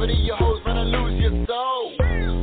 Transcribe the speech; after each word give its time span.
Cavity. 0.00 0.20
Your 0.24 0.36
hoes 0.36 0.60
finna 0.64 0.84
lose 0.84 1.20
your 1.20 1.46
soul. 1.46 1.92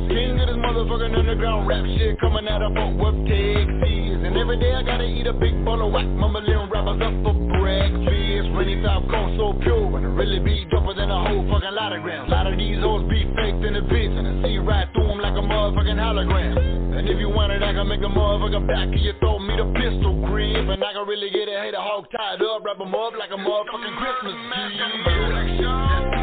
King 0.08 0.38
of 0.40 0.46
this 0.46 0.56
motherfucking 0.56 1.18
underground 1.18 1.66
rap 1.66 1.84
shit 1.98 2.18
coming 2.20 2.46
out 2.48 2.62
of 2.62 2.72
Fort 2.74 2.94
Worth, 2.96 3.26
Texas. 3.26 4.18
And 4.22 4.36
every 4.36 4.58
day 4.58 4.74
I 4.74 4.82
gotta 4.82 5.04
eat 5.04 5.26
a 5.26 5.32
big 5.32 5.64
bowl 5.64 5.82
of 5.84 5.92
whack, 5.92 6.06
mumbling 6.06 6.70
rappers 6.70 7.02
up 7.02 7.14
for 7.22 7.34
breakfast. 7.58 8.48
Rainy 8.54 8.82
top 8.82 9.02
cold 9.10 9.34
so 9.36 9.58
pure, 9.62 9.96
and 9.96 10.06
it 10.06 10.14
really 10.14 10.38
be 10.38 10.66
doper 10.70 10.94
than 10.94 11.10
a 11.10 11.20
whole 11.28 11.42
fucking 11.50 11.74
lot 11.74 11.92
of 11.92 12.02
grams. 12.02 12.30
A 12.30 12.34
lot 12.34 12.46
of 12.46 12.58
these 12.58 12.78
hoes 12.78 13.02
be 13.10 13.26
faked 13.34 13.62
in 13.64 13.74
the 13.74 13.82
bitch, 13.82 14.14
and 14.18 14.26
I 14.26 14.42
see 14.42 14.58
right 14.58 14.88
through 14.94 15.08
them 15.08 15.18
like 15.18 15.34
a 15.34 15.42
motherfucking 15.42 15.98
hologram. 15.98 16.98
And 16.98 17.08
if 17.08 17.18
you 17.18 17.28
want 17.28 17.52
it, 17.52 17.62
I 17.62 17.72
can 17.72 17.86
make 17.88 18.00
a 18.00 18.10
motherfucking 18.10 18.66
back 18.66 18.88
of 18.88 19.00
your 19.00 19.14
throat, 19.18 19.38
meet 19.40 19.58
a 19.58 19.66
pistol 19.74 20.14
grip. 20.26 20.68
And 20.68 20.82
I 20.82 20.92
can 20.92 21.06
really 21.06 21.30
get 21.30 21.48
a 21.48 21.58
hater 21.62 21.82
hog 21.82 22.06
tied 22.10 22.42
up, 22.42 22.64
wrap 22.64 22.80
'em 22.80 22.94
up 22.94 23.14
like 23.18 23.30
a 23.30 23.38
motherfucking 23.38 23.96
Christmas 23.98 24.34
tree. 24.54 26.17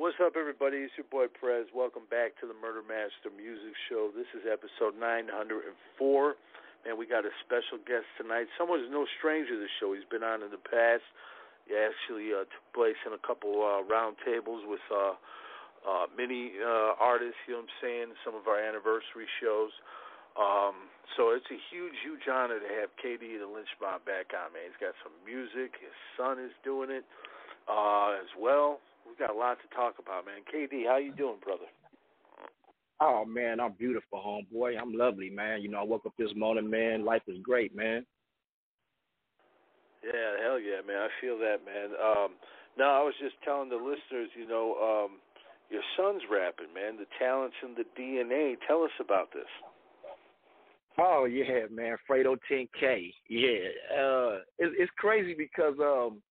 What's 0.00 0.16
up, 0.16 0.32
everybody? 0.32 0.80
It's 0.80 0.96
your 0.96 1.04
boy 1.12 1.28
Prez. 1.28 1.68
Welcome 1.76 2.08
back 2.08 2.32
to 2.40 2.48
the 2.48 2.56
Murder 2.56 2.80
Master 2.80 3.28
Music 3.28 3.76
Show. 3.84 4.08
This 4.16 4.32
is 4.32 4.48
episode 4.48 4.96
904. 4.96 5.60
Man, 6.88 6.96
we 6.96 7.04
got 7.04 7.28
a 7.28 7.34
special 7.44 7.76
guest 7.84 8.08
tonight. 8.16 8.48
Someone 8.56 8.80
who's 8.80 8.88
no 8.88 9.04
stranger 9.20 9.52
to 9.52 9.60
the 9.60 9.68
show. 9.76 9.92
He's 9.92 10.08
been 10.08 10.24
on 10.24 10.40
in 10.40 10.48
the 10.48 10.64
past. 10.72 11.04
He 11.68 11.76
actually 11.76 12.32
uh, 12.32 12.48
took 12.48 12.64
place 12.72 12.96
in 13.04 13.12
a 13.12 13.20
couple 13.20 13.60
uh, 13.60 13.84
round 13.84 14.16
tables 14.24 14.64
with 14.64 14.80
uh, 14.88 15.20
uh, 15.84 16.08
many 16.16 16.56
uh, 16.56 16.96
artists, 16.96 17.36
you 17.44 17.60
know 17.60 17.68
what 17.68 17.68
I'm 17.68 17.84
saying, 17.84 18.08
some 18.24 18.32
of 18.32 18.48
our 18.48 18.56
anniversary 18.56 19.28
shows. 19.36 19.76
Um, 20.32 20.88
so 21.20 21.36
it's 21.36 21.52
a 21.52 21.60
huge, 21.68 22.00
huge 22.00 22.24
honor 22.24 22.56
to 22.56 22.70
have 22.80 22.88
K-Dee 22.96 23.36
the 23.36 23.44
Lynch 23.44 23.68
Mob 23.76 24.08
back 24.08 24.32
on, 24.32 24.56
man. 24.56 24.64
He's 24.64 24.80
got 24.80 24.96
some 25.04 25.12
music. 25.28 25.76
His 25.76 25.92
son 26.16 26.40
is 26.40 26.56
doing 26.64 26.88
it 26.88 27.04
uh, 27.68 28.16
as 28.16 28.32
well. 28.40 28.80
We've 29.10 29.18
got 29.18 29.34
a 29.34 29.38
lot 29.38 29.58
to 29.58 29.74
talk 29.74 29.96
about, 29.98 30.24
man. 30.24 30.46
K-Dee, 30.50 30.86
how 30.86 30.98
you 30.98 31.12
doing, 31.12 31.38
brother? 31.42 31.66
Oh 33.00 33.24
man, 33.24 33.58
I'm 33.58 33.72
beautiful, 33.72 34.22
homeboy. 34.22 34.80
I'm 34.80 34.92
lovely, 34.92 35.30
man. 35.30 35.62
You 35.62 35.68
know, 35.68 35.80
I 35.80 35.82
woke 35.82 36.06
up 36.06 36.12
this 36.16 36.30
morning, 36.36 36.70
man. 36.70 37.04
Life 37.04 37.22
is 37.26 37.38
great, 37.42 37.74
man. 37.74 38.06
Yeah, 40.04 40.44
hell 40.44 40.60
yeah, 40.60 40.86
man. 40.86 40.96
I 41.02 41.08
feel 41.20 41.38
that, 41.38 41.58
man. 41.66 41.90
Um, 41.98 42.28
now 42.78 43.00
I 43.00 43.02
was 43.02 43.14
just 43.20 43.34
telling 43.44 43.68
the 43.68 43.76
listeners, 43.76 44.30
you 44.38 44.46
know, 44.46 44.76
um, 44.78 45.18
your 45.70 45.82
son's 45.96 46.22
rapping, 46.30 46.72
man. 46.72 46.98
The 46.98 47.06
talents 47.18 47.56
and 47.62 47.76
the 47.76 47.84
DNA. 48.00 48.54
Tell 48.68 48.84
us 48.84 48.94
about 49.00 49.32
this. 49.32 49.50
Oh 50.98 51.24
yeah, 51.24 51.66
man. 51.68 51.96
Fredo 52.08 52.36
10K. 52.50 53.12
Yeah. 53.28 53.98
Uh, 53.98 54.38
it, 54.58 54.70
it's 54.78 54.92
crazy 54.98 55.34
because 55.36 55.74
um, 55.80 56.22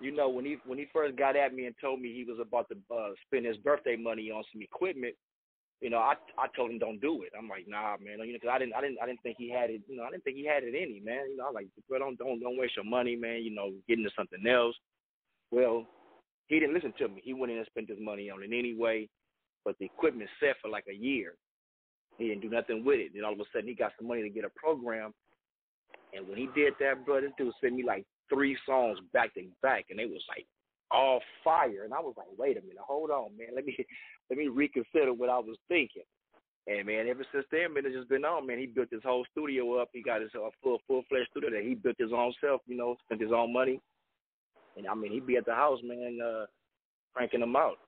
you 0.00 0.14
know, 0.14 0.28
when 0.28 0.44
he 0.44 0.56
when 0.66 0.78
he 0.78 0.86
first 0.92 1.16
got 1.16 1.36
at 1.36 1.54
me 1.54 1.66
and 1.66 1.74
told 1.80 2.00
me 2.00 2.14
he 2.14 2.24
was 2.24 2.38
about 2.40 2.68
to 2.68 2.76
uh, 2.94 3.10
spend 3.26 3.46
his 3.46 3.56
birthday 3.58 3.96
money 3.96 4.30
on 4.30 4.44
some 4.52 4.62
equipment, 4.62 5.14
you 5.80 5.90
know, 5.90 5.98
I 5.98 6.14
I 6.38 6.46
told 6.56 6.70
him 6.70 6.78
don't 6.78 7.00
do 7.00 7.22
it. 7.22 7.32
I'm 7.36 7.48
like, 7.48 7.66
nah, 7.66 7.96
man, 8.02 8.18
you 8.26 8.32
know, 8.32 8.38
cause 8.38 8.50
I 8.52 8.58
didn't 8.58 8.74
I 8.74 8.80
didn't 8.80 8.98
I 9.02 9.06
didn't 9.06 9.22
think 9.22 9.36
he 9.38 9.50
had 9.50 9.70
it. 9.70 9.82
You 9.88 9.96
know, 9.96 10.04
I 10.04 10.10
didn't 10.10 10.24
think 10.24 10.36
he 10.36 10.46
had 10.46 10.62
it 10.62 10.74
him, 10.74 11.04
man. 11.04 11.30
You 11.30 11.36
know, 11.36 11.48
I'm 11.48 11.54
like, 11.54 11.66
bro, 11.88 11.98
don't 11.98 12.18
don't 12.18 12.40
don't 12.40 12.58
waste 12.58 12.76
your 12.76 12.84
money, 12.84 13.16
man. 13.16 13.42
You 13.42 13.54
know, 13.54 13.72
get 13.88 13.98
into 13.98 14.10
something 14.16 14.46
else. 14.46 14.76
Well, 15.50 15.86
he 16.46 16.60
didn't 16.60 16.74
listen 16.74 16.94
to 16.98 17.08
me. 17.08 17.20
He 17.24 17.32
went 17.32 17.52
in 17.52 17.58
and 17.58 17.66
spent 17.66 17.88
his 17.88 18.00
money 18.00 18.30
on 18.30 18.42
it 18.42 18.50
anyway. 18.52 19.08
But 19.64 19.76
the 19.78 19.86
equipment 19.86 20.30
set 20.40 20.56
for 20.62 20.70
like 20.70 20.84
a 20.88 20.94
year. 20.94 21.34
He 22.16 22.28
didn't 22.28 22.42
do 22.42 22.50
nothing 22.50 22.84
with 22.84 22.98
it. 22.98 23.12
Then 23.14 23.24
all 23.24 23.32
of 23.32 23.40
a 23.40 23.44
sudden 23.52 23.68
he 23.68 23.74
got 23.74 23.92
some 23.98 24.08
money 24.08 24.22
to 24.22 24.30
get 24.30 24.44
a 24.44 24.50
program. 24.56 25.12
And 26.14 26.26
when 26.26 26.38
he 26.38 26.48
did 26.54 26.74
that, 26.80 27.04
bro, 27.04 27.20
this 27.20 27.30
dude 27.36 27.52
sent 27.60 27.74
me 27.74 27.84
like 27.84 28.04
three 28.32 28.56
songs 28.66 28.98
back 29.12 29.34
to 29.34 29.42
back, 29.62 29.86
and 29.90 29.98
they 29.98 30.06
was 30.06 30.22
like 30.28 30.46
all 30.90 31.20
fire. 31.44 31.84
And 31.84 31.92
I 31.94 32.00
was 32.00 32.14
like, 32.16 32.28
wait 32.38 32.56
a 32.56 32.62
minute, 32.62 32.78
hold 32.80 33.10
on, 33.10 33.36
man. 33.36 33.48
Let 33.54 33.64
me 33.64 33.76
let 34.30 34.38
me 34.38 34.48
reconsider 34.48 35.12
what 35.12 35.30
I 35.30 35.38
was 35.38 35.56
thinking. 35.68 36.02
And 36.66 36.86
man, 36.86 37.08
ever 37.08 37.24
since 37.32 37.46
then, 37.50 37.72
man, 37.72 37.84
it's 37.86 37.96
just 37.96 38.08
been 38.10 38.24
on. 38.26 38.46
Man, 38.46 38.58
he 38.58 38.66
built 38.66 38.88
his 38.90 39.02
whole 39.04 39.24
studio 39.32 39.80
up. 39.80 39.88
He 39.92 40.02
got 40.02 40.20
his 40.20 40.30
uh, 40.34 40.50
full 40.62 40.78
full 40.86 41.02
fledged 41.08 41.28
studio 41.30 41.50
that 41.50 41.62
he 41.62 41.74
built 41.74 41.96
his 41.98 42.12
own 42.12 42.32
self. 42.42 42.60
You 42.66 42.76
know, 42.76 42.96
spent 43.06 43.20
his 43.22 43.32
own 43.32 43.52
money. 43.52 43.80
And 44.76 44.86
I 44.86 44.94
mean, 44.94 45.12
he'd 45.12 45.26
be 45.26 45.36
at 45.36 45.46
the 45.46 45.54
house, 45.54 45.80
man, 45.82 46.18
uh, 46.24 46.44
cranking 47.14 47.40
them 47.40 47.56
out. 47.56 47.78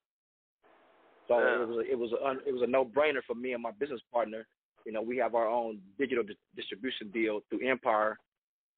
So 1.28 1.38
Yeah. 1.38 1.62
it 1.62 1.68
was 1.68 1.76
a, 1.76 1.90
it 1.92 1.98
was 1.98 2.12
a, 2.12 2.26
un- 2.26 2.40
it 2.46 2.52
was 2.52 2.62
a 2.62 2.66
no 2.66 2.84
brainer 2.84 3.22
for 3.26 3.34
me 3.34 3.52
and 3.52 3.62
my 3.62 3.70
business 3.72 4.00
partner. 4.12 4.46
You 4.86 4.92
know, 4.92 5.02
we 5.02 5.16
have 5.18 5.34
our 5.34 5.46
own 5.46 5.78
digital 5.98 6.24
di- 6.24 6.36
distribution 6.56 7.10
deal 7.10 7.40
through 7.48 7.68
Empire. 7.68 8.18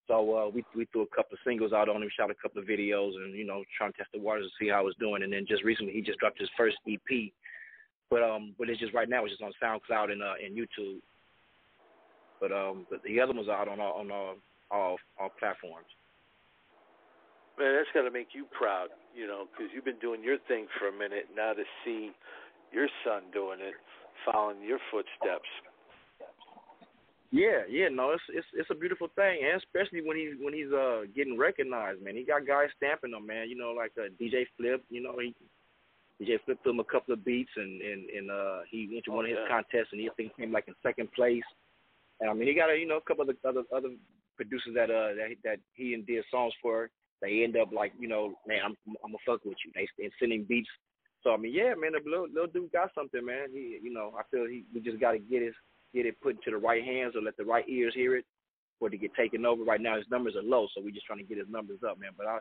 So 0.09 0.37
uh, 0.37 0.49
we 0.49 0.65
we 0.75 0.87
threw 0.87 1.03
a 1.03 1.17
couple 1.17 1.35
of 1.35 1.39
singles 1.47 1.73
out 1.73 1.89
on 1.89 2.03
him, 2.03 2.09
shot 2.17 2.31
a 2.31 2.35
couple 2.35 2.61
of 2.61 2.69
videos, 2.69 3.15
and 3.17 3.35
you 3.35 3.45
know, 3.45 3.63
trying 3.77 3.93
to 3.93 3.99
test 3.99 4.11
the 4.13 4.21
waters 4.21 4.47
to 4.47 4.65
see 4.65 4.71
how 4.71 4.87
it's 4.87 4.99
doing. 4.99 5.23
And 5.23 5.33
then 5.33 5.47
just 5.47 5.63
recently, 5.65 5.93
he 5.93 6.03
just 6.03 6.19
dropped 6.19 6.41
his 6.41 6.51
first 6.57 6.77
EP. 6.89 7.31
But 8.11 8.23
um, 8.23 8.55
but 8.59 8.69
it's 8.69 8.81
just 8.81 8.95
right 8.95 9.09
now, 9.09 9.25
it's 9.25 9.33
just 9.33 9.43
on 9.43 9.53
SoundCloud 9.63 10.11
and 10.11 10.23
uh, 10.23 10.35
and 10.45 10.57
YouTube. 10.57 10.99
But 12.41 12.53
um, 12.53 12.87
but 12.91 13.03
the 13.05 13.21
other 13.21 13.33
ones 13.33 13.49
out 13.49 13.69
on 13.69 13.81
all 13.81 14.01
on 14.01 14.11
all 14.11 14.35
all, 14.73 14.97
all 15.21 15.31
platforms. 15.39 15.87
Man, 17.59 17.77
that's 17.77 17.93
got 17.93 18.03
to 18.03 18.11
make 18.11 18.33
you 18.33 18.47
proud, 18.51 18.89
you 19.15 19.27
know, 19.27 19.45
because 19.53 19.71
you've 19.75 19.85
been 19.85 20.01
doing 20.01 20.25
your 20.25 20.39
thing 20.49 20.67
for 20.81 20.89
a 20.89 20.93
minute. 20.93 21.29
Now 21.37 21.53
to 21.53 21.63
see 21.85 22.11
your 22.73 22.89
son 23.05 23.29
doing 23.33 23.61
it, 23.61 23.77
following 24.25 24.65
your 24.65 24.81
footsteps. 24.91 25.49
Yeah, 27.33 27.65
yeah, 27.67 27.89
no, 27.89 28.11
it's 28.13 28.23
it's 28.29 28.47
it's 28.53 28.69
a 28.71 28.75
beautiful 28.75 29.09
thing, 29.17 29.41
and 29.41 29.57
especially 29.57 30.05
when 30.05 30.19
he's 30.19 30.37
when 30.39 30.53
he's 30.53 30.71
uh 30.71 31.09
getting 31.17 31.39
recognized, 31.39 32.03
man. 32.03 32.15
He 32.15 32.25
got 32.25 32.47
guys 32.47 32.69
stamping 32.77 33.15
him, 33.17 33.27
man. 33.27 33.49
You 33.49 33.57
know, 33.57 33.73
like 33.73 33.93
uh, 33.97 34.13
DJ 34.21 34.45
Flip. 34.59 34.85
You 34.91 35.03
know, 35.03 35.17
he 35.19 35.35
DJ 36.21 36.37
flipped 36.45 36.67
him 36.67 36.79
a 36.79 36.85
couple 36.85 37.15
of 37.15 37.25
beats, 37.25 37.51
and 37.57 37.81
and 37.81 38.11
and 38.11 38.31
uh, 38.31 38.61
he 38.71 38.85
entered 38.95 39.13
Oh, 39.13 39.17
one 39.17 39.25
of 39.25 39.31
his 39.31 39.39
yeah. 39.41 39.49
contests, 39.49 39.89
and 39.93 40.01
he 40.03 40.11
I 40.11 40.13
think 40.13 40.37
came 40.37 40.53
like 40.53 40.69
in 40.69 40.75
second 40.83 41.11
place. 41.13 41.43
And 42.21 42.29
I 42.29 42.35
mean, 42.35 42.49
he 42.49 42.55
got 42.55 42.69
a 42.69 42.77
you 42.77 42.87
know 42.87 42.99
a 42.99 43.09
couple 43.09 43.29
of 43.29 43.35
the 43.35 43.49
other 43.49 43.63
other 43.75 43.97
producers 44.37 44.75
that 44.75 44.91
uh 44.91 45.17
that 45.17 45.33
that 45.43 45.59
he 45.73 45.95
and 45.95 46.07
did 46.07 46.25
songs 46.31 46.53
for. 46.61 46.91
They 47.23 47.45
end 47.45 47.57
up 47.57 47.73
like 47.73 47.93
you 47.99 48.09
know, 48.09 48.35
man, 48.47 48.61
I'm 48.63 48.77
I'm 49.03 49.13
gonna 49.17 49.25
fuck 49.25 49.43
with 49.47 49.57
you. 49.65 49.73
They 49.75 49.89
they 49.97 50.11
sending 50.21 50.45
beats. 50.45 50.69
So 51.23 51.33
I 51.33 51.39
mean, 51.39 51.55
yeah, 51.55 51.73
man, 51.81 51.93
the 51.93 52.05
little, 52.05 52.29
little 52.29 52.53
dude 52.53 52.73
got 52.73 52.91
something, 52.95 53.25
man. 53.25 53.49
He, 53.55 53.79
you 53.83 53.91
know, 53.91 54.13
I 54.19 54.23
feel 54.31 54.45
he 54.45 54.65
we 54.75 54.83
just 54.83 55.01
got 55.01 55.13
to 55.13 55.19
get 55.19 55.41
his 55.41 55.55
get 55.95 56.07
it 56.07 56.21
put 56.21 56.37
into 56.37 56.51
the 56.51 56.57
right 56.57 56.85
hands 56.85 57.15
or 57.17 57.23
let 57.23 57.37
the 57.37 57.45
right 57.45 57.69
ears 57.69 57.95
hear 57.95 58.17
it 58.17 58.25
for 58.79 58.89
it 58.89 58.93
to 58.93 58.97
get 58.99 59.15
taken 59.15 59.45
over. 59.47 59.63
Right 59.65 59.81
now, 59.81 59.97
his 59.97 60.11
numbers 60.11 60.35
are 60.37 60.43
low, 60.43 60.67
so 60.75 60.83
we're 60.83 60.91
just 60.95 61.07
trying 61.07 61.21
to 61.21 61.25
get 61.25 61.39
his 61.39 61.49
numbers 61.49 61.81
up, 61.89 61.99
man. 62.01 62.11
But 62.17 62.27
I, 62.27 62.39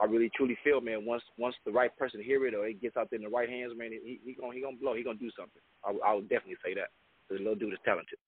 I 0.00 0.04
really 0.04 0.30
truly 0.36 0.56
feel, 0.62 0.80
man, 0.80 1.04
once 1.06 1.22
once 1.38 1.54
the 1.64 1.72
right 1.72 1.94
person 1.96 2.22
hear 2.22 2.46
it 2.46 2.54
or 2.54 2.66
it 2.66 2.80
gets 2.80 2.96
out 2.96 3.08
there 3.10 3.18
in 3.18 3.24
the 3.24 3.30
right 3.30 3.48
hands, 3.48 3.72
man, 3.76 3.92
he 3.92 4.20
he 4.24 4.34
gonna 4.34 4.54
he 4.54 4.60
gonna 4.60 4.76
blow. 4.76 4.94
He 4.94 5.02
gonna 5.04 5.18
do 5.18 5.30
something. 5.38 5.62
I, 5.84 6.10
I 6.10 6.14
would 6.14 6.28
definitely 6.28 6.58
say 6.64 6.74
that. 6.74 6.88
The 7.28 7.38
little 7.38 7.54
dude 7.54 7.72
is 7.72 7.78
talented. 7.84 8.18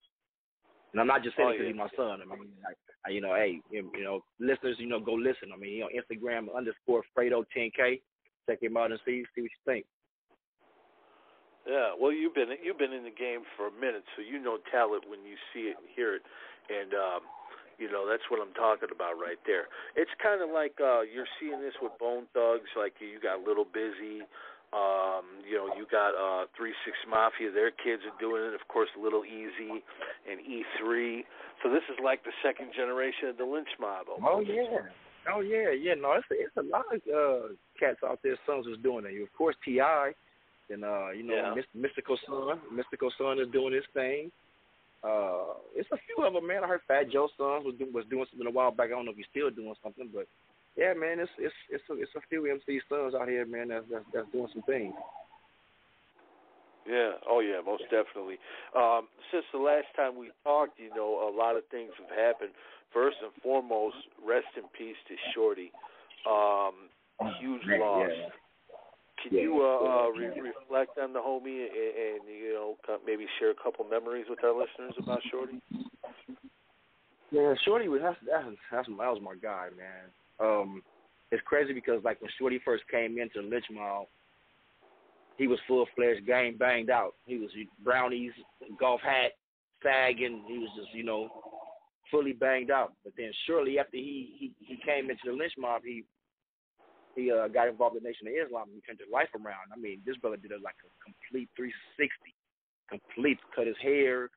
And 0.92 1.00
I'm 1.00 1.06
not 1.06 1.22
just 1.22 1.36
saying 1.36 1.48
Oh, 1.48 1.52
because 1.52 1.66
yeah. 1.68 1.72
he's 1.72 1.84
my 1.84 1.92
son. 1.96 2.20
I 2.22 2.24
mean, 2.24 2.48
like, 2.64 2.76
I, 3.06 3.10
you 3.10 3.20
know, 3.20 3.34
hey, 3.34 3.60
you 3.70 3.90
you 3.94 4.04
know, 4.04 4.24
listeners, 4.40 4.76
you 4.78 4.88
know, 4.88 4.98
go 5.00 5.12
listen. 5.12 5.52
I 5.52 5.58
mean, 5.58 5.72
you 5.72 5.80
know, 5.80 5.90
Instagram 5.92 6.48
underscore 6.56 7.02
Fredo10K. 7.16 8.00
Check 8.48 8.62
him 8.62 8.76
out 8.76 8.90
and 8.90 9.00
see 9.04 9.24
see 9.34 9.42
what 9.42 9.50
you 9.52 9.62
think. 9.66 9.84
Yeah, 11.68 11.92
well, 12.00 12.12
you've 12.12 12.34
been 12.34 12.48
you've 12.64 12.80
been 12.80 12.96
in 12.96 13.04
the 13.04 13.12
game 13.12 13.44
for 13.56 13.68
a 13.68 13.74
minute, 13.76 14.04
so 14.16 14.24
you 14.24 14.40
know 14.40 14.56
talent 14.72 15.04
when 15.04 15.20
you 15.20 15.36
see 15.52 15.68
it 15.68 15.76
and 15.76 15.84
hear 15.92 16.16
it, 16.16 16.24
and 16.72 16.96
um, 16.96 17.22
you 17.76 17.92
know 17.92 18.08
that's 18.08 18.24
what 18.32 18.40
I'm 18.40 18.56
talking 18.56 18.88
about 18.88 19.20
right 19.20 19.38
there. 19.44 19.68
It's 19.92 20.10
kind 20.16 20.40
of 20.40 20.48
like 20.48 20.80
uh, 20.80 21.04
you're 21.04 21.28
seeing 21.36 21.60
this 21.60 21.76
with 21.84 21.92
Bone 22.00 22.24
Thugs, 22.32 22.72
like 22.72 22.96
you 23.04 23.20
got 23.20 23.44
Little 23.44 23.68
Busy, 23.68 24.24
um, 24.72 25.40
you 25.48 25.56
know, 25.56 25.72
you 25.72 25.88
got 25.88 26.12
uh, 26.12 26.44
Three 26.52 26.76
Six 26.84 26.96
Mafia. 27.08 27.50
Their 27.50 27.72
kids 27.72 28.04
are 28.04 28.12
doing 28.20 28.44
it, 28.44 28.54
of 28.54 28.68
course, 28.68 28.88
Little 29.00 29.24
Eazy 29.24 29.80
and 30.28 30.36
E3. 30.44 31.24
So 31.62 31.72
this 31.72 31.84
is 31.88 31.96
like 32.04 32.22
the 32.24 32.36
second 32.44 32.76
generation 32.76 33.32
of 33.32 33.38
the 33.38 33.48
Lynch 33.48 33.72
Mob. 33.80 34.12
Oh 34.12 34.40
yeah. 34.40 34.92
Oh 35.32 35.40
yeah, 35.40 35.72
yeah. 35.72 35.94
No, 35.96 36.20
it's 36.20 36.28
a, 36.28 36.36
it's 36.36 36.56
a 36.60 36.68
lot 36.68 36.84
of 36.92 37.00
uh, 37.08 37.56
cats 37.80 38.04
out 38.04 38.20
there. 38.22 38.36
Sons 38.44 38.66
is 38.66 38.76
doing 38.82 39.08
it. 39.08 39.22
Of 39.22 39.32
course, 39.32 39.56
Ti, 39.64 39.80
and 40.70 40.84
uh, 40.84 41.10
you 41.10 41.22
know, 41.22 41.34
Yeah. 41.34 41.62
Mystikal 41.76 42.16
Son. 42.26 42.60
Mystikal 42.72 43.10
Son 43.18 43.38
is 43.40 43.48
doing 43.52 43.74
his 43.74 43.84
thing. 43.94 44.30
Uh, 45.04 45.54
it's 45.76 45.88
a 45.92 45.98
few 46.06 46.24
of 46.26 46.32
them, 46.34 46.46
man. 46.46 46.64
I 46.64 46.66
heard 46.66 46.80
Fat 46.88 47.10
Joe 47.10 47.28
Sons 47.38 47.64
was 47.64 47.74
do, 47.78 47.86
was 47.92 48.04
doing 48.10 48.26
something 48.30 48.46
a 48.46 48.50
while 48.50 48.70
back. 48.72 48.86
I 48.88 48.90
don't 48.98 49.04
know 49.04 49.12
if 49.12 49.16
he's 49.16 49.30
still 49.30 49.50
doing 49.50 49.74
something, 49.82 50.10
but 50.12 50.26
yeah, 50.76 50.92
man, 50.94 51.20
it's 51.20 51.30
it's 51.38 51.54
it's 51.70 51.84
a, 51.90 51.94
it's 51.94 52.14
a 52.16 52.20
few 52.28 52.50
MC 52.50 52.80
sons 52.88 53.14
out 53.14 53.28
here, 53.28 53.46
man. 53.46 53.68
That's 53.68 53.84
that's, 53.90 54.04
that's 54.12 54.32
doing 54.32 54.48
some 54.52 54.62
things. 54.62 54.94
Yeah. 56.88 57.12
Oh, 57.28 57.40
yeah. 57.40 57.60
Most 57.64 57.82
definitely. 57.92 58.38
Um, 58.74 59.08
since 59.30 59.44
the 59.52 59.58
last 59.60 59.86
time 59.94 60.16
we 60.16 60.30
talked, 60.42 60.80
you 60.80 60.88
know, 60.96 61.28
a 61.28 61.32
lot 61.36 61.56
of 61.56 61.62
things 61.70 61.90
have 62.00 62.16
happened. 62.16 62.50
First 62.94 63.18
and 63.22 63.30
foremost, 63.42 63.96
rest 64.26 64.48
in 64.56 64.64
peace 64.76 64.96
to 65.08 65.14
Shorty. 65.34 65.70
Um, 66.24 66.88
huge 67.40 67.60
Man, 67.66 67.80
loss. 67.80 68.08
yeah. 68.08 68.28
Can 69.22 69.34
Yeah, 69.34 69.42
you 69.42 69.62
uh, 69.62 69.84
uh, 69.84 70.10
yeah. 70.12 70.28
re- 70.28 70.52
reflect 70.52 70.98
on 70.98 71.12
the 71.12 71.18
homie 71.18 71.66
and, 71.66 71.70
and 71.70 72.28
you 72.28 72.52
know 72.54 72.76
maybe 73.04 73.26
share 73.38 73.50
a 73.50 73.54
couple 73.62 73.84
memories 73.84 74.26
with 74.28 74.42
our 74.44 74.52
listeners 74.52 74.94
about 74.98 75.20
Shorty? 75.30 75.60
Yeah, 77.30 77.54
Shorty 77.64 77.88
was 77.88 78.00
that's 78.02 78.16
that's 78.26 78.46
that's 78.70 78.88
that 78.88 78.96
was 78.96 79.20
my 79.22 79.34
guy, 79.40 79.68
man. 79.76 80.10
Um, 80.40 80.82
it's 81.30 81.42
crazy 81.44 81.72
because 81.72 82.02
like 82.04 82.20
when 82.22 82.30
Shorty 82.38 82.60
first 82.64 82.84
came 82.90 83.18
into 83.18 83.40
Lynch 83.46 83.66
Mob, 83.70 84.06
he 85.36 85.46
was 85.46 85.58
full 85.66 85.86
fledged, 85.94 86.26
gang 86.26 86.56
banged 86.58 86.90
out. 86.90 87.14
He 87.26 87.36
was 87.36 87.50
brownies, 87.84 88.32
golf 88.78 89.00
hat, 89.02 89.32
sagging. 89.82 90.44
He 90.46 90.58
was 90.58 90.70
just 90.76 90.94
you 90.94 91.04
know 91.04 91.28
fully 92.10 92.32
banged 92.32 92.70
out. 92.70 92.92
But 93.04 93.12
then 93.16 93.30
shortly 93.46 93.78
after 93.78 93.96
he 93.96 94.34
he 94.38 94.52
he 94.60 94.76
came 94.84 95.10
into 95.10 95.22
the 95.26 95.32
Lynch 95.32 95.52
Mob, 95.58 95.82
he 95.84 96.04
he 97.18 97.32
uh, 97.32 97.48
got 97.48 97.68
involved 97.68 97.96
in 97.96 98.02
the 98.02 98.08
Nation 98.08 98.28
of 98.28 98.34
Islam 98.34 98.70
and 98.70 98.82
turned 98.86 99.02
his 99.02 99.10
life 99.12 99.28
around. 99.34 99.74
I 99.74 99.78
mean, 99.78 100.00
this 100.06 100.16
brother 100.16 100.36
did 100.36 100.52
a, 100.52 100.62
like 100.62 100.78
a 100.86 100.90
complete 101.02 101.50
360, 101.58 102.14
complete 102.86 103.38
cut 103.54 103.66
his 103.66 103.76
hair, 103.82 104.30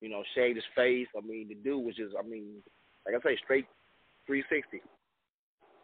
you 0.00 0.08
know, 0.08 0.24
shaved 0.34 0.56
his 0.56 0.64
face. 0.74 1.08
I 1.12 1.20
mean, 1.20 1.48
the 1.48 1.60
dude 1.60 1.84
was 1.84 1.94
just, 1.96 2.16
I 2.18 2.26
mean, 2.26 2.64
like 3.04 3.14
I 3.14 3.20
say, 3.20 3.38
straight 3.44 3.68
360. 4.26 4.80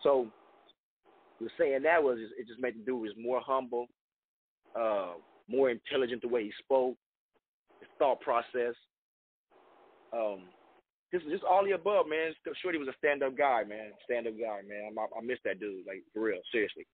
So, 0.03 0.33
the 1.41 1.49
saying 1.59 1.83
that 1.85 2.03
was, 2.03 2.19
it 2.19 2.49
just 2.49 2.61
made 2.61 2.75
the 2.75 2.85
dude 2.85 3.01
was 3.01 3.13
more 3.21 3.41
humble, 3.45 3.87
uh, 4.79 5.13
more 5.49 5.71
intelligent 5.71 6.23
the 6.23 6.29
way 6.29 6.45
he 6.45 6.53
spoke, 6.59 6.97
his 7.81 7.89
thought 7.99 8.21
process. 8.21 8.75
Um, 10.13 10.49
just, 11.13 11.27
just 11.29 11.45
all 11.45 11.65
the 11.65 11.73
above, 11.73 12.07
man. 12.09 12.33
Shorty 12.63 12.79
was 12.79 12.89
a 12.89 12.97
stand-up 12.99 13.37
guy, 13.37 13.65
man. 13.65 13.93
Stand-up 14.05 14.35
guy, 14.39 14.61
man. 14.67 14.95
I, 14.97 15.19
I 15.19 15.23
miss 15.23 15.39
that 15.45 15.61
dude, 15.61 15.87
like 15.87 16.03
for 16.15 16.23
real, 16.23 16.41
seriously. 16.53 16.87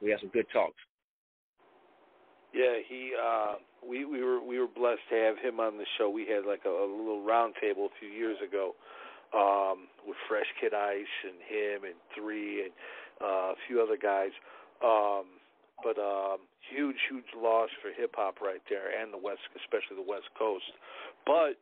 We 0.00 0.10
had 0.10 0.20
some 0.20 0.30
good 0.30 0.46
talks. 0.52 0.80
Yeah, 2.52 2.84
he. 2.86 3.12
uh 3.16 3.54
We 3.82 4.04
we 4.04 4.22
were 4.22 4.40
we 4.44 4.58
were 4.58 4.68
blessed 4.68 5.08
to 5.10 5.16
have 5.16 5.38
him 5.38 5.58
on 5.58 5.78
the 5.78 5.86
show. 5.96 6.10
We 6.10 6.26
had 6.26 6.44
like 6.44 6.62
a, 6.66 6.70
a 6.70 6.84
little 6.84 7.24
round 7.24 7.54
table 7.60 7.86
a 7.86 7.98
few 7.98 8.08
years 8.08 8.36
ago 8.46 8.74
um 9.32 9.88
with 10.06 10.18
Fresh 10.28 10.50
Kid 10.60 10.74
Ice 10.74 11.16
and 11.24 11.40
him 11.48 11.84
and 11.88 11.96
Three 12.14 12.64
and 12.68 12.72
uh, 13.24 13.56
a 13.56 13.58
few 13.66 13.80
other 13.80 13.96
guys. 13.96 14.30
Um 14.84 15.40
But 15.82 15.96
um 15.96 16.44
huge 16.68 17.00
huge 17.08 17.30
loss 17.34 17.70
for 17.80 17.90
hip 17.90 18.14
hop 18.14 18.40
right 18.40 18.62
there 18.68 18.92
and 19.00 19.12
the 19.12 19.18
West, 19.18 19.40
especially 19.56 19.96
the 19.96 20.10
West 20.10 20.28
Coast. 20.38 20.68
But 21.24 21.56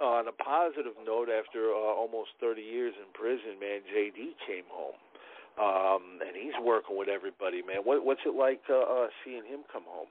on 0.00 0.28
a 0.28 0.32
positive 0.32 0.96
note, 1.04 1.28
after 1.28 1.70
uh, 1.70 1.94
almost 1.94 2.30
30 2.40 2.62
years 2.62 2.94
in 2.96 3.12
prison, 3.12 3.60
man, 3.60 3.80
JD 3.88 4.34
came 4.46 4.64
home. 4.68 4.96
Um, 5.60 6.20
and 6.26 6.34
he's 6.34 6.56
working 6.64 6.96
with 6.96 7.08
everybody, 7.08 7.62
man. 7.62 7.84
What, 7.84 8.04
what's 8.04 8.20
it 8.24 8.34
like 8.34 8.62
uh, 8.70 8.80
uh, 8.80 9.06
seeing 9.24 9.44
him 9.44 9.60
come 9.72 9.84
home? 9.86 10.08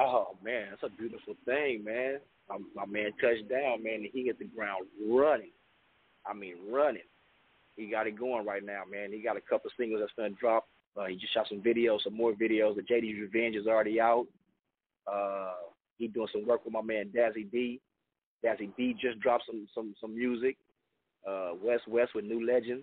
Oh 0.00 0.36
man, 0.42 0.68
that's 0.70 0.82
a 0.82 0.96
beautiful 0.96 1.34
thing, 1.44 1.84
man. 1.84 2.18
My, 2.48 2.58
my 2.74 2.86
man 2.86 3.12
touched 3.20 3.48
down, 3.48 3.82
man, 3.82 4.02
and 4.02 4.08
he 4.12 4.24
hit 4.24 4.38
the 4.38 4.46
ground 4.46 4.86
running. 5.08 5.52
I 6.26 6.34
mean, 6.34 6.56
running. 6.70 7.02
He 7.76 7.86
got 7.90 8.06
it 8.06 8.18
going 8.18 8.44
right 8.44 8.64
now, 8.64 8.82
man. 8.90 9.12
He 9.12 9.22
got 9.22 9.36
a 9.36 9.40
couple 9.40 9.70
singles 9.78 10.00
that's 10.00 10.12
gonna 10.16 10.34
drop. 10.40 10.66
Uh, 10.96 11.06
he 11.06 11.16
just 11.16 11.32
shot 11.32 11.46
some 11.48 11.62
videos, 11.62 12.02
some 12.02 12.16
more 12.16 12.32
videos. 12.32 12.76
The 12.76 12.82
JD's 12.82 13.20
Revenge 13.20 13.56
is 13.56 13.66
already 13.66 14.00
out. 14.00 14.26
Uh, 15.10 15.52
he 15.98 16.08
doing 16.08 16.28
some 16.32 16.46
work 16.46 16.64
with 16.64 16.74
my 16.74 16.82
man 16.82 17.10
Dazzy 17.16 17.50
D. 17.50 17.80
Dazzy 18.44 18.70
D 18.76 18.94
just 19.00 19.20
dropped 19.20 19.44
some 19.46 19.68
some 19.74 19.94
some 20.00 20.16
music. 20.16 20.56
Uh, 21.26 21.52
West 21.62 21.86
West 21.88 22.14
with 22.14 22.24
New 22.24 22.46
Legend. 22.46 22.82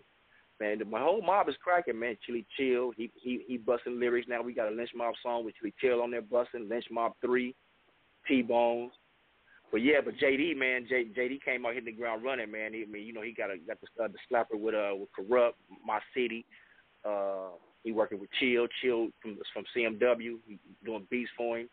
Man, 0.60 0.82
my 0.90 1.00
whole 1.00 1.22
mob 1.22 1.48
is 1.48 1.56
cracking, 1.64 1.98
man. 2.00 2.18
Chili 2.26 2.46
Chill, 2.58 2.92
he 2.98 3.12
he 3.16 3.44
he 3.48 3.58
busting 3.58 4.00
lyrics 4.00 4.28
now. 4.28 4.42
We 4.42 4.54
got 4.54 4.68
a 4.68 4.76
Lynch 4.76 4.92
Mob 4.96 5.14
song 5.24 5.46
with 5.46 5.56
Chili 5.56 5.74
Chill 5.80 6.02
on 6.02 6.12
there 6.12 6.22
busting. 6.22 6.68
Lynch 6.68 6.86
Mob 6.92 7.14
three, 7.22 7.56
T 8.28 8.42
Bones. 8.42 8.92
But 9.72 9.84
yeah, 9.84 10.02
but 10.04 10.16
JD 10.18 10.58
man, 10.58 10.86
J, 10.90 11.06
JD 11.16 11.44
came 11.44 11.66
out 11.66 11.76
hitting 11.76 11.94
the 11.94 12.00
ground 12.00 12.24
running, 12.24 12.52
man. 12.52 12.74
He, 12.74 12.82
I 12.82 12.86
mean, 12.86 13.06
you 13.06 13.14
know, 13.14 13.22
he 13.22 13.34
got 13.34 13.52
a 13.52 13.58
got 13.58 13.78
the 13.80 14.04
uh, 14.04 14.08
the 14.08 14.18
slapper 14.30 14.60
with 14.60 14.76
uh 14.76 14.96
with 14.96 15.10
Corrupt, 15.16 15.58
My 15.86 16.00
City. 16.14 16.46
Uh, 17.06 17.52
he 17.84 17.92
working 17.92 18.20
with 18.20 18.30
Chill, 18.40 18.68
Chill 18.82 19.10
from 19.22 19.38
from 19.54 19.64
CMW. 19.76 20.38
He 20.48 20.60
doing 20.84 21.08
beats 21.10 21.30
for 21.38 21.60
him. 21.60 21.70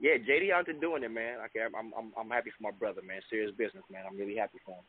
Yeah, 0.00 0.18
JD 0.18 0.50
out 0.52 0.66
there 0.66 0.74
doing 0.74 1.02
it, 1.02 1.10
man. 1.10 1.38
Okay, 1.46 1.62
I'm 1.62 1.92
I'm 1.94 2.12
I'm 2.18 2.30
happy 2.30 2.50
for 2.50 2.62
my 2.62 2.74
brother, 2.74 3.00
man. 3.02 3.20
Serious 3.30 3.52
business, 3.56 3.84
man. 3.90 4.02
I'm 4.08 4.18
really 4.18 4.36
happy 4.36 4.58
for 4.64 4.74
him. 4.76 4.84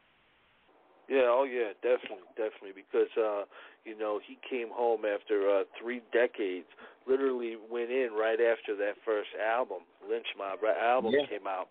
Yeah, 1.07 1.29
oh 1.29 1.45
yeah, 1.45 1.77
definitely, 1.85 2.25
definitely. 2.33 2.73
Because 2.73 3.11
uh, 3.13 3.45
you 3.85 3.97
know, 3.97 4.19
he 4.25 4.37
came 4.49 4.69
home 4.73 5.05
after 5.05 5.49
uh 5.49 5.63
three 5.79 6.01
decades. 6.11 6.65
Literally 7.05 7.53
went 7.69 7.91
in 7.91 8.17
right 8.17 8.41
after 8.41 8.73
that 8.81 8.97
first 9.05 9.29
album, 9.37 9.85
Lynch 10.09 10.25
Mob 10.37 10.63
right, 10.63 10.77
album 10.77 11.13
Yeah. 11.13 11.29
came 11.29 11.45
out. 11.45 11.69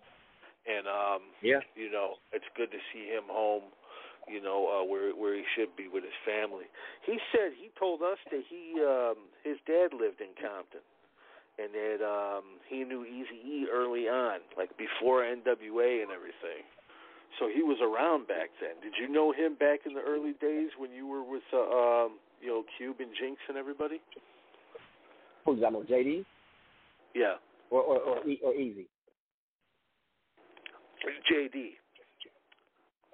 And 0.67 0.87
um 0.87 1.35
Yeah. 1.43 1.61
you 1.75 1.91
know, 1.91 2.23
it's 2.33 2.47
good 2.57 2.71
to 2.71 2.79
see 2.95 3.11
him 3.11 3.27
home, 3.27 3.75
you 4.31 4.41
know, 4.41 4.71
uh 4.71 4.85
where 4.87 5.11
where 5.11 5.35
he 5.35 5.43
should 5.59 5.75
be 5.75 5.89
with 5.91 6.05
his 6.05 6.17
family. 6.25 6.71
He 7.05 7.19
said 7.35 7.59
he 7.59 7.75
told 7.77 8.03
us 8.03 8.19
that 8.31 8.45
he 8.47 8.79
um 8.79 9.27
his 9.43 9.59
dad 9.67 9.91
lived 9.93 10.23
in 10.23 10.31
Compton 10.39 10.87
and 11.59 11.71
that 11.73 12.05
um 12.05 12.45
he 12.69 12.85
knew 12.85 13.05
Easy 13.05 13.39
E 13.47 13.67
early 13.73 14.09
on, 14.09 14.41
like 14.57 14.71
before 14.77 15.23
NWA 15.23 16.03
and 16.03 16.11
everything. 16.11 16.65
So 17.39 17.49
he 17.53 17.63
was 17.63 17.79
around 17.83 18.29
back 18.29 18.51
then. 18.61 18.79
Did 18.83 18.95
you 19.01 19.09
know 19.09 19.33
him 19.33 19.55
back 19.55 19.81
in 19.87 19.95
the 19.95 20.01
early 20.01 20.35
days 20.41 20.71
when 20.79 20.93
you 20.93 21.07
were 21.07 21.23
with 21.23 21.43
uh, 21.53 21.59
um 21.59 22.19
you 22.41 22.49
know 22.49 22.65
Cube 22.77 22.97
and 23.01 23.11
Jinx 23.19 23.41
and 23.49 23.57
everybody? 23.57 24.01
Who's 25.45 25.61
that? 25.61 25.73
JD 25.73 26.25
Yeah. 27.15 27.35
or 27.71 27.81
or 27.83 27.99
or, 28.01 28.27
e, 28.29 28.41
or 28.43 28.53
Eazy. 28.53 28.87
JD. 31.31 31.71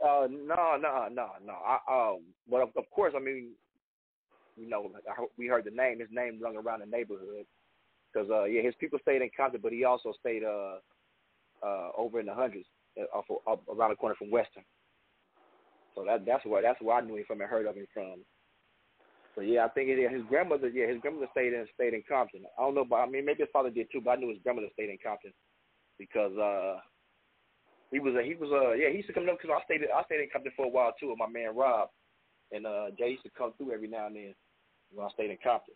Uh, 0.02 0.26
no, 0.30 0.78
no, 0.80 1.08
no, 1.12 1.28
no. 1.44 1.52
I, 1.52 1.78
um, 1.90 2.20
but 2.50 2.62
of, 2.62 2.70
of 2.76 2.84
course, 2.90 3.12
I 3.14 3.20
mean, 3.20 3.50
you 4.56 4.68
know, 4.68 4.90
I, 5.08 5.24
we 5.36 5.46
heard 5.46 5.64
the 5.64 5.70
name. 5.70 5.98
His 6.00 6.08
name 6.10 6.40
rung 6.42 6.56
around 6.56 6.80
the 6.80 6.86
neighborhood. 6.86 7.44
Because 8.12 8.28
uh, 8.30 8.44
yeah, 8.44 8.62
his 8.62 8.74
people 8.80 8.98
stayed 9.02 9.22
in 9.22 9.30
Compton, 9.36 9.60
but 9.62 9.72
he 9.72 9.84
also 9.84 10.12
stayed 10.18 10.42
uh, 10.44 10.78
uh, 11.62 11.90
over 11.96 12.20
in 12.20 12.26
the 12.26 12.34
hundreds, 12.34 12.66
uh, 12.98 13.04
off, 13.16 13.60
around 13.68 13.90
the 13.90 13.96
corner 13.96 14.16
from 14.16 14.30
Western. 14.30 14.64
So 15.94 16.04
that 16.04 16.24
that's 16.26 16.44
where 16.46 16.62
that's 16.62 16.80
where 16.80 16.96
I 16.96 17.00
knew 17.00 17.16
him 17.16 17.24
from 17.26 17.40
and 17.40 17.50
heard 17.50 17.66
of 17.66 17.76
him 17.76 17.86
from. 17.92 18.24
So 19.34 19.42
yeah, 19.42 19.64
I 19.64 19.68
think 19.68 19.88
it, 19.88 20.10
his 20.10 20.22
grandmother, 20.28 20.68
yeah, 20.68 20.86
his 20.86 21.00
grandmother 21.00 21.28
stayed 21.32 21.52
in 21.52 21.66
stayed 21.74 21.94
in 21.94 22.02
Compton. 22.08 22.42
I 22.58 22.62
don't 22.62 22.74
know, 22.74 22.84
but 22.84 22.96
I 22.96 23.06
mean 23.06 23.24
maybe 23.24 23.42
his 23.42 23.52
father 23.52 23.70
did 23.70 23.88
too, 23.90 24.00
but 24.00 24.12
I 24.12 24.16
knew 24.16 24.30
his 24.30 24.42
grandmother 24.42 24.70
stayed 24.72 24.90
in 24.90 24.98
Compton 25.02 25.32
because 25.98 26.34
uh 26.38 26.78
he 27.90 27.98
was 27.98 28.14
a 28.14 28.22
he 28.22 28.34
was 28.34 28.50
a 28.50 28.78
yeah 28.78 28.90
he 28.90 29.02
used 29.02 29.08
to 29.08 29.14
come 29.14 29.28
up 29.28 29.38
because 29.40 29.54
I 29.54 29.64
stayed 29.66 29.86
I 29.86 30.02
stayed 30.04 30.22
in 30.22 30.30
Compton 30.32 30.52
for 30.56 30.66
a 30.66 30.70
while 30.70 30.94
too 30.98 31.10
with 31.10 31.18
my 31.18 31.28
man 31.28 31.54
Rob, 31.54 31.90
and 32.52 32.66
uh 32.66 32.90
Jay 32.98 33.10
used 33.18 33.24
to 33.24 33.30
come 33.36 33.52
through 33.58 33.72
every 33.72 33.88
now 33.88 34.06
and 34.06 34.16
then 34.16 34.34
when 34.94 35.06
I 35.06 35.10
stayed 35.10 35.30
in 35.30 35.38
Compton 35.42 35.74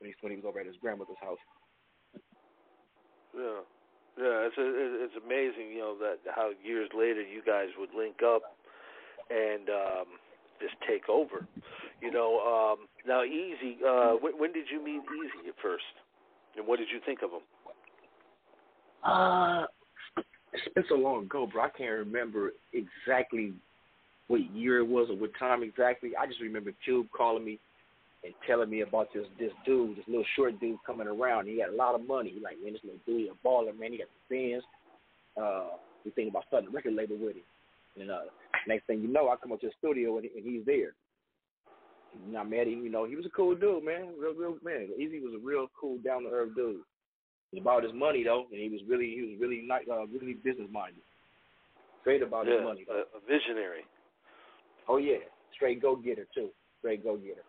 when 0.00 0.08
he 0.10 0.14
when 0.20 0.32
he 0.32 0.36
was 0.36 0.48
over 0.48 0.60
at 0.60 0.66
his 0.66 0.80
grandmother's 0.80 1.20
house. 1.20 1.40
Yeah, 3.36 3.60
yeah, 4.18 4.48
it's 4.48 4.56
it's 4.58 5.14
amazing, 5.24 5.72
you 5.72 5.78
know, 5.78 5.96
that 6.00 6.18
how 6.34 6.50
years 6.64 6.90
later 6.96 7.22
you 7.22 7.42
guys 7.46 7.68
would 7.78 7.90
link 7.96 8.16
up 8.24 8.42
and 9.30 9.68
um 9.68 10.06
just 10.60 10.74
take 10.88 11.08
over. 11.08 11.46
You 12.02 12.10
know, 12.10 12.40
um 12.40 12.86
now 13.06 13.22
Eazy, 13.22 13.82
uh 13.86 14.16
when, 14.16 14.38
when 14.38 14.52
did 14.52 14.66
you 14.70 14.82
meet 14.82 15.02
Eazy 15.02 15.48
at 15.48 15.54
first, 15.62 15.84
and 16.56 16.66
what 16.66 16.78
did 16.78 16.88
you 16.92 17.00
think 17.06 17.20
of 17.22 17.30
him? 17.30 17.42
Uh, 19.02 19.64
it's 20.52 20.74
been 20.74 20.84
so 20.88 20.96
long 20.96 21.24
ago, 21.24 21.46
bro. 21.50 21.62
I 21.64 21.68
can't 21.70 21.90
remember 21.90 22.52
exactly 22.72 23.54
what 24.28 24.40
year 24.54 24.78
it 24.78 24.86
was 24.86 25.08
or 25.10 25.16
what 25.16 25.30
time 25.38 25.62
exactly. 25.62 26.10
I 26.20 26.26
just 26.26 26.40
remember 26.40 26.72
Cube 26.84 27.06
calling 27.16 27.44
me 27.44 27.58
and 28.24 28.34
telling 28.46 28.70
me 28.70 28.82
about 28.82 29.08
this 29.14 29.24
this 29.38 29.52
dude, 29.64 29.96
this 29.96 30.04
little 30.06 30.24
short 30.36 30.60
dude 30.60 30.78
coming 30.86 31.06
around. 31.06 31.46
He 31.46 31.60
had 31.60 31.70
a 31.70 31.76
lot 31.76 31.94
of 31.94 32.06
money. 32.06 32.32
He 32.34 32.40
like, 32.40 32.56
man, 32.62 32.74
this 32.74 32.82
little 32.84 33.00
dude, 33.06 33.30
a 33.30 33.46
baller, 33.46 33.78
man. 33.78 33.92
He 33.92 33.98
got 33.98 34.08
the 34.28 34.52
fans. 34.52 34.64
Uh, 35.40 35.76
we 36.04 36.10
thinking 36.10 36.30
about 36.30 36.44
starting 36.48 36.68
a 36.68 36.72
record 36.72 36.94
label 36.94 37.16
with 37.16 37.36
him. 37.36 37.48
And 37.98 38.10
uh, 38.10 38.30
next 38.66 38.86
thing 38.86 39.00
you 39.00 39.08
know, 39.08 39.28
I 39.28 39.36
come 39.36 39.52
up 39.52 39.60
to 39.60 39.68
the 39.68 39.72
studio 39.78 40.18
and, 40.18 40.26
and 40.34 40.44
he's 40.44 40.64
there. 40.64 40.92
And 42.26 42.36
I 42.36 42.42
met 42.42 42.66
him. 42.66 42.82
You 42.82 42.90
know, 42.90 43.04
he 43.04 43.16
was 43.16 43.26
a 43.26 43.30
cool 43.30 43.54
dude, 43.54 43.84
man. 43.84 44.14
Real, 44.18 44.34
real 44.34 44.56
man. 44.64 44.88
Eazy 44.98 45.22
was 45.22 45.34
a 45.34 45.44
real 45.44 45.68
cool, 45.78 45.98
down 45.98 46.24
to 46.24 46.30
earth 46.30 46.54
dude. 46.54 46.80
It 47.52 47.56
was 47.56 47.62
about 47.62 47.84
his 47.84 47.92
money 47.92 48.22
though, 48.22 48.46
and 48.52 48.60
he 48.60 48.68
was 48.68 48.80
really 48.88 49.10
he 49.10 49.22
was 49.22 49.40
really 49.40 49.62
not 49.66 49.82
uh, 49.90 50.06
really 50.06 50.34
business 50.34 50.68
minded. 50.70 51.02
Straight 52.02 52.22
about 52.22 52.46
yeah, 52.46 52.58
his 52.58 52.64
money. 52.64 52.84
Though. 52.86 53.04
a, 53.14 53.18
a 53.18 53.20
visionary. 53.26 53.82
Oh 54.88 54.98
yeah, 54.98 55.18
straight 55.54 55.82
go 55.82 55.96
getter 55.96 56.26
too. 56.34 56.50
Straight 56.78 57.02
go 57.02 57.16
getter. 57.16 57.42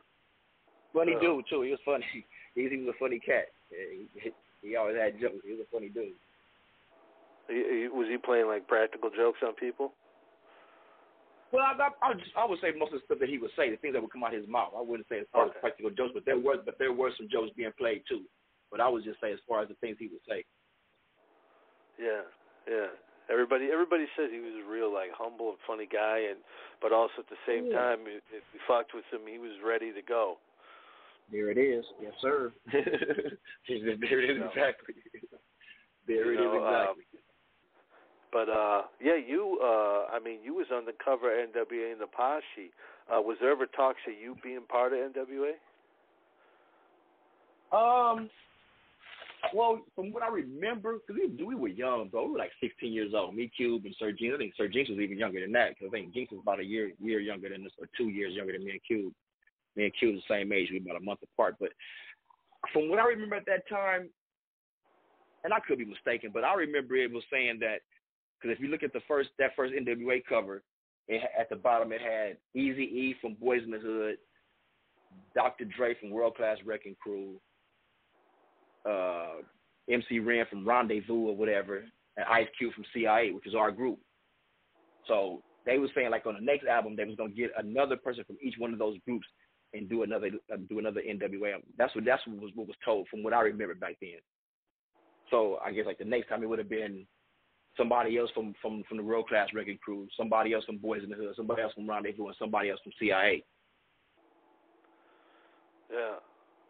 Funny 0.93 1.15
Uh. 1.15 1.19
dude 1.19 1.45
too. 1.49 1.61
He 1.63 1.71
was 1.71 1.79
funny. 1.85 2.05
He, 2.53 2.67
he 2.67 2.83
was 2.83 2.91
a 2.93 2.99
funny 2.99 3.15
cat. 3.17 3.47
He, 3.71 4.11
he 4.61 4.75
always 4.75 4.97
had 4.99 5.15
jokes. 5.21 5.39
He 5.47 5.55
was 5.55 5.63
a 5.63 5.71
funny 5.71 5.87
dude. 5.87 6.11
He, 7.47 7.55
he, 7.55 7.87
was 7.87 8.11
he 8.11 8.17
playing 8.19 8.47
like 8.51 8.67
practical 8.67 9.07
jokes 9.09 9.39
on 9.39 9.55
people? 9.55 9.93
Well, 11.55 11.63
I, 11.63 11.71
I, 11.79 12.11
I, 12.11 12.43
would 12.43 12.59
say 12.59 12.75
most 12.75 12.91
of 12.91 12.99
the 12.99 13.05
stuff 13.07 13.19
that 13.23 13.31
he 13.31 13.39
would 13.39 13.55
say, 13.55 13.71
the 13.71 13.79
things 13.79 13.95
that 13.95 14.01
would 14.03 14.11
come 14.11 14.23
out 14.27 14.35
of 14.35 14.39
his 14.43 14.51
mouth. 14.51 14.75
I 14.75 14.83
wouldn't 14.83 15.07
say 15.07 15.19
as 15.23 15.31
far 15.31 15.47
Okay. 15.47 15.55
as 15.55 15.61
practical 15.63 15.91
jokes, 15.95 16.11
but 16.15 16.23
there 16.27 16.35
were 16.39 16.59
but 16.59 16.75
there 16.75 16.91
were 16.91 17.11
some 17.15 17.31
jokes 17.31 17.55
being 17.55 17.71
played 17.79 18.03
too. 18.07 18.27
But 18.71 18.79
I 18.83 18.87
would 18.91 19.03
just 19.07 19.19
say 19.23 19.31
as 19.31 19.39
far 19.47 19.63
as 19.63 19.69
the 19.71 19.79
things 19.79 19.95
he 19.95 20.11
would 20.11 20.23
say. 20.27 20.43
Yeah, 21.99 22.27
yeah. 22.67 22.91
Everybody, 23.31 23.71
everybody 23.71 24.07
says 24.19 24.27
he 24.31 24.39
was 24.43 24.59
a 24.59 24.67
real 24.67 24.91
like 24.91 25.11
humble 25.15 25.55
and 25.55 25.59
funny 25.67 25.87
guy, 25.87 26.27
and 26.35 26.39
but 26.83 26.91
also 26.91 27.23
at 27.23 27.29
the 27.31 27.39
same 27.47 27.67
Yeah. 27.71 27.95
time, 27.95 27.99
if 28.07 28.23
if 28.31 28.43
we 28.51 28.59
fucked 28.67 28.91
with 28.93 29.07
him, 29.11 29.23
he 29.27 29.39
was 29.39 29.55
ready 29.63 29.91
to 29.95 30.01
go. 30.03 30.35
There 31.31 31.49
it 31.49 31.57
is. 31.57 31.85
Yes, 32.01 32.13
sir. 32.21 32.51
there 32.71 32.81
it 32.81 34.29
is 34.29 34.37
Yeah. 34.39 34.47
exactly. 34.47 34.95
There 36.07 36.25
You 36.25 36.31
it 36.31 36.33
is 36.33 36.39
know, 36.39 36.65
um, 36.65 36.73
exactly. 36.73 37.03
But 38.31 38.49
uh 38.49 38.81
yeah, 39.01 39.15
you 39.17 39.59
uh 39.61 40.07
I 40.13 40.19
mean 40.23 40.39
you 40.43 40.55
was 40.55 40.67
on 40.73 40.85
the 40.85 40.93
cover 41.03 41.31
of 41.31 41.49
NWA 41.49 41.93
in 41.93 41.99
the 41.99 42.07
Posse. 42.07 42.71
Uh 43.13 43.21
was 43.21 43.37
there 43.41 43.51
ever 43.51 43.65
talks 43.65 43.99
of 44.07 44.13
you 44.21 44.35
being 44.43 44.61
part 44.67 44.93
of 44.93 44.99
NWA? 44.99 45.53
Um, 47.71 48.29
well, 49.53 49.79
from 49.95 50.11
what 50.11 50.23
I 50.23 50.27
remember, 50.29 50.97
because 51.07 51.21
we, 51.37 51.45
we 51.45 51.55
were 51.55 51.67
young, 51.69 52.09
bro. 52.09 52.25
We 52.25 52.31
were 52.33 52.37
like 52.37 52.51
16 52.61 52.91
years 52.91 53.13
old. 53.15 53.35
Me, 53.35 53.49
Cube, 53.55 53.85
and 53.85 53.95
Sir 53.97 54.11
Jinx. 54.11 54.35
I 54.35 54.37
think 54.37 54.53
Sir 54.57 54.67
Jinx 54.67 54.89
was 54.89 54.99
even 54.99 55.17
younger 55.17 55.41
than 55.41 55.51
that. 55.53 55.69
Because 55.69 55.87
I 55.87 55.91
think 55.91 56.13
Jinx 56.13 56.31
was 56.31 56.41
about 56.43 56.59
a 56.59 56.65
year 56.65 56.91
year 57.01 57.19
younger 57.19 57.49
than 57.49 57.65
us, 57.65 57.71
or 57.79 57.87
two 57.97 58.09
years 58.09 58.33
younger 58.33 58.53
than 58.53 58.63
me 58.63 58.71
and 58.71 58.81
Cube. 58.85 59.13
Me 59.75 59.85
and 59.85 59.93
Cube 59.97 60.15
the 60.15 60.33
same 60.33 60.51
age. 60.51 60.69
We 60.71 60.79
were 60.79 60.91
about 60.91 61.01
a 61.01 61.05
month 61.05 61.19
apart. 61.23 61.55
But 61.59 61.69
from 62.73 62.89
what 62.89 62.99
I 62.99 63.05
remember 63.05 63.35
at 63.35 63.45
that 63.45 63.67
time, 63.69 64.09
and 65.43 65.53
I 65.53 65.59
could 65.59 65.77
be 65.77 65.85
mistaken, 65.85 66.31
but 66.33 66.43
I 66.43 66.53
remember 66.53 66.95
it 66.95 67.11
was 67.11 67.23
saying 67.31 67.59
that 67.61 67.79
because 68.39 68.55
if 68.55 68.61
you 68.61 68.69
look 68.69 68.83
at 68.83 68.93
the 68.93 69.01
first 69.07 69.29
that 69.39 69.55
first 69.55 69.73
NWA 69.73 70.21
cover, 70.27 70.63
it, 71.07 71.21
at 71.39 71.49
the 71.49 71.55
bottom 71.55 71.91
it 71.91 72.01
had 72.01 72.37
Easy 72.53 72.83
E 72.83 73.15
from 73.21 73.35
Boys 73.35 73.61
in 73.63 73.71
the 73.71 73.79
Hood, 73.79 74.17
Dr. 75.35 75.65
Dre 75.65 75.95
from 75.99 76.11
World 76.11 76.35
Class 76.35 76.57
Wrecking 76.65 76.95
Crew, 77.01 77.35
uh, 78.89 79.41
MC 79.89 80.19
Ren 80.19 80.45
from 80.49 80.67
Rendezvous 80.67 81.27
or 81.27 81.35
whatever, 81.35 81.83
and 82.17 82.25
Ice 82.29 82.47
Cube 82.57 82.73
from 82.73 82.85
CIA, 82.93 83.31
which 83.31 83.47
is 83.47 83.55
our 83.55 83.71
group. 83.71 83.99
So 85.07 85.41
they 85.65 85.77
were 85.77 85.89
saying 85.95 86.11
like 86.11 86.25
on 86.25 86.35
the 86.35 86.41
next 86.41 86.65
album 86.67 86.95
they 86.95 87.05
was 87.05 87.15
gonna 87.15 87.31
get 87.31 87.51
another 87.57 87.97
person 87.97 88.23
from 88.25 88.37
each 88.41 88.55
one 88.57 88.73
of 88.73 88.79
those 88.79 88.97
groups 89.05 89.27
and 89.73 89.89
do 89.89 90.03
another 90.03 90.29
uh, 90.51 90.57
do 90.69 90.79
another 90.79 91.01
NWA. 91.01 91.53
That's 91.77 91.93
what 91.95 92.05
that's 92.05 92.25
what 92.27 92.41
was 92.41 92.51
what 92.55 92.67
was 92.67 92.75
told 92.83 93.07
from 93.09 93.23
what 93.23 93.33
I 93.33 93.41
remember 93.41 93.75
back 93.75 93.97
then. 94.01 94.19
So 95.29 95.59
I 95.65 95.71
guess 95.71 95.85
like 95.85 95.97
the 95.97 96.05
next 96.05 96.29
time 96.29 96.43
it 96.43 96.49
would 96.49 96.59
have 96.59 96.69
been 96.69 97.05
somebody 97.77 98.17
else 98.17 98.29
from 98.33 98.53
from 98.61 98.83
from 98.87 98.97
the 98.97 99.03
World 99.03 99.27
Class 99.27 99.49
Wrecking 99.53 99.79
Crew, 99.83 100.07
somebody 100.17 100.53
else 100.53 100.65
from 100.65 100.77
Boys 100.77 101.03
in 101.03 101.09
the 101.09 101.15
Hood, 101.15 101.35
somebody 101.35 101.61
else 101.61 101.73
from 101.73 101.89
Rendezvous, 101.89 102.27
and 102.27 102.35
somebody 102.37 102.69
else 102.69 102.79
from 102.83 102.93
CIA. 102.99 103.43
Yeah. 105.91 106.15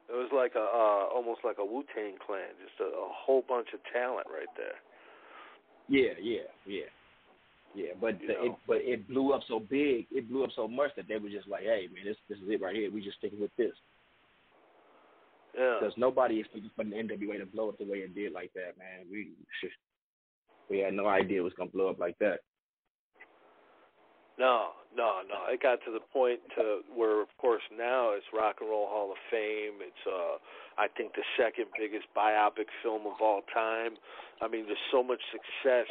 It 0.09 0.13
was 0.13 0.29
like 0.35 0.53
a 0.55 0.59
uh 0.59 1.07
almost 1.15 1.41
like 1.43 1.57
a 1.57 1.65
Wu 1.65 1.83
Tang 1.95 2.15
clan, 2.25 2.51
just 2.59 2.79
a, 2.81 2.85
a 2.85 3.09
whole 3.09 3.43
bunch 3.47 3.69
of 3.73 3.79
talent 3.93 4.27
right 4.27 4.49
there. 4.57 4.75
Yeah, 5.87 6.13
yeah, 6.21 6.47
yeah, 6.65 6.91
yeah. 7.75 7.93
But 7.99 8.19
the, 8.19 8.45
it 8.45 8.51
but 8.67 8.77
it 8.77 9.07
blew 9.07 9.33
up 9.33 9.41
so 9.47 9.59
big, 9.59 10.07
it 10.11 10.29
blew 10.29 10.43
up 10.43 10.51
so 10.55 10.67
much 10.67 10.91
that 10.95 11.07
they 11.07 11.17
were 11.17 11.29
just 11.29 11.47
like, 11.47 11.63
hey 11.63 11.87
man, 11.93 12.05
this 12.05 12.17
this 12.29 12.37
is 12.37 12.49
it 12.49 12.61
right 12.61 12.75
here. 12.75 12.91
We 12.91 13.01
just 13.01 13.17
sticking 13.17 13.39
with 13.39 13.55
this 13.57 13.73
Yeah. 15.57 15.77
because 15.79 15.93
nobody 15.97 16.39
expected 16.39 16.71
for 16.75 16.83
the 16.83 16.91
NWA 16.91 17.39
to 17.39 17.45
blow 17.45 17.69
up 17.69 17.77
the 17.77 17.85
way 17.85 17.99
it 17.99 18.15
did 18.15 18.33
like 18.33 18.51
that, 18.53 18.77
man. 18.77 19.05
We 19.09 19.31
we 20.69 20.79
had 20.79 20.93
no 20.93 21.07
idea 21.07 21.39
it 21.39 21.43
was 21.43 21.53
gonna 21.57 21.71
blow 21.71 21.89
up 21.89 21.99
like 21.99 22.17
that. 22.19 22.39
No, 24.39 24.73
no, 24.95 25.21
no. 25.27 25.53
It 25.53 25.61
got 25.61 25.79
to 25.85 25.91
the 25.91 25.99
point 25.99 26.39
to 26.57 26.81
where, 26.95 27.21
of 27.21 27.27
course, 27.37 27.61
now 27.77 28.11
it's 28.17 28.25
Rock 28.33 28.57
and 28.61 28.69
Roll 28.69 28.87
Hall 28.87 29.11
of 29.11 29.17
Fame. 29.29 29.85
It's, 29.85 30.03
uh, 30.07 30.41
I 30.81 30.87
think, 30.87 31.13
the 31.13 31.21
second 31.37 31.65
biggest 31.77 32.07
biopic 32.17 32.65
film 32.81 33.05
of 33.05 33.21
all 33.21 33.41
time. 33.53 33.97
I 34.41 34.47
mean, 34.47 34.65
there's 34.65 34.81
so 34.91 35.03
much 35.03 35.21
success 35.29 35.85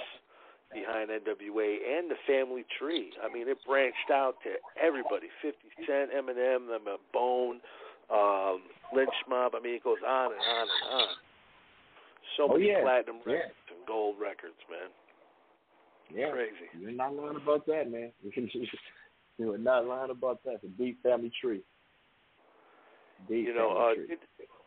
behind 0.72 1.10
NWA 1.10 1.76
and 1.98 2.10
the 2.10 2.16
Family 2.26 2.64
Tree. 2.78 3.12
I 3.22 3.32
mean, 3.32 3.48
it 3.48 3.58
branched 3.66 4.10
out 4.12 4.36
to 4.44 4.50
everybody: 4.80 5.28
50 5.42 5.58
Cent, 5.86 6.10
Eminem, 6.12 6.68
them, 6.68 6.86
uh, 6.86 6.96
Bone, 7.12 7.60
um, 8.10 8.62
Lynch 8.94 9.14
Mob. 9.28 9.54
I 9.54 9.60
mean, 9.60 9.74
it 9.74 9.84
goes 9.84 10.02
on 10.06 10.32
and 10.32 10.40
on 10.40 10.66
and 10.68 10.92
on. 10.92 11.08
So 12.36 12.44
Oh, 12.44 12.54
many 12.54 12.68
yeah. 12.68 12.82
platinum 12.82 13.20
Yeah. 13.26 13.32
records 13.34 13.68
and 13.70 13.86
gold 13.86 14.18
records, 14.20 14.58
man. 14.70 14.90
Yeah, 16.10 16.30
Crazy. 16.32 16.68
you're 16.78 16.90
not 16.90 17.14
lying 17.14 17.36
about 17.36 17.66
that, 17.66 17.90
man. 17.90 18.12
You 19.38 19.54
are 19.54 19.58
not 19.58 19.86
lying 19.86 20.10
about 20.10 20.42
that. 20.44 20.60
The 20.60 20.68
deep 20.68 21.02
family 21.02 21.30
tree. 21.40 21.62
Deep 23.26 23.46
You 23.46 23.54
know, 23.54 23.70
family 23.70 23.80
uh, 23.80 23.94
tree. 23.94 24.06
did, 24.08 24.18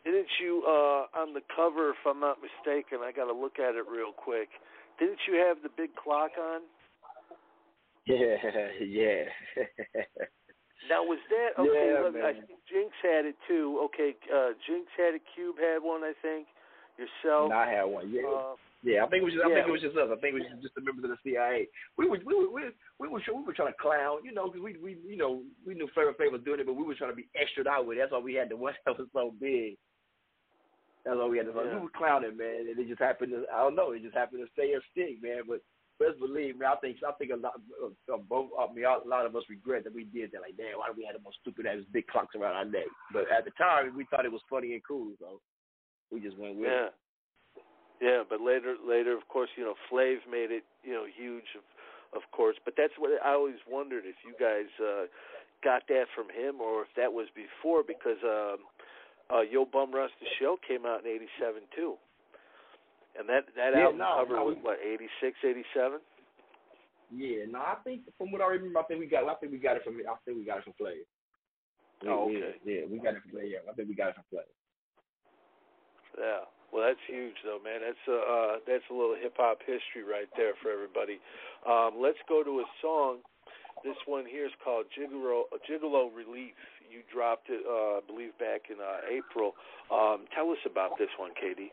didn't 0.03 0.27
you 0.41 0.63
uh 0.65 1.05
on 1.15 1.33
the 1.33 1.41
cover, 1.55 1.91
if 1.91 1.97
I'm 2.07 2.19
not 2.19 2.39
mistaken, 2.41 2.99
I 3.03 3.11
got 3.11 3.25
to 3.25 3.33
look 3.33 3.59
at 3.59 3.75
it 3.75 3.85
real 3.87 4.11
quick. 4.11 4.49
Didn't 4.99 5.19
you 5.27 5.35
have 5.47 5.57
the 5.63 5.69
big 5.75 5.95
clock 5.95 6.31
on? 6.39 6.61
Yeah, 8.05 8.35
yeah. 8.81 9.23
Now 10.89 11.03
was 11.03 11.19
that 11.31 11.55
okay? 11.55 11.95
Yeah, 11.95 12.03
look, 12.03 12.15
I 12.19 12.33
think 12.33 12.59
Jinx 12.67 12.91
had 13.01 13.23
it 13.25 13.35
too. 13.47 13.79
Okay, 13.87 14.15
uh 14.27 14.51
Jinx 14.67 14.87
had 14.97 15.15
it. 15.15 15.23
Cube 15.33 15.55
had 15.55 15.79
one, 15.79 16.03
I 16.03 16.13
think. 16.21 16.47
Yourself. 16.99 17.49
And 17.49 17.53
I 17.53 17.71
had 17.71 17.83
one. 17.87 18.11
Yeah, 18.11 18.27
uh, 18.27 18.53
yeah. 18.83 19.01
I 19.01 19.07
think 19.07 19.23
it 19.23 19.25
was. 19.25 19.33
Just, 19.33 19.45
I 19.47 19.49
think 19.49 19.65
it 19.65 19.71
was 19.71 19.81
just 19.81 19.97
us. 19.97 20.11
I 20.11 20.19
think 20.19 20.35
it 20.35 20.45
was 20.45 20.61
just 20.61 20.75
the 20.75 20.85
members 20.85 21.09
of 21.09 21.15
the 21.15 21.21
CIA. 21.25 21.65
We 21.97 22.05
were, 22.05 22.19
we 22.21 22.35
were, 22.35 22.51
we 22.51 22.61
were, 22.67 22.75
we 22.99 23.07
were, 23.07 23.21
we 23.23 23.43
were 23.47 23.55
trying 23.55 23.73
to 23.73 23.79
clown, 23.81 24.21
you 24.21 24.29
know, 24.29 24.51
because 24.51 24.61
we, 24.61 24.77
we, 24.77 24.99
you 25.01 25.17
know, 25.17 25.41
we 25.65 25.73
knew 25.73 25.89
Flavor 25.95 26.13
Flav 26.13 26.35
was 26.35 26.45
doing 26.45 26.59
it, 26.59 26.67
but 26.67 26.77
we 26.77 26.83
were 26.85 26.93
trying 26.93 27.09
to 27.09 27.17
be 27.17 27.31
extra 27.33 27.65
out 27.65 27.87
with 27.87 27.97
it. 27.97 28.01
That's 28.05 28.11
why 28.11 28.21
we 28.21 28.35
had 28.35 28.51
the 28.51 28.57
one 28.61 28.77
that 28.85 28.99
was 28.99 29.07
so 29.09 29.33
big. 29.39 29.79
That's 31.03 31.19
why 31.19 31.27
we 31.27 31.37
had 31.37 31.47
the. 31.47 31.53
Yeah. 31.55 31.75
We 31.75 31.83
were 31.83 31.99
clowning, 31.99 32.37
man, 32.37 32.71
and 32.71 32.79
it 32.79 32.87
just 32.87 33.01
happened 33.01 33.35
to. 33.35 33.43
I 33.51 33.59
don't 33.67 33.75
know. 33.75 33.91
It 33.91 34.03
just 34.03 34.15
happened 34.15 34.43
to 34.43 34.51
stay 34.55 34.71
a 34.71 34.79
stick, 34.91 35.19
man. 35.19 35.43
But 35.43 35.59
best 35.99 36.19
believe 36.19 36.55
me, 36.55 36.65
I 36.65 36.79
think 36.79 37.03
I 37.03 37.11
think 37.19 37.31
a 37.31 37.39
lot, 37.39 37.59
uh, 37.83 38.17
both 38.29 38.55
I 38.55 38.71
mean, 38.71 38.87
a 38.87 39.03
lot 39.03 39.27
of 39.27 39.35
us 39.35 39.43
regret 39.49 39.83
that 39.83 39.93
we 39.93 40.07
did 40.07 40.31
that. 40.31 40.41
Like, 40.41 40.55
damn, 40.55 40.79
why 40.79 40.87
do 40.87 40.95
we 40.95 41.03
have 41.03 41.19
the 41.19 41.23
most 41.23 41.43
stupid 41.43 41.67
ass 41.67 41.83
big 41.91 42.07
clocks 42.07 42.35
around 42.35 42.55
our 42.55 42.65
neck? 42.65 42.87
But 43.11 43.27
at 43.27 43.43
the 43.43 43.51
time, 43.59 43.95
we 43.95 44.07
thought 44.07 44.25
it 44.25 44.31
was 44.31 44.43
funny 44.49 44.73
and 44.73 44.83
cool, 44.87 45.11
so 45.19 45.43
we 46.07 46.23
just 46.23 46.39
went 46.39 46.55
with 46.55 46.67
it. 46.67 46.71
yeah. 46.71 46.87
it. 46.87 46.95
Yeah, 48.01 48.23
but 48.27 48.41
later, 48.41 48.75
later, 48.83 49.15
of 49.15 49.27
course, 49.29 49.47
you 49.55 49.63
know, 49.63 49.75
Flav 49.87 50.19
made 50.29 50.51
it, 50.51 50.67
you 50.83 50.91
know, 50.91 51.07
huge, 51.07 51.47
of, 51.55 51.63
of 52.19 52.23
course. 52.35 52.57
But 52.65 52.73
that's 52.75 52.91
what 52.99 53.11
I 53.23 53.31
always 53.31 53.63
wondered 53.63 54.03
if 54.03 54.19
you 54.27 54.35
guys 54.35 54.67
uh, 54.75 55.07
got 55.63 55.87
that 55.87 56.11
from 56.11 56.27
him 56.27 56.59
or 56.59 56.83
if 56.83 56.91
that 56.97 57.13
was 57.13 57.27
before, 57.31 57.79
because 57.79 58.19
um, 58.27 58.67
uh, 59.31 59.41
Yo 59.41 59.65
Bum 59.65 59.93
Rush 59.93 60.11
the 60.19 60.27
Show 60.39 60.57
came 60.67 60.85
out 60.85 61.05
in 61.05 61.11
'87 61.39 61.61
too, 61.75 61.95
and 63.19 63.27
that 63.29 63.45
that 63.55 63.73
Yeah, 63.75 63.93
album 63.93 63.99
no, 63.99 64.23
cover 64.23 64.37
I 64.37 64.43
was 64.43 64.57
what 64.61 64.79
'86, 64.81 65.37
'87. 65.43 65.99
Yeah, 67.13 67.45
no, 67.45 67.59
I 67.59 67.77
think 67.83 68.01
from 68.17 68.31
what 68.31 68.41
I 68.41 68.47
remember, 68.57 68.79
I 68.79 68.83
think 68.89 68.99
we 68.99 69.05
got, 69.05 69.29
I 69.29 69.35
think 69.35 69.51
we 69.51 69.59
got 69.59 69.77
it 69.77 69.83
from, 69.83 70.01
I 70.01 70.17
think 70.25 70.37
we 70.37 70.45
got 70.45 70.57
it 70.59 70.63
from 70.65 70.73
Flav. 70.81 71.05
Oh, 72.09 72.25
okay. 72.25 72.57
Yeah, 72.65 72.89
we 72.89 72.97
got 72.97 73.13
it 73.13 73.21
from 73.21 73.37
Flav. 73.37 73.45
Yeah, 73.45 73.61
I 73.69 73.73
think 73.73 73.87
we 73.87 73.95
got 73.95 74.09
it 74.09 74.15
from 74.17 74.25
Flav. 74.33 74.49
Yeah. 76.17 76.45
Well, 76.73 76.81
that's 76.89 77.05
huge, 77.05 77.37
though, 77.45 77.61
man. 77.61 77.85
That's 77.85 78.05
a 78.09 78.17
uh, 78.17 78.53
that's 78.65 78.83
a 78.89 78.93
little 78.97 79.13
hip 79.13 79.37
hop 79.37 79.61
history 79.61 80.01
right 80.01 80.25
there 80.33 80.57
for 80.57 80.73
everybody. 80.73 81.21
Um, 81.69 82.01
let's 82.01 82.17
go 82.27 82.41
to 82.41 82.65
a 82.65 82.67
song. 82.81 83.21
This 83.85 83.97
one 84.07 84.25
here 84.25 84.47
is 84.49 84.55
called 84.63 84.89
Gigolo, 84.97 85.45
Gigolo 85.69 86.09
Relief. 86.09 86.57
You 86.93 87.01
dropped 87.11 87.49
it, 87.49 87.65
uh, 87.65 87.97
I 87.97 88.01
believe, 88.05 88.37
back 88.37 88.69
in 88.69 88.77
uh, 88.77 89.01
April. 89.09 89.57
Um, 89.89 90.29
tell 90.35 90.51
us 90.51 90.61
about 90.69 90.91
this 90.99 91.09
one, 91.17 91.31
K-Dee. 91.33 91.71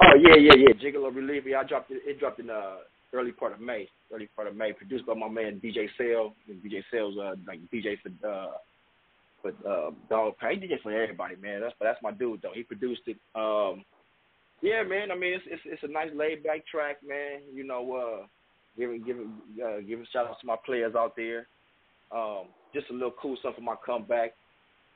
Oh 0.00 0.14
yeah, 0.16 0.36
yeah, 0.36 0.54
yeah. 0.56 0.72
Gigolo 0.72 1.14
Relief. 1.14 1.44
Yeah, 1.46 1.60
I 1.60 1.64
dropped 1.64 1.90
it. 1.90 2.00
It 2.06 2.18
dropped 2.18 2.38
in 2.40 2.50
uh 2.50 2.76
early 3.12 3.32
part 3.32 3.52
of 3.52 3.60
May. 3.60 3.88
Early 4.14 4.28
part 4.34 4.48
of 4.48 4.56
May. 4.56 4.72
Produced 4.72 5.06
by 5.06 5.14
my 5.14 5.28
man 5.28 5.60
DJ 5.62 5.88
Sale. 5.98 6.34
DJ 6.48 6.82
Sale's 6.90 7.18
uh 7.18 7.34
like 7.46 7.60
DJ 7.72 7.96
for 8.00 8.26
uh 8.26 8.52
for 9.42 9.50
uh 9.68 9.90
Dogg 10.08 10.38
Pound. 10.38 10.62
DJ 10.62 10.80
for 10.82 10.92
everybody, 10.92 11.36
man. 11.36 11.60
That's 11.60 11.74
that's 11.80 12.02
my 12.02 12.12
dude 12.12 12.40
though. 12.42 12.52
He 12.54 12.62
produced 12.62 13.02
it. 13.06 13.16
Um 13.34 13.84
yeah, 14.62 14.82
man. 14.82 15.10
I 15.10 15.16
mean 15.16 15.34
it's 15.34 15.44
it's 15.46 15.62
it's 15.64 15.82
a 15.82 15.88
nice 15.88 16.10
laid 16.14 16.44
back 16.44 16.66
track, 16.66 16.98
man. 17.06 17.40
You 17.52 17.64
know, 17.64 18.22
uh 18.22 18.26
giving 18.78 19.02
giving 19.02 19.32
uh 19.62 19.80
giving 19.80 20.06
shout 20.12 20.28
outs 20.28 20.40
to 20.40 20.46
my 20.46 20.56
players 20.64 20.94
out 20.96 21.16
there. 21.16 21.48
Um 22.12 22.46
just 22.74 22.90
a 22.90 22.92
little 22.92 23.14
cool 23.20 23.36
stuff 23.40 23.54
for 23.54 23.60
my 23.60 23.76
comeback. 23.84 24.32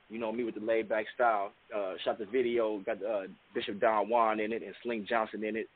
You 0.08 0.18
know, 0.18 0.32
me 0.32 0.44
with 0.44 0.56
the 0.56 0.60
laid 0.60 0.88
back 0.88 1.06
style. 1.14 1.52
Uh, 1.74 1.94
shot 2.04 2.18
the 2.18 2.26
video, 2.26 2.78
got 2.84 3.02
uh, 3.02 3.22
Bishop 3.54 3.80
Don 3.80 4.08
Juan 4.08 4.40
in 4.40 4.52
it 4.52 4.62
and 4.62 4.74
Sling 4.82 5.06
Johnson 5.08 5.44
in 5.44 5.56
it. 5.56 5.68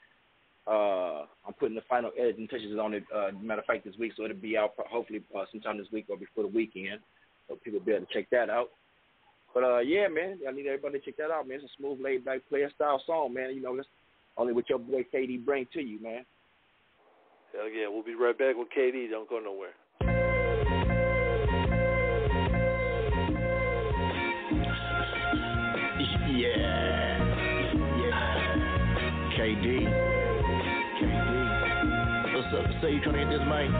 Uh, 0.67 1.25
I'm 1.47 1.55
putting 1.59 1.77
the 1.77 1.83
final 1.89 2.11
editing 2.19 2.49
touches 2.49 2.77
on 2.79 2.93
it. 2.93 3.05
Uh, 3.15 3.31
matter 3.41 3.61
of 3.61 3.67
fact, 3.67 3.85
this 3.85 3.95
week, 3.99 4.13
so 4.17 4.25
it'll 4.25 4.37
be 4.37 4.57
out 4.57 4.73
hopefully 4.77 5.23
uh, 5.35 5.45
sometime 5.53 5.79
this 5.79 5.87
week 5.93 6.07
or 6.09 6.17
before 6.17 6.43
the 6.43 6.51
weekend, 6.51 7.01
so 7.49 7.57
people 7.63 7.79
will 7.79 7.87
be 7.87 7.93
able 7.93 8.05
to 8.05 8.13
check 8.13 8.29
that 8.31 8.51
out. 8.51 8.71
But 9.55 9.65
uh, 9.65 9.79
yeah, 9.79 10.09
man, 10.09 10.41
I 10.47 10.51
need 10.53 10.67
everybody 10.67 10.99
to 10.99 11.05
check 11.05 11.17
that 11.19 11.31
out, 11.31 11.47
man. 11.47 11.61
It's 11.63 11.65
a 11.65 11.77
smooth, 11.79 12.01
laid 12.03 12.25
back 12.25 12.41
player 12.49 12.71
style 12.75 13.01
song, 13.07 13.33
man. 13.33 13.55
You 13.55 13.63
know, 13.63 13.77
that's 13.77 13.89
only 14.37 14.53
what 14.53 14.69
your 14.69 14.81
boy 14.81 15.07
K-Dee 15.11 15.39
bring 15.39 15.67
to 15.73 15.81
you, 15.81 16.03
man. 16.03 16.27
Hell 17.55 17.69
yeah, 17.69 17.89
we'll 17.89 18.03
be 18.03 18.15
right 18.15 18.37
back 18.37 18.57
with 18.57 18.69
K-Dee. 18.75 19.09
Don't 19.09 19.31
go 19.31 19.39
nowhere. 19.39 19.73
Yeah. 26.37 27.17
Yeah. 27.97 28.21
K-Dee. 29.37 29.89
K-Dee. 31.01 31.49
What's 32.37 32.53
up? 32.53 32.69
Say? 32.77 32.77
Say 32.83 32.93
you 32.93 33.01
trying 33.01 33.17
to 33.17 33.21
hit 33.25 33.33
this 33.33 33.41
mic? 33.49 33.73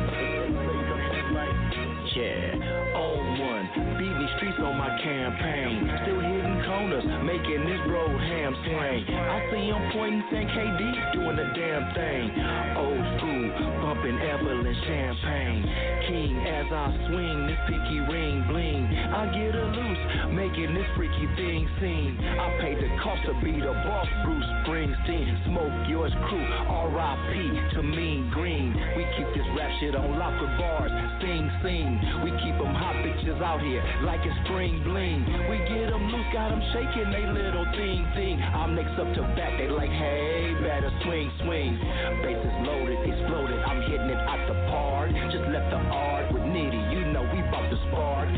Yeah. 2.17 2.57
On 2.97 3.21
one. 3.45 3.69
Beating 4.01 4.29
streets 4.41 4.57
on 4.65 4.73
my 4.81 4.89
campaign. 5.05 5.85
Still 6.09 6.17
hitting 6.17 6.65
corners, 6.65 7.05
making 7.29 7.61
this 7.69 7.77
bro 7.85 8.09
ham 8.09 8.57
swing. 8.65 9.05
I 9.05 9.37
see 9.53 9.69
him 9.69 9.93
pointing 9.93 10.25
saying 10.33 10.49
K-Dee 10.49 10.97
doing 11.13 11.37
the 11.37 11.53
damn 11.53 11.93
thing. 11.93 12.33
Old 12.81 13.05
school, 13.21 13.53
bumping 13.85 14.17
Evelyn 14.17 14.65
champagne. 14.89 15.61
King 16.09 16.41
as 16.41 16.73
I 16.73 16.89
swing 17.05 17.53
this 17.53 17.61
picky 17.69 18.01
ring 18.09 18.49
bling. 18.49 18.89
I 19.13 19.29
get 19.37 19.53
a 19.53 19.69
loose, 19.77 19.96
making 20.47 20.75
this 20.75 20.87
freaky 20.97 21.27
thing 21.35 21.67
seen. 21.81 22.15
I 22.23 22.47
paid 22.63 22.79
the 22.79 22.91
cost 23.03 23.23
to 23.27 23.35
be 23.43 23.59
the 23.59 23.75
boss, 23.83 24.07
Bruce 24.23 24.47
Springsteen. 24.63 25.27
Smoke 25.51 25.75
yours 25.91 26.15
crew, 26.29 26.47
R.I.P. 26.71 27.75
to 27.75 27.83
Mean 27.83 28.31
Green. 28.31 28.71
We 28.95 29.03
keep 29.19 29.27
this 29.35 29.47
rap 29.59 29.71
shit 29.81 29.95
on 29.97 30.19
lock 30.19 30.39
of 30.39 30.51
bars, 30.55 30.93
sing, 31.19 31.51
sing. 31.67 31.99
We 32.23 32.31
keep 32.47 32.55
them 32.63 32.71
hot 32.71 32.95
bitches 33.03 33.43
out 33.43 33.59
here 33.59 33.83
like 34.07 34.23
it's 34.23 34.39
spring 34.47 34.87
bling. 34.87 35.27
We 35.51 35.59
get 35.67 35.91
them 35.91 36.15
loose, 36.15 36.31
got 36.31 36.55
them 36.55 36.63
shaking 36.71 37.11
they 37.11 37.27
little 37.27 37.67
thing, 37.75 38.07
thing. 38.15 38.39
I'm 38.39 38.79
next 38.79 38.95
up 39.03 39.11
to 39.19 39.23
back, 39.35 39.59
they 39.59 39.67
like, 39.67 39.91
hey, 39.91 40.55
better 40.63 40.95
swing, 41.03 41.27
swing. 41.43 41.75
Bases 42.23 42.55
loaded, 42.63 43.03
exploded, 43.03 43.59
I'm 43.67 43.83
hitting 43.91 44.15
it 44.15 44.23
out 44.23 44.43
the 44.47 44.55
park. 44.71 45.11
Just 45.35 45.51
left 45.51 45.75
the 45.75 45.81
art 45.91 46.31
with 46.31 46.47
Nitty, 46.47 46.83
you 46.95 47.11
know 47.11 47.27
we 47.35 47.43
bout 47.51 47.67
to 47.67 47.79
spark. 47.91 48.31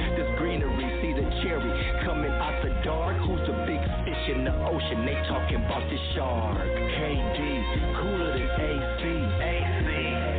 In 4.28 4.44
the 4.44 4.52
ocean? 4.66 5.06
They 5.06 5.14
talking 5.26 5.56
about 5.56 5.88
the 5.88 5.96
shark. 6.14 6.58
K-Dee, 6.60 7.64
cooler 7.96 8.32
than 8.36 8.48
AC. 8.60 9.02
AC. 9.40 10.37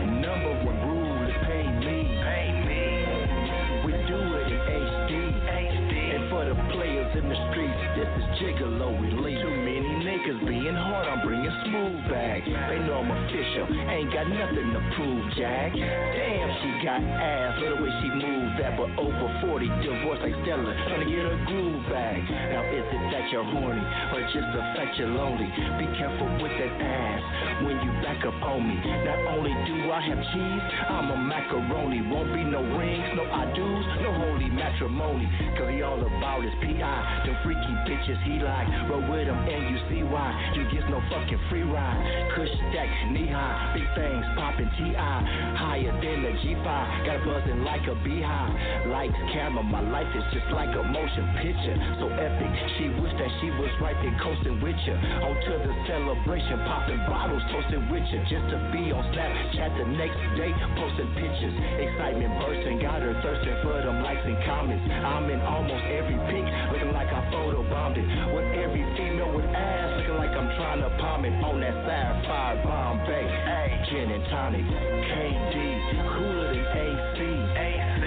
In 7.20 7.28
the 7.28 7.40
streets, 7.52 7.84
this 8.00 8.08
is 8.08 8.26
Gigolo 8.40 8.96
Relief. 8.96 9.44
Too 9.44 9.52
many 9.52 9.92
niggas 10.08 10.40
being 10.48 10.76
hard, 10.76 11.04
I'm 11.08 11.20
bringing 11.28 11.52
smooth 11.68 12.00
back. 12.08 12.48
They 12.48 12.80
know 12.88 13.04
I'm 13.04 13.12
official, 13.12 13.68
ain't 13.92 14.08
got 14.16 14.32
nothing 14.32 14.72
to 14.72 14.82
prove, 14.96 15.24
Jack. 15.36 15.76
Damn, 15.76 16.50
she 16.64 16.70
got 16.80 17.04
ass, 17.04 17.60
look 17.60 17.76
the 17.76 17.84
way 17.84 17.92
she 18.00 18.10
moves 18.16 18.56
that, 18.64 18.80
but 18.80 18.88
over 18.96 19.28
40, 19.44 19.68
divorced 19.84 20.24
like 20.24 20.36
Stella, 20.48 20.72
trying 20.88 21.04
to 21.04 21.10
get 21.12 21.28
her 21.28 21.40
groove 21.44 21.84
back. 21.92 22.24
Now 22.24 22.64
is 22.72 22.88
it 22.88 23.04
that 23.12 23.28
you're 23.36 23.44
horny, 23.44 23.84
or 24.16 24.20
just 24.32 24.50
the 24.56 24.64
fact 24.80 24.96
you're 24.96 25.12
lonely? 25.12 25.52
Be 25.76 25.88
careful 26.00 26.30
with 26.40 26.56
that 26.56 26.72
ass 26.80 27.22
when 27.68 27.76
you 27.84 27.92
back 28.00 28.24
up 28.24 28.36
on 28.48 28.64
me. 28.64 28.80
Not 29.04 29.20
only 29.36 29.52
do 29.68 29.92
I 29.92 30.00
have 30.08 30.22
cheese, 30.32 30.64
I'm 30.88 31.12
a 31.12 31.18
macaroni. 31.20 32.00
Won't 32.08 32.32
be 32.32 32.44
no 32.48 32.64
rings, 32.64 33.12
no 33.16 33.28
I 33.28 33.44
do's, 33.52 33.86
no 34.04 34.16
holy 34.16 34.50
matrimony. 34.50 35.28
Cause 35.60 35.68
he 35.68 35.82
all 35.82 36.00
about 36.00 36.44
his 36.44 36.56
PI, 36.64 37.00
them 37.26 37.36
freaky 37.44 37.74
bitches 37.88 38.20
he 38.24 38.40
like. 38.40 38.68
Roll 38.90 39.04
with 39.10 39.28
him 39.28 39.38
and 39.38 39.64
you 39.72 39.78
see 39.90 40.02
why. 40.04 40.32
You 40.56 40.64
get 40.72 40.90
no 40.90 41.02
fucking 41.10 41.42
free 41.50 41.64
ride. 41.64 42.00
Kush 42.36 42.52
stack, 42.70 42.90
knee 43.12 43.30
high, 43.30 43.74
big 43.74 43.88
things 43.96 44.26
popping 44.36 44.70
TI. 44.78 45.18
Higher 45.58 45.94
than 46.02 46.24
the 46.24 46.34
G5, 46.42 46.66
got 47.06 47.20
a 47.20 47.26
buzzing 47.26 47.64
like 47.64 47.86
a 47.88 47.96
beehive. 48.04 48.90
Lights, 48.90 49.18
camera, 49.34 49.64
my 49.64 49.82
life 49.82 50.10
is 50.16 50.26
just 50.34 50.50
like 50.54 50.72
a 50.74 50.84
motion 50.84 51.26
picture. 51.42 51.78
So 52.00 52.10
epic, 52.10 52.52
she 52.78 52.90
wished 53.00 53.18
that 53.18 53.32
she 53.42 53.50
was 53.60 53.72
right 53.82 53.98
there 54.02 54.16
coasting 54.24 54.62
with 54.62 54.80
you. 54.86 54.96
On 54.96 55.36
to 55.36 55.54
the 55.66 55.74
celebration, 55.86 56.58
popping 56.66 57.02
bottles, 57.10 57.44
toasting 57.52 57.90
with 57.92 58.06
you. 58.10 58.20
Just 58.30 58.46
to 58.54 58.58
be 58.72 58.92
on 58.92 59.04
Snapchat 59.14 59.72
the 59.78 59.88
next 59.98 60.20
day, 60.38 60.52
posting 60.78 61.10
pictures. 61.18 61.56
Excitement 61.80 62.34
bursting, 62.42 62.80
got 62.82 63.02
her 63.02 63.16
thirsting 63.22 63.58
for 63.64 63.78
them 63.82 64.02
likes 64.04 64.24
and 64.26 64.40
comments. 64.46 64.84
I'm 64.90 65.30
in 65.30 65.42
almost 65.42 65.86
every 65.90 66.18
pic, 66.30 66.46
looking 66.72 66.89
like 66.94 67.10
I 67.10 67.22
photo 67.32 67.64
bombed 67.70 67.98
it. 67.98 68.06
With 68.34 68.50
every 68.58 68.84
female 68.98 69.34
with 69.36 69.46
ass, 69.46 69.98
looking 69.98 70.18
like 70.18 70.32
I'm 70.32 70.50
trying 70.58 70.82
to 70.82 70.90
palm 71.02 71.26
it 71.26 71.34
on 71.44 71.60
that 71.62 71.76
sapphire 71.86 72.62
Bombay. 72.64 73.26
Hey, 73.46 73.70
gin 73.90 74.12
and 74.12 74.26
tonic, 74.30 74.66
K-Dee, 74.66 75.78
cooler 76.14 76.50
than 76.54 76.66
AC. 76.66 77.20
AC. 77.20 78.02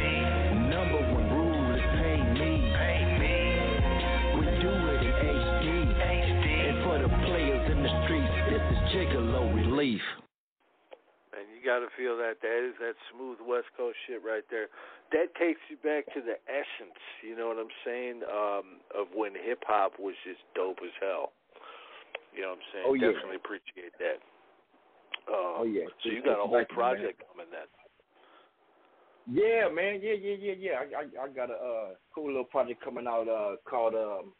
Number 0.70 1.00
one 1.12 1.26
rule 1.30 1.66
is 1.74 1.84
pay 2.00 2.18
me. 2.38 2.50
Pay 2.72 3.00
me. 3.20 3.36
We 4.38 4.44
do 4.62 4.72
it 4.72 5.02
in 5.04 5.14
HD. 5.20 5.66
HD. 5.92 6.46
And 6.68 6.76
for 6.86 6.96
the 7.02 7.10
players 7.26 7.64
in 7.70 7.82
the 7.82 7.92
streets, 8.04 8.36
this 8.50 8.62
is 8.62 8.78
Gigolo 8.92 9.52
Relief. 9.54 10.02
And 11.32 11.48
you 11.48 11.64
got 11.64 11.80
to 11.80 11.88
feel 11.96 12.16
that. 12.18 12.40
That 12.42 12.60
is 12.60 12.74
that 12.80 12.94
smooth 13.12 13.38
West 13.46 13.68
Coast 13.76 13.96
shit 14.06 14.22
right 14.24 14.44
there. 14.50 14.68
That 15.12 15.34
takes 15.36 15.60
you 15.68 15.76
back 15.84 16.08
to 16.14 16.20
the 16.24 16.40
essence, 16.48 16.96
you 17.20 17.36
know 17.36 17.48
what 17.48 17.58
I'm 17.60 17.74
saying, 17.84 18.22
um, 18.24 18.80
of 18.96 19.12
when 19.14 19.32
hip 19.36 19.62
hop 19.66 20.00
was 20.00 20.14
just 20.24 20.40
dope 20.54 20.78
as 20.82 20.92
hell. 21.00 21.32
You 22.34 22.42
know 22.42 22.56
what 22.56 22.64
I'm 22.64 22.68
saying? 22.72 22.86
Oh, 22.88 22.94
yeah. 22.94 23.12
Definitely 23.12 23.36
appreciate 23.36 23.92
that. 24.00 24.18
Um, 25.28 25.54
Oh, 25.60 25.64
yeah. 25.68 25.84
So 26.02 26.10
you 26.10 26.22
got 26.24 26.40
a 26.40 26.48
whole 26.48 26.64
back, 26.64 26.70
man. 26.70 26.76
project 26.76 27.22
coming 27.28 27.52
then. 27.52 27.68
Yeah, 29.28 29.68
man. 29.68 30.00
Yeah, 30.02 30.14
yeah, 30.14 30.36
yeah, 30.40 30.54
yeah. 30.58 30.72
I, 30.80 31.04
I, 31.04 31.24
I 31.24 31.28
got 31.28 31.50
a 31.50 31.54
uh, 31.54 31.88
cool 32.14 32.26
little 32.26 32.44
project 32.44 32.82
coming 32.82 33.06
out 33.06 33.28
uh, 33.28 33.56
called 33.68 33.94
um, 33.94 34.32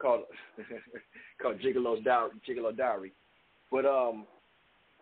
called 0.00 0.22
called 1.42 1.60
Gigolo's 1.60 2.02
Diary. 2.04 2.30
Gigolo 2.48 2.74
Diary. 2.74 3.12
But 3.70 3.84
um, 3.84 4.26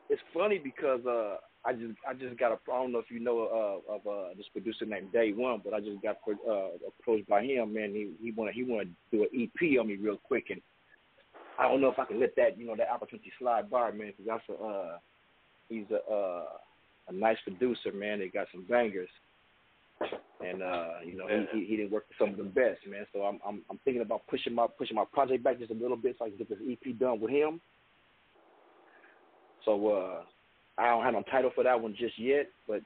it's 0.08 0.22
funny 0.34 0.58
because 0.58 1.04
uh, 1.06 1.36
I 1.64 1.72
just 1.72 1.94
I 2.08 2.14
just 2.14 2.38
got 2.38 2.52
a 2.52 2.58
I 2.72 2.82
don't 2.82 2.92
know 2.92 2.98
if 2.98 3.10
you 3.10 3.20
know 3.20 3.80
uh, 3.88 3.94
of 3.94 4.06
uh, 4.06 4.34
this 4.36 4.46
producer 4.52 4.84
named 4.84 5.12
Day 5.12 5.32
One, 5.32 5.60
but 5.64 5.72
I 5.72 5.80
just 5.80 6.02
got 6.02 6.16
uh, 6.26 6.68
approached 6.88 7.28
by 7.28 7.44
him. 7.44 7.74
Man, 7.74 7.90
he 7.90 8.10
he 8.20 8.32
wanted 8.32 8.54
he 8.54 8.64
wanted 8.64 8.94
to 9.10 9.16
do 9.16 9.22
an 9.22 9.28
EP 9.32 9.78
on 9.78 9.86
me 9.86 9.96
real 9.96 10.16
quick, 10.16 10.46
and 10.50 10.60
I 11.58 11.68
don't 11.68 11.80
know 11.80 11.90
if 11.90 11.98
I 11.98 12.04
can 12.04 12.18
let 12.18 12.34
that 12.36 12.58
you 12.58 12.66
know 12.66 12.74
that 12.76 12.90
opportunity 12.90 13.30
slide 13.38 13.70
by, 13.70 13.92
man, 13.92 14.12
because 14.16 14.26
that's 14.26 14.60
a 14.60 14.64
uh, 14.64 14.98
he's 15.68 15.86
a 15.92 16.12
uh, 16.12 16.44
a 17.08 17.12
nice 17.12 17.38
producer, 17.44 17.92
man. 17.92 18.18
They 18.18 18.28
got 18.28 18.48
some 18.52 18.66
bangers, 18.68 19.10
and 20.44 20.64
uh, 20.64 20.94
you 21.04 21.16
know 21.16 21.28
he, 21.28 21.60
he 21.60 21.66
he 21.66 21.76
didn't 21.76 21.92
work 21.92 22.06
for 22.08 22.24
some 22.24 22.30
of 22.32 22.38
the 22.38 22.50
best, 22.50 22.80
man. 22.88 23.06
So 23.12 23.22
I'm 23.22 23.38
I'm 23.46 23.62
I'm 23.70 23.78
thinking 23.84 24.02
about 24.02 24.26
pushing 24.26 24.52
my 24.52 24.66
pushing 24.76 24.96
my 24.96 25.04
project 25.12 25.44
back 25.44 25.60
just 25.60 25.70
a 25.70 25.74
little 25.74 25.96
bit 25.96 26.16
so 26.18 26.24
I 26.24 26.30
can 26.30 26.38
get 26.38 26.48
this 26.48 26.58
EP 26.68 26.98
done 26.98 27.20
with 27.20 27.30
him. 27.30 27.60
So 29.64 29.88
uh, 29.88 30.22
I 30.82 30.86
don't 30.86 31.04
have 31.04 31.14
no 31.14 31.22
title 31.30 31.52
for 31.54 31.62
that 31.64 31.80
one 31.80 31.94
just 31.96 32.18
yet, 32.18 32.48
but 32.66 32.82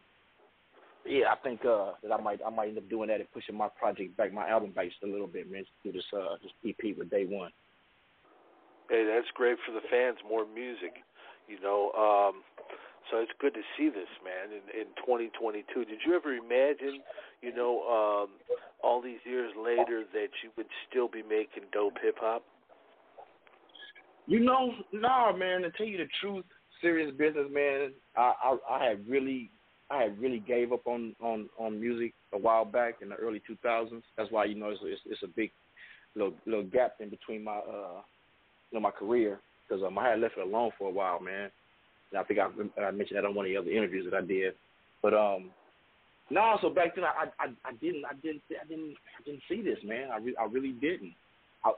yeah, 1.06 1.32
I 1.32 1.36
think 1.42 1.64
uh, 1.64 1.92
that 2.02 2.12
I 2.12 2.20
might 2.20 2.40
I 2.46 2.50
might 2.50 2.68
end 2.68 2.78
up 2.78 2.90
doing 2.90 3.08
that 3.08 3.20
and 3.20 3.32
pushing 3.32 3.56
my 3.56 3.68
project 3.78 4.16
back, 4.16 4.32
my 4.32 4.48
album 4.48 4.72
back 4.72 4.88
just 4.88 5.02
a 5.02 5.06
little 5.06 5.26
bit, 5.26 5.50
man. 5.50 5.64
Do 5.82 5.92
this 5.92 6.04
uh 6.12 6.36
this 6.42 6.52
EP 6.66 6.96
with 6.96 7.10
Day 7.10 7.24
One. 7.24 7.52
Hey, 8.90 9.08
that's 9.08 9.26
great 9.34 9.56
for 9.66 9.72
the 9.72 9.80
fans. 9.90 10.18
More 10.28 10.44
music, 10.46 11.02
you 11.48 11.58
know. 11.60 11.90
Um, 11.96 12.42
so 13.10 13.18
it's 13.18 13.32
good 13.40 13.54
to 13.54 13.62
see 13.78 13.88
this, 13.88 14.10
man, 14.22 14.50
in, 14.52 14.80
in 14.80 14.86
2022. 15.06 15.84
Did 15.84 15.98
you 16.04 16.14
ever 16.14 16.34
imagine, 16.34 17.00
you 17.40 17.54
know, 17.54 17.82
um, 17.86 18.30
all 18.82 19.00
these 19.00 19.22
years 19.24 19.52
later 19.56 20.02
that 20.12 20.30
you 20.42 20.50
would 20.56 20.66
still 20.90 21.08
be 21.08 21.22
making 21.22 21.70
dope 21.72 21.98
hip 22.02 22.16
hop? 22.20 22.42
You 24.26 24.40
know, 24.40 24.72
no, 24.92 25.36
man. 25.36 25.62
To 25.62 25.70
tell 25.70 25.86
you 25.86 25.98
the 25.98 26.08
truth, 26.20 26.44
serious 26.86 27.12
business, 27.16 27.46
man. 27.52 27.92
I, 28.16 28.32
I 28.44 28.56
I 28.70 28.84
had 28.84 29.08
really 29.08 29.50
I 29.90 30.02
had 30.02 30.20
really 30.20 30.38
gave 30.38 30.72
up 30.72 30.86
on 30.86 31.16
on 31.20 31.48
on 31.58 31.80
music 31.80 32.14
a 32.32 32.38
while 32.38 32.64
back 32.64 32.96
in 33.02 33.08
the 33.08 33.16
early 33.16 33.42
2000s. 33.48 34.02
That's 34.16 34.30
why 34.30 34.44
you 34.44 34.54
know 34.54 34.70
it's 34.70 34.80
it's, 34.84 35.00
it's 35.06 35.22
a 35.24 35.28
big 35.28 35.50
little 36.14 36.34
little 36.46 36.64
gap 36.64 36.94
in 37.00 37.10
between 37.10 37.42
my 37.44 37.56
uh 37.56 38.00
you 38.70 38.78
know 38.78 38.80
my 38.80 38.92
career 38.92 39.40
because 39.68 39.82
um, 39.84 39.98
I 39.98 40.10
had 40.10 40.20
left 40.20 40.38
it 40.38 40.46
alone 40.46 40.70
for 40.78 40.88
a 40.88 40.92
while, 40.92 41.20
man. 41.20 41.50
And 42.12 42.20
I 42.20 42.22
think 42.22 42.38
I, 42.38 42.46
I 42.80 42.90
mentioned 42.92 43.18
that 43.18 43.24
on 43.24 43.34
one 43.34 43.46
of 43.46 43.50
the 43.50 43.56
other 43.56 43.70
interviews 43.70 44.06
that 44.08 44.16
I 44.16 44.24
did. 44.24 44.54
But 45.02 45.12
um, 45.12 45.50
no, 46.30 46.56
so 46.62 46.70
back 46.70 46.94
then 46.94 47.04
I 47.04 47.26
I, 47.40 47.46
I 47.64 47.72
didn't 47.80 48.04
I 48.04 48.14
didn't 48.22 48.42
I 48.50 48.66
didn't 48.68 48.94
I 49.18 49.22
didn't 49.24 49.42
see 49.48 49.60
this, 49.62 49.78
man. 49.84 50.10
I 50.12 50.18
re- 50.18 50.36
I 50.40 50.44
really 50.44 50.72
didn't. 50.72 51.14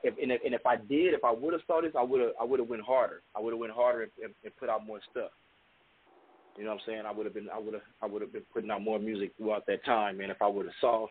If, 0.03 0.15
and, 0.21 0.33
if, 0.33 0.41
and 0.45 0.55
if 0.55 0.65
I 0.67 0.77
did, 0.77 1.15
if 1.15 1.25
I 1.25 1.33
would 1.33 1.53
have 1.53 1.63
started 1.63 1.93
this, 1.93 1.97
I 1.99 2.03
would 2.03 2.21
have 2.21 2.31
I 2.41 2.45
would 2.45 2.61
have 2.61 2.69
went 2.69 2.83
harder. 2.83 3.23
I 3.37 3.41
would 3.41 3.53
have 3.53 3.61
went 3.61 3.73
harder 3.73 4.03
and, 4.03 4.13
and, 4.23 4.35
and 4.45 4.57
put 4.59 4.69
out 4.69 4.87
more 4.87 5.01
stuff. 5.11 5.31
You 6.57 6.65
know 6.65 6.71
what 6.71 6.81
I'm 6.83 6.87
saying? 6.87 7.03
I 7.07 7.13
would 7.13 7.27
have 7.27 7.35
been 7.35 7.49
I 7.55 7.59
would 7.59 7.75
have 7.75 7.83
I 8.03 8.07
would 8.07 8.23
have 8.23 8.33
been 8.33 8.43
putting 8.53 8.71
out 8.71 8.83
more 8.83 8.99
music 8.99 9.33
throughout 9.37 9.67
that 9.67 9.85
time, 9.85 10.19
man. 10.19 10.31
If 10.31 10.43
I 10.43 10.49
would 10.49 10.67
have 10.67 10.75
saw, 10.81 11.07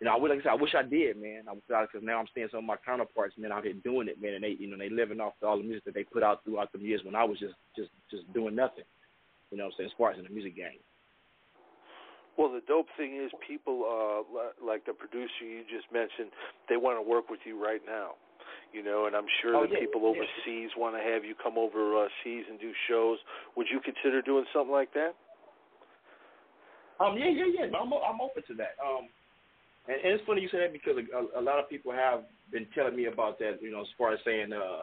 you 0.00 0.04
know, 0.04 0.12
I 0.12 0.18
would 0.18 0.30
like 0.30 0.40
I 0.40 0.42
said, 0.42 0.52
I 0.52 0.60
wish 0.60 0.74
I 0.76 0.82
did, 0.82 1.16
man. 1.16 1.44
Because 1.66 2.02
now 2.02 2.20
I'm 2.20 2.28
seeing 2.34 2.48
some 2.50 2.58
of 2.58 2.64
my 2.64 2.76
counterparts, 2.84 3.34
man, 3.38 3.52
out 3.52 3.64
here 3.64 3.72
doing 3.72 4.08
it, 4.08 4.20
man, 4.20 4.34
and 4.34 4.44
they 4.44 4.56
you 4.58 4.68
know 4.68 4.76
they 4.76 4.90
living 4.90 5.20
off 5.20 5.32
all 5.42 5.56
the 5.56 5.64
music 5.64 5.84
that 5.86 5.94
they 5.94 6.04
put 6.04 6.22
out 6.22 6.44
throughout 6.44 6.72
the 6.72 6.78
years 6.78 7.00
when 7.04 7.14
I 7.14 7.24
was 7.24 7.38
just 7.38 7.54
just 7.74 7.90
just 8.10 8.30
doing 8.34 8.54
nothing. 8.54 8.84
You 9.50 9.58
know 9.58 9.64
what 9.64 9.74
I'm 9.74 9.76
saying? 9.78 9.90
As 9.90 9.96
far 9.96 10.12
as 10.12 10.18
in 10.18 10.24
the 10.24 10.30
music 10.30 10.56
game. 10.56 10.78
Well, 12.36 12.50
the 12.50 12.62
dope 12.66 12.88
thing 12.96 13.16
is 13.16 13.30
people 13.46 13.86
uh 13.86 14.64
like 14.64 14.84
the 14.86 14.92
producer 14.92 15.44
you 15.46 15.62
just 15.70 15.86
mentioned, 15.92 16.30
they 16.68 16.76
want 16.76 16.98
to 16.98 17.02
work 17.02 17.30
with 17.30 17.40
you 17.44 17.62
right 17.62 17.82
now. 17.86 18.18
You 18.72 18.82
know, 18.82 19.06
and 19.06 19.14
I'm 19.14 19.30
sure 19.40 19.54
Oh, 19.54 19.62
that 19.62 19.70
yeah, 19.70 19.78
people 19.78 20.02
yeah. 20.02 20.18
overseas 20.18 20.70
want 20.76 20.96
to 20.96 21.02
have 21.02 21.24
you 21.24 21.34
come 21.40 21.56
over 21.56 22.04
uh, 22.04 22.08
and 22.26 22.58
do 22.58 22.72
shows. 22.88 23.18
Would 23.56 23.68
you 23.70 23.78
consider 23.78 24.20
doing 24.20 24.44
something 24.52 24.72
like 24.72 24.92
that? 24.94 25.14
Um, 26.98 27.16
yeah, 27.16 27.30
yeah, 27.30 27.46
yeah. 27.54 27.78
I'm 27.78 27.92
I'm 27.92 28.20
open 28.20 28.42
to 28.48 28.54
that. 28.54 28.74
Um, 28.82 29.06
and, 29.86 29.96
and 30.02 30.14
it's 30.14 30.24
funny 30.26 30.42
you 30.42 30.48
say 30.48 30.58
that 30.58 30.72
because 30.72 30.96
a, 30.98 31.38
a 31.38 31.42
lot 31.42 31.58
of 31.58 31.68
people 31.68 31.92
have 31.92 32.22
been 32.50 32.66
telling 32.74 32.96
me 32.96 33.06
about 33.06 33.38
that. 33.38 33.62
You 33.62 33.70
know, 33.70 33.82
as 33.82 33.86
far 33.98 34.12
as 34.12 34.18
saying 34.24 34.52
uh, 34.52 34.82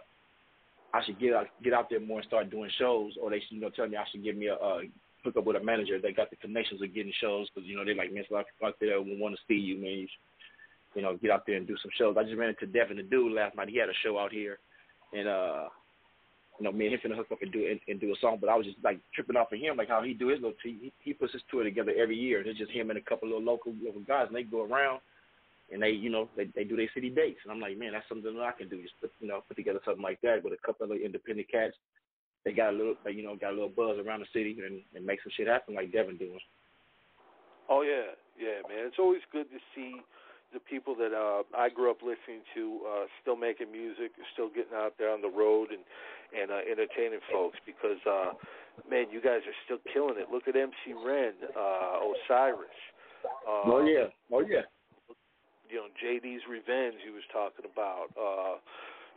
I 0.93 1.03
should 1.05 1.19
get 1.19 1.33
out 1.33 1.47
get 1.63 1.73
out 1.73 1.89
there 1.89 1.99
more 1.99 2.19
and 2.19 2.27
start 2.27 2.49
doing 2.49 2.69
shows, 2.79 3.13
or 3.21 3.29
they 3.29 3.39
should 3.39 3.55
you 3.55 3.61
know 3.61 3.69
tell 3.69 3.87
me 3.87 3.97
I 3.97 4.05
should 4.11 4.23
give 4.23 4.35
me 4.35 4.47
a 4.47 4.55
uh, 4.55 4.81
hook 5.23 5.37
up 5.37 5.45
with 5.45 5.55
a 5.55 5.63
manager 5.63 5.99
that 5.99 6.15
got 6.15 6.29
the 6.29 6.35
connections 6.37 6.81
of 6.81 6.93
getting 6.93 7.13
shows 7.21 7.47
because 7.53 7.67
you 7.67 7.75
know 7.75 7.85
they 7.85 7.93
like 7.93 8.13
man, 8.13 8.23
of 8.23 8.45
people 8.45 8.67
out 8.67 8.75
there 8.79 8.97
that 8.97 9.05
will 9.05 9.19
want 9.19 9.35
to 9.35 9.41
see 9.47 9.59
you, 9.59 9.75
man. 9.75 10.05
You, 10.05 10.07
you 10.95 11.01
know, 11.01 11.15
get 11.15 11.31
out 11.31 11.43
there 11.47 11.55
and 11.55 11.67
do 11.67 11.77
some 11.81 11.91
shows. 11.97 12.17
I 12.19 12.23
just 12.23 12.35
ran 12.35 12.49
into 12.49 12.67
Devin 12.67 12.97
the 12.97 13.03
dude 13.03 13.31
last 13.31 13.55
night. 13.55 13.69
He 13.69 13.77
had 13.77 13.87
a 13.87 13.95
show 14.03 14.19
out 14.19 14.33
here, 14.33 14.59
and 15.13 15.27
uh, 15.27 15.69
you 16.59 16.65
know, 16.65 16.71
me 16.71 16.87
and 16.87 16.95
him 16.95 16.99
finna 16.99 17.15
hook 17.15 17.31
up 17.31 17.41
and 17.41 17.51
do 17.51 17.65
and, 17.65 17.79
and 17.87 17.99
do 17.99 18.11
a 18.11 18.19
song. 18.19 18.37
But 18.41 18.49
I 18.49 18.55
was 18.55 18.65
just 18.65 18.77
like 18.83 18.99
tripping 19.15 19.37
off 19.37 19.51
of 19.51 19.59
him, 19.59 19.77
like 19.77 19.87
how 19.87 20.03
he 20.03 20.13
do 20.13 20.27
his 20.27 20.41
little. 20.41 20.53
He, 20.63 20.91
he 20.99 21.13
puts 21.13 21.33
his 21.33 21.41
tour 21.49 21.63
together 21.63 21.93
every 21.97 22.17
year. 22.17 22.39
And 22.39 22.47
it's 22.47 22.59
just 22.59 22.71
him 22.71 22.89
and 22.89 22.99
a 22.99 23.01
couple 23.01 23.35
of 23.35 23.43
local 23.43 23.73
local 23.83 24.01
guys, 24.01 24.27
and 24.27 24.35
they 24.35 24.43
go 24.43 24.63
around 24.63 24.99
and 25.71 25.81
they, 25.81 25.89
you 25.89 26.09
know, 26.09 26.29
they 26.35 26.45
they 26.53 26.63
do 26.63 26.75
their 26.75 26.89
city 26.93 27.09
dates. 27.09 27.39
And 27.43 27.51
I'm 27.51 27.59
like, 27.59 27.77
man, 27.77 27.93
that's 27.93 28.07
something 28.09 28.33
that 28.33 28.43
I 28.43 28.51
can 28.51 28.69
do. 28.69 28.81
Just 28.81 28.99
put, 28.99 29.11
you 29.19 29.27
know, 29.27 29.41
put 29.47 29.57
together 29.57 29.79
something 29.85 30.03
like 30.03 30.19
that 30.21 30.43
with 30.43 30.53
a 30.53 30.65
couple 30.65 30.91
of 30.91 30.97
independent 30.99 31.49
cats. 31.49 31.75
They 32.43 32.53
got 32.53 32.73
a 32.73 32.77
little, 32.77 32.95
you 33.05 33.23
know, 33.23 33.35
got 33.35 33.51
a 33.51 33.57
little 33.57 33.69
buzz 33.69 33.97
around 33.99 34.21
the 34.21 34.31
city 34.33 34.57
and, 34.65 34.81
and 34.95 35.05
make 35.05 35.21
some 35.21 35.31
shit 35.35 35.47
happen 35.47 35.75
like 35.75 35.91
Devin 35.91 36.17
doing. 36.17 36.39
Oh 37.69 37.83
yeah, 37.83 38.17
yeah, 38.35 38.65
man. 38.67 38.87
It's 38.87 38.99
always 38.99 39.21
good 39.31 39.47
to 39.51 39.59
see 39.75 40.01
the 40.53 40.59
people 40.59 40.95
that 40.95 41.15
uh 41.15 41.43
I 41.55 41.69
grew 41.69 41.91
up 41.91 42.01
listening 42.01 42.43
to 42.55 42.81
uh 42.83 43.05
still 43.21 43.35
making 43.35 43.71
music, 43.71 44.11
still 44.33 44.49
getting 44.49 44.75
out 44.75 44.93
there 44.97 45.11
on 45.11 45.21
the 45.21 45.29
road 45.29 45.69
and 45.71 45.83
and 46.35 46.51
uh, 46.51 46.63
entertaining 46.65 47.23
folks 47.31 47.57
because 47.65 48.01
uh 48.09 48.33
man, 48.89 49.07
you 49.11 49.21
guys 49.21 49.45
are 49.47 49.57
still 49.65 49.79
killing 49.93 50.15
it. 50.17 50.27
Look 50.31 50.47
at 50.47 50.55
MC 50.55 50.91
Ren, 50.97 51.33
uh 51.55 52.03
Osiris. 52.03 52.81
Uh, 53.23 53.79
oh 53.79 53.85
yeah, 53.85 54.09
oh 54.33 54.41
yeah. 54.41 54.67
you 55.69 55.77
know, 55.77 55.87
JD's 56.01 56.43
Revenge 56.49 56.99
he 57.05 57.11
was 57.11 57.23
talking 57.31 57.63
about. 57.63 58.11
Uh 58.19 58.59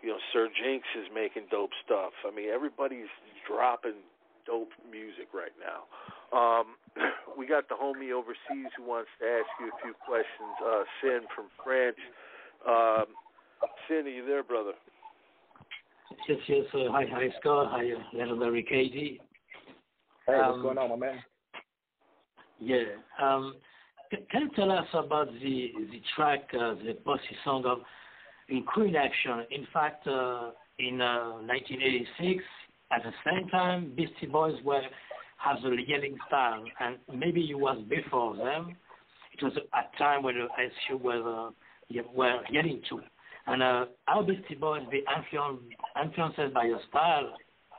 you 0.05 0.11
know, 0.13 0.21
Sir 0.33 0.49
Jinx 0.53 0.85
is 1.01 1.09
making 1.15 1.45
dope 1.51 1.73
stuff. 1.85 2.13
I 2.29 2.31
mean, 2.35 2.51
everybody's 2.53 3.09
dropping 3.49 4.05
dope 4.45 4.69
music 4.91 5.33
right 5.33 5.57
now. 5.57 5.89
Um 6.37 6.77
we 7.39 7.47
got 7.47 7.69
the 7.69 7.75
homie 7.75 8.13
overseas 8.13 8.69
who 8.77 8.85
wants 8.85 9.09
to 9.21 9.25
ask 9.25 9.49
you 9.61 9.73
a 9.73 9.77
few 9.83 9.95
questions. 10.05 10.55
Uh 10.61 10.85
Sin 11.01 11.21
from 11.35 11.47
France. 11.65 11.97
Um 12.69 13.07
Sin, 13.89 14.05
are 14.05 14.11
you 14.11 14.27
there, 14.27 14.43
brother? 14.45 14.73
Yes, 16.29 16.39
yes. 16.47 16.65
Uh, 16.75 16.91
hi, 16.93 17.05
hi, 17.11 17.29
Scott. 17.41 17.69
Hi, 17.71 17.91
uh, 17.93 18.17
legendary 18.17 18.63
K-Dee. 18.63 19.21
Hey, 20.27 20.37
what's 20.37 20.57
Um, 20.57 20.63
going 20.63 20.79
on, 20.79 20.91
my 20.91 20.97
man? 20.97 21.25
Yeah. 22.59 22.85
Um, 23.21 23.57
c- 24.11 24.25
can 24.31 24.43
you 24.43 24.51
tell 24.55 24.71
us 24.71 24.87
about 24.93 25.29
the 25.33 25.73
the 25.91 26.01
track, 26.15 26.43
uh, 26.55 26.75
the 26.75 26.97
bossy 27.05 27.37
song 27.45 27.65
of 27.67 27.79
in 28.49 28.63
Queen 28.65 28.97
Action? 28.97 29.45
In 29.51 29.67
fact, 29.73 30.07
uh, 30.07 30.51
in 30.79 31.01
uh, 31.01 31.41
1986, 31.47 32.43
at 32.93 33.03
the 33.03 33.13
same 33.25 33.49
time, 33.49 33.93
Beastie 33.97 34.27
Boys 34.27 34.55
were 34.65 34.83
have 35.39 35.59
a 35.65 35.77
yelling 35.87 36.17
style, 36.27 36.65
and 36.81 36.97
maybe 37.15 37.43
it 37.51 37.59
was 37.59 37.79
before 37.89 38.37
them. 38.37 38.77
It 39.37 39.43
was 39.43 39.53
a 39.57 39.99
time 39.99 40.23
when 40.23 40.37
the 40.37 40.47
SU 40.89 40.97
were 40.97 41.49
uh, 41.49 41.51
were 42.15 42.41
yelling 42.51 42.81
too. 42.89 43.01
And 43.47 43.63
uh, 43.63 43.87
how 44.07 44.23
Beastie 44.23 44.55
Boys 44.55 44.83
be 44.91 45.05
influenced 45.17 45.65
influenced 46.03 46.55
by 46.55 46.65
your 46.65 46.81
style, 46.89 47.35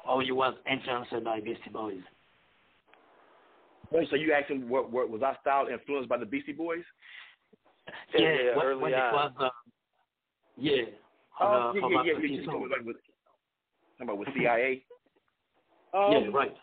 or 0.08 0.22
you 0.22 0.36
was 0.36 0.54
influenced 0.72 1.24
by 1.24 1.40
Beastie 1.40 1.72
Boys? 1.72 2.02
Wait, 3.92 4.08
so 4.10 4.16
you 4.16 4.34
asking 4.34 4.68
what, 4.68 4.92
what 4.92 5.10
was 5.10 5.22
our 5.22 5.38
style 5.42 5.68
influenced 5.72 6.10
by 6.10 6.18
the 6.18 6.26
Beastie 6.26 6.54
Boys? 6.54 6.84
Yeah, 8.14 8.22
Yeah, 8.22 8.30
yeah, 8.30 8.58
when, 8.58 8.66
early 8.66 8.82
when 8.82 8.94
it 8.94 9.14
was, 9.14 9.32
uh, 9.40 9.50
yeah. 10.58 10.84
Oh, 11.40 11.74
yeah, 11.76 11.82
uh, 11.82 11.90
yeah, 11.90 12.04
yeah, 12.06 12.14
15 12.14 12.32
yeah. 12.32 12.40
You 12.40 12.46
songs. 12.46 12.46
talking 12.46 12.66
about 12.68 12.86
with, 12.86 12.96
talking 13.98 14.10
about 14.10 14.18
with 14.18 14.30
CIA? 14.36 14.84
Um, 15.94 16.12
yeah, 16.12 16.28
right. 16.32 16.56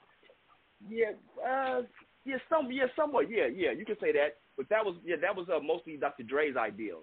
Yeah, 0.89 1.13
uh, 1.41 1.83
yeah, 2.25 2.37
some, 2.49 2.71
yeah, 2.73 2.87
somewhat, 2.97 3.31
yeah, 3.31 3.47
yeah. 3.47 3.71
Yeah, 3.71 3.73
you 3.73 3.85
can 3.85 3.97
say 4.01 4.13
that, 4.13 4.39
but 4.57 4.69
that 4.69 4.85
was, 4.85 4.97
yeah, 5.05 5.17
that 5.21 5.37
was 5.37 5.49
uh, 5.49 5.61
mostly 5.61 5.97
Dr. 5.97 6.23
Dre's 6.23 6.57
ideal. 6.57 7.01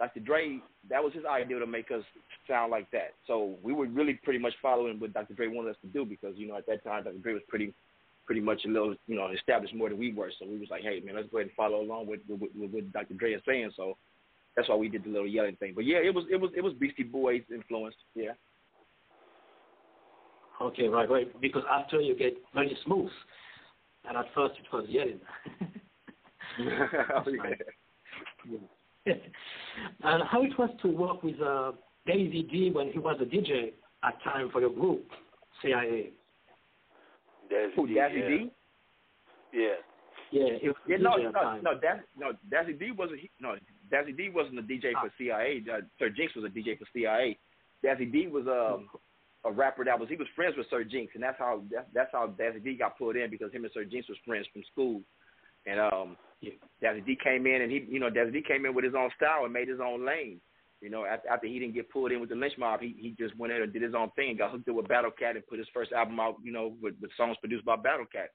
Dr. 0.00 0.20
Dre, 0.20 0.58
that 0.88 1.04
was 1.04 1.12
his 1.12 1.26
idea 1.26 1.58
to 1.58 1.66
make 1.66 1.90
us 1.90 2.02
sound 2.48 2.70
like 2.70 2.90
that. 2.90 3.12
So 3.26 3.56
we 3.62 3.74
were 3.74 3.86
really 3.86 4.14
pretty 4.14 4.38
much 4.38 4.54
following 4.62 4.98
what 4.98 5.12
Dr. 5.12 5.34
Dre 5.34 5.46
wanted 5.48 5.70
us 5.70 5.76
to 5.82 5.88
do 5.88 6.06
because 6.06 6.36
you 6.36 6.48
know 6.48 6.56
at 6.56 6.66
that 6.66 6.82
time 6.82 7.04
Dr. 7.04 7.18
Dre 7.18 7.34
was 7.34 7.42
pretty, 7.48 7.74
pretty 8.24 8.40
much 8.40 8.64
a 8.64 8.68
little, 8.68 8.94
you 9.06 9.14
know, 9.14 9.28
established 9.30 9.74
more 9.74 9.90
than 9.90 9.98
we 9.98 10.10
were. 10.14 10.32
So 10.38 10.46
we 10.46 10.58
was 10.58 10.70
like, 10.70 10.80
hey 10.80 11.02
man, 11.04 11.16
let's 11.16 11.28
go 11.28 11.36
ahead 11.36 11.48
and 11.48 11.54
follow 11.54 11.82
along 11.82 12.06
with 12.06 12.20
with, 12.26 12.40
with 12.58 12.70
what 12.70 12.92
Dr. 12.92 13.14
Dre 13.14 13.34
is 13.34 13.42
saying. 13.46 13.72
So 13.76 13.98
that's 14.56 14.68
why 14.68 14.76
we 14.76 14.88
did 14.88 15.04
the 15.04 15.08
little 15.10 15.26
yelling 15.26 15.56
thing. 15.56 15.72
But 15.74 15.84
yeah, 15.86 15.98
it 15.98 16.14
was 16.14 16.24
it 16.30 16.40
was 16.40 16.50
it 16.56 16.60
was 16.62 16.72
Beastie 16.74 17.02
Boys 17.02 17.42
influenced. 17.52 17.98
Yeah. 18.14 18.32
Okay, 20.60 20.88
right, 20.88 21.08
right. 21.08 21.40
Because 21.40 21.62
after 21.70 22.00
you 22.00 22.14
get 22.14 22.34
very 22.54 22.76
smooth, 22.84 23.10
and 24.06 24.16
at 24.16 24.26
first 24.34 24.54
it 24.58 24.66
was 24.74 24.84
yelling. 24.88 25.20
oh, 26.60 27.24
yeah. 29.06 29.14
and 30.04 30.22
how 30.28 30.42
it 30.42 30.58
was 30.58 30.70
to 30.82 30.88
work 30.88 31.22
with 31.22 31.40
uh, 31.40 31.72
Daisy 32.06 32.42
D 32.42 32.70
when 32.72 32.90
he 32.92 32.98
was 32.98 33.16
a 33.20 33.24
DJ 33.24 33.72
at 34.04 34.22
time 34.22 34.50
for 34.50 34.60
your 34.60 34.70
group, 34.70 35.06
CIA. 35.62 36.10
Dazzy 37.50 37.74
Who, 37.76 37.86
D, 37.86 37.94
Dazzy 37.94 38.20
yeah. 38.20 38.28
D? 38.28 38.50
Yeah. 39.52 39.68
Yeah, 40.32 40.58
he 40.60 40.68
was 40.68 40.76
Yeah, 40.86 40.96
no, 40.98 41.14
at 41.14 41.32
no, 41.32 41.60
no, 41.62 41.80
Daz, 41.80 41.98
no, 42.16 42.32
Dazzy 42.52 42.78
D 42.78 42.92
wasn't. 42.92 43.20
he- 43.20 43.30
No, 43.40 43.56
Dazzy 43.92 44.16
D 44.16 44.28
wasn't 44.28 44.58
a 44.58 44.62
DJ 44.62 44.92
Ah. 44.96 45.02
for 45.02 45.12
CIA. 45.18 45.62
Uh, 45.70 45.80
Sir 45.98 46.10
Jinx 46.10 46.34
was 46.34 46.44
a 46.44 46.48
DJ 46.48 46.78
for 46.78 46.86
CIA. 46.92 47.38
Dazzy 47.84 48.10
D 48.10 48.26
was 48.26 48.46
um 48.46 48.88
a 49.44 49.50
rapper 49.50 49.84
that 49.84 49.98
was 49.98 50.08
he 50.08 50.16
was 50.16 50.28
friends 50.36 50.56
with 50.56 50.68
Sir 50.68 50.84
Jinx, 50.84 51.12
and 51.14 51.22
that's 51.22 51.38
how 51.38 51.62
that's, 51.70 51.86
that's 51.94 52.12
how 52.12 52.26
Dazzy 52.28 52.62
D 52.62 52.74
got 52.76 52.98
pulled 52.98 53.16
in 53.16 53.30
because 53.30 53.52
him 53.52 53.64
and 53.64 53.72
Sir 53.72 53.84
Jinx 53.84 54.08
was 54.08 54.18
friends 54.26 54.46
from 54.52 54.62
school, 54.70 55.00
and 55.66 55.80
um, 55.80 56.16
yeah, 56.40 56.52
Dazzy 56.82 57.04
D 57.04 57.18
came 57.22 57.46
in 57.46 57.62
and 57.62 57.72
he 57.72 57.86
you 57.88 58.00
know 58.00 58.10
Dazzy 58.10 58.32
D 58.32 58.42
came 58.46 58.66
in 58.66 58.74
with 58.74 58.84
his 58.84 58.94
own 58.94 59.10
style 59.16 59.44
and 59.44 59.52
made 59.52 59.68
his 59.68 59.80
own 59.80 60.04
lane. 60.04 60.40
You 60.80 60.88
know, 60.88 61.04
after, 61.04 61.28
after 61.28 61.46
he 61.46 61.58
didn't 61.58 61.74
get 61.74 61.90
pulled 61.90 62.10
in 62.10 62.20
with 62.20 62.30
the 62.30 62.34
lynch 62.36 62.54
mob, 62.58 62.80
he 62.80 62.94
he 62.98 63.14
just 63.18 63.36
went 63.38 63.52
in 63.52 63.62
and 63.62 63.72
did 63.72 63.82
his 63.82 63.94
own 63.94 64.10
thing. 64.16 64.36
Got 64.36 64.52
hooked 64.52 64.68
up 64.68 64.76
with 64.76 64.88
Battle 64.88 65.10
Cat 65.10 65.36
and 65.36 65.46
put 65.46 65.58
his 65.58 65.68
first 65.74 65.92
album 65.92 66.20
out. 66.20 66.36
You 66.42 66.52
know, 66.52 66.74
with, 66.80 66.94
with 67.00 67.10
songs 67.16 67.36
produced 67.40 67.64
by 67.64 67.76
Battle 67.76 68.06
Cat. 68.10 68.30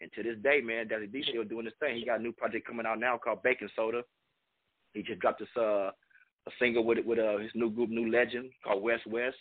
And 0.00 0.10
to 0.12 0.22
this 0.22 0.36
day, 0.42 0.60
man, 0.60 0.88
Dazzy 0.88 1.10
D 1.10 1.24
still 1.26 1.44
doing 1.44 1.64
his 1.64 1.74
thing. 1.80 1.96
He 1.96 2.04
got 2.04 2.20
a 2.20 2.22
new 2.22 2.32
project 2.32 2.66
coming 2.66 2.84
out 2.84 3.00
now 3.00 3.16
called 3.16 3.42
Baking 3.42 3.70
Soda. 3.74 4.02
He 4.96 5.02
just 5.02 5.20
dropped 5.20 5.40
this 5.40 5.48
uh 5.56 5.90
a 6.46 6.50
single 6.58 6.84
with 6.84 6.98
with 7.04 7.18
uh, 7.18 7.38
his 7.38 7.50
new 7.54 7.70
group, 7.70 7.90
New 7.90 8.10
Legend, 8.10 8.50
called 8.64 8.82
West 8.82 9.06
West, 9.06 9.36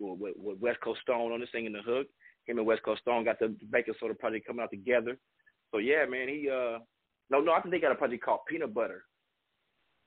with, 0.00 0.34
with 0.36 0.58
West 0.60 0.80
Coast 0.80 1.00
Stone 1.02 1.32
on 1.32 1.40
the 1.40 1.46
singing 1.52 1.72
the 1.72 1.82
hook. 1.82 2.06
Him 2.46 2.58
and 2.58 2.66
West 2.66 2.82
Coast 2.82 3.02
Stone 3.02 3.24
got 3.24 3.38
the 3.38 3.54
Baking 3.70 3.94
Soda 4.00 4.14
project 4.14 4.46
coming 4.46 4.62
out 4.62 4.70
together. 4.70 5.16
So 5.70 5.78
yeah, 5.78 6.04
man, 6.08 6.28
he 6.28 6.48
uh 6.50 6.78
no 7.30 7.40
no 7.40 7.52
I 7.52 7.60
think 7.60 7.72
they 7.72 7.80
got 7.80 7.92
a 7.92 7.96
project 7.96 8.24
called 8.24 8.40
Peanut 8.48 8.74
Butter. 8.74 9.04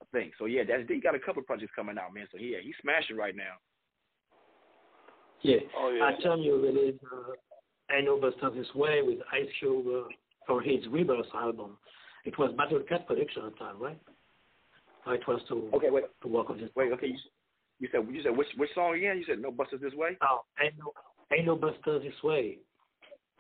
I 0.02 0.06
think. 0.12 0.34
So 0.38 0.46
yeah, 0.46 0.64
that's 0.68 0.84
he 0.88 1.00
got 1.00 1.16
a 1.16 1.20
couple 1.20 1.42
projects 1.44 1.74
coming 1.76 1.98
out, 1.98 2.14
man. 2.14 2.28
So 2.32 2.38
yeah, 2.38 2.58
he's 2.62 2.76
smashing 2.82 3.18
right 3.18 3.36
now. 3.36 3.56
Yeah. 5.42 5.58
Oh 5.78 5.92
yeah. 5.92 6.04
I 6.04 6.22
tell 6.22 6.38
you 6.38 6.62
released 6.62 7.04
uh, 7.12 7.94
I 7.94 8.02
Know 8.02 8.20
Buster 8.20 8.50
This 8.50 8.74
Way 8.76 9.02
with 9.04 9.20
Ice 9.32 9.50
Cube 9.60 9.86
uh, 9.88 10.08
for 10.48 10.62
his 10.62 10.86
Rebirth 10.90 11.26
album. 11.34 11.78
It 12.26 12.38
was 12.38 12.54
Battle 12.58 12.82
Cat 12.88 13.08
production 13.08 13.46
at 13.46 13.54
the 13.54 13.58
time, 13.58 13.80
right? 13.80 14.00
Or 15.06 15.16
it 15.16 15.28
was 15.28 15.42
to 15.50 15.70
okay, 15.76 15.90
wait, 15.90 16.06
to 16.22 16.28
work 16.28 16.50
on 16.50 16.60
this. 16.60 16.70
Wait, 16.76 16.92
okay, 16.94 17.08
you, 17.08 17.18
you 17.80 17.90
said 17.92 18.02
you 18.12 18.22
said 18.24 18.38
which 18.38 18.48
which 18.58 18.70
song 18.76 18.96
again? 18.96 19.18
You 19.18 19.26
said 19.26 19.42
No 19.42 19.52
Busters 19.52 19.82
This 19.82 19.94
Way? 19.94 20.18
Oh, 20.22 20.42
Ain't 20.62 20.78
No 20.78 20.94
Ain't 21.34 21.46
No 21.46 21.56
Buster 21.56 22.00
This 22.00 22.14
Way. 22.24 22.60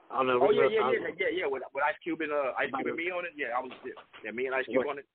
On 0.09 0.27
the 0.27 0.33
oh 0.33 0.51
yeah, 0.51 0.67
yeah, 0.67 0.91
yeah, 0.91 1.07
yeah, 1.19 1.31
yeah. 1.31 1.47
With, 1.47 1.63
with 1.73 1.83
Ice 1.87 1.95
Cube 2.03 2.19
and 2.21 2.31
uh, 2.31 2.51
Ice 2.59 2.69
Cube 2.75 2.87
and 2.87 2.97
me 2.97 3.11
on 3.11 3.25
it. 3.25 3.31
Yeah, 3.37 3.55
I 3.55 3.61
was 3.61 3.71
yeah, 4.25 4.31
me 4.31 4.45
and 4.47 4.55
Ice 4.55 4.65
Cube 4.65 4.83
on 4.89 4.99
it. 4.99 5.05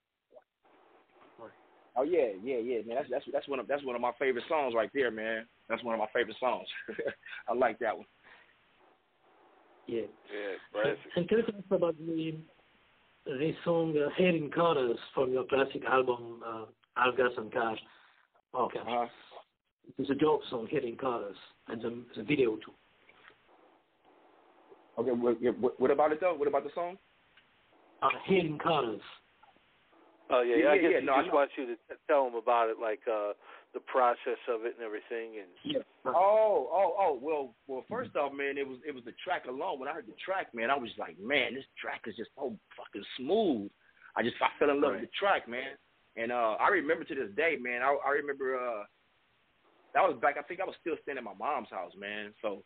Oh 1.98 2.02
yeah, 2.02 2.36
yeah, 2.44 2.58
yeah, 2.58 2.78
man. 2.86 2.96
That's 2.96 3.10
that's 3.10 3.24
that's 3.32 3.48
one 3.48 3.58
of 3.58 3.66
that's 3.66 3.84
one 3.84 3.94
of 3.94 4.02
my 4.02 4.12
favorite 4.18 4.44
songs 4.48 4.74
right 4.74 4.90
there, 4.94 5.10
man. 5.10 5.46
That's 5.68 5.82
one 5.82 5.94
of 5.94 5.98
my 5.98 6.08
favorite 6.14 6.36
songs. 6.38 6.68
I 7.48 7.54
like 7.54 7.78
that 7.80 7.96
one. 7.96 8.06
Yeah. 9.86 10.02
Yeah, 10.02 10.56
Brad. 10.72 10.96
And 11.16 11.28
tell 11.28 11.38
us 11.38 11.44
about 11.70 11.96
the 11.98 12.34
the 13.26 13.52
song 13.64 13.94
uh, 13.96 14.08
Hittin' 14.16 14.50
Corners 14.50 14.98
from 15.14 15.32
your 15.32 15.44
classic 15.44 15.84
album 15.84 16.40
uh, 16.46 16.64
Algas 16.98 17.36
and 17.36 17.52
Cash. 17.52 17.78
Okay. 18.54 18.78
Uh-huh. 18.78 19.06
It's 19.98 20.10
a 20.10 20.14
dope 20.14 20.42
song, 20.50 20.66
Heading 20.70 20.96
Colors, 20.96 21.36
and 21.68 21.80
the, 21.80 22.04
the 22.16 22.22
video 22.22 22.56
too. 22.56 22.72
Okay, 24.98 25.10
what, 25.10 25.80
what, 25.80 25.90
about 25.90 26.12
it 26.12 26.20
though? 26.20 26.34
What 26.34 26.48
about 26.48 26.64
the 26.64 26.70
song? 26.74 26.96
Uh, 28.02 28.08
Hittin' 28.26 28.58
Corners. 28.58 29.00
Oh 30.30 30.42
yeah, 30.42 30.56
Yeah, 30.56 30.70
I 30.70 30.78
guess 30.78 30.90
yeah, 30.94 31.00
no, 31.06 31.14
I 31.14 31.22
just 31.22 31.34
wants 31.34 31.54
you 31.56 31.66
to 31.66 31.74
t- 31.74 32.02
tell 32.08 32.26
him 32.26 32.34
about 32.34 32.68
it, 32.68 32.76
like 32.80 33.00
uh 33.06 33.32
the 33.74 33.80
process 33.80 34.40
of 34.48 34.64
it 34.64 34.74
and 34.78 34.84
everything. 34.84 35.38
And 35.38 35.50
Yeah. 35.62 35.84
Oh, 36.04 36.68
oh, 36.72 36.94
oh. 36.98 37.18
Well, 37.20 37.54
well. 37.66 37.84
First 37.88 38.16
off, 38.16 38.32
man, 38.32 38.58
it 38.58 38.66
was 38.66 38.78
it 38.86 38.94
was 38.94 39.04
the 39.04 39.14
track 39.22 39.44
alone. 39.46 39.78
When 39.78 39.88
I 39.88 39.92
heard 39.92 40.06
the 40.06 40.18
track, 40.24 40.54
man, 40.54 40.70
I 40.70 40.76
was 40.76 40.90
like, 40.98 41.18
man, 41.18 41.54
this 41.54 41.64
track 41.80 42.02
is 42.06 42.16
just 42.16 42.30
so 42.34 42.56
fucking 42.76 43.04
smooth. 43.18 43.70
I 44.16 44.22
just 44.22 44.36
I 44.40 44.48
fell 44.58 44.70
in 44.70 44.80
love 44.80 44.92
with 44.92 45.02
the 45.02 45.18
track, 45.18 45.48
man. 45.48 45.78
And 46.16 46.32
uh 46.32 46.56
I 46.58 46.68
remember 46.68 47.04
to 47.04 47.14
this 47.14 47.34
day, 47.36 47.56
man. 47.60 47.82
I 47.82 47.94
I 48.06 48.10
remember 48.18 48.56
uh 48.56 48.84
that 49.94 50.02
was 50.02 50.18
back. 50.20 50.36
I 50.38 50.42
think 50.42 50.60
I 50.60 50.64
was 50.64 50.76
still 50.80 50.96
staying 51.02 51.18
at 51.18 51.24
my 51.24 51.34
mom's 51.38 51.70
house, 51.70 51.92
man. 51.98 52.34
So 52.42 52.62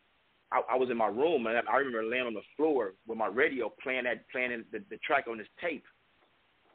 I, 0.52 0.62
I 0.72 0.76
was 0.76 0.90
in 0.90 0.96
my 0.96 1.06
room, 1.06 1.46
and 1.46 1.56
I 1.68 1.76
remember 1.76 2.02
laying 2.02 2.26
on 2.26 2.34
the 2.34 2.46
floor 2.56 2.94
with 3.06 3.18
my 3.18 3.28
radio 3.28 3.72
playing 3.82 4.04
that 4.04 4.28
playing 4.30 4.64
the, 4.72 4.82
the 4.90 4.98
track 4.98 5.26
on 5.30 5.38
this 5.38 5.46
tape. 5.60 5.84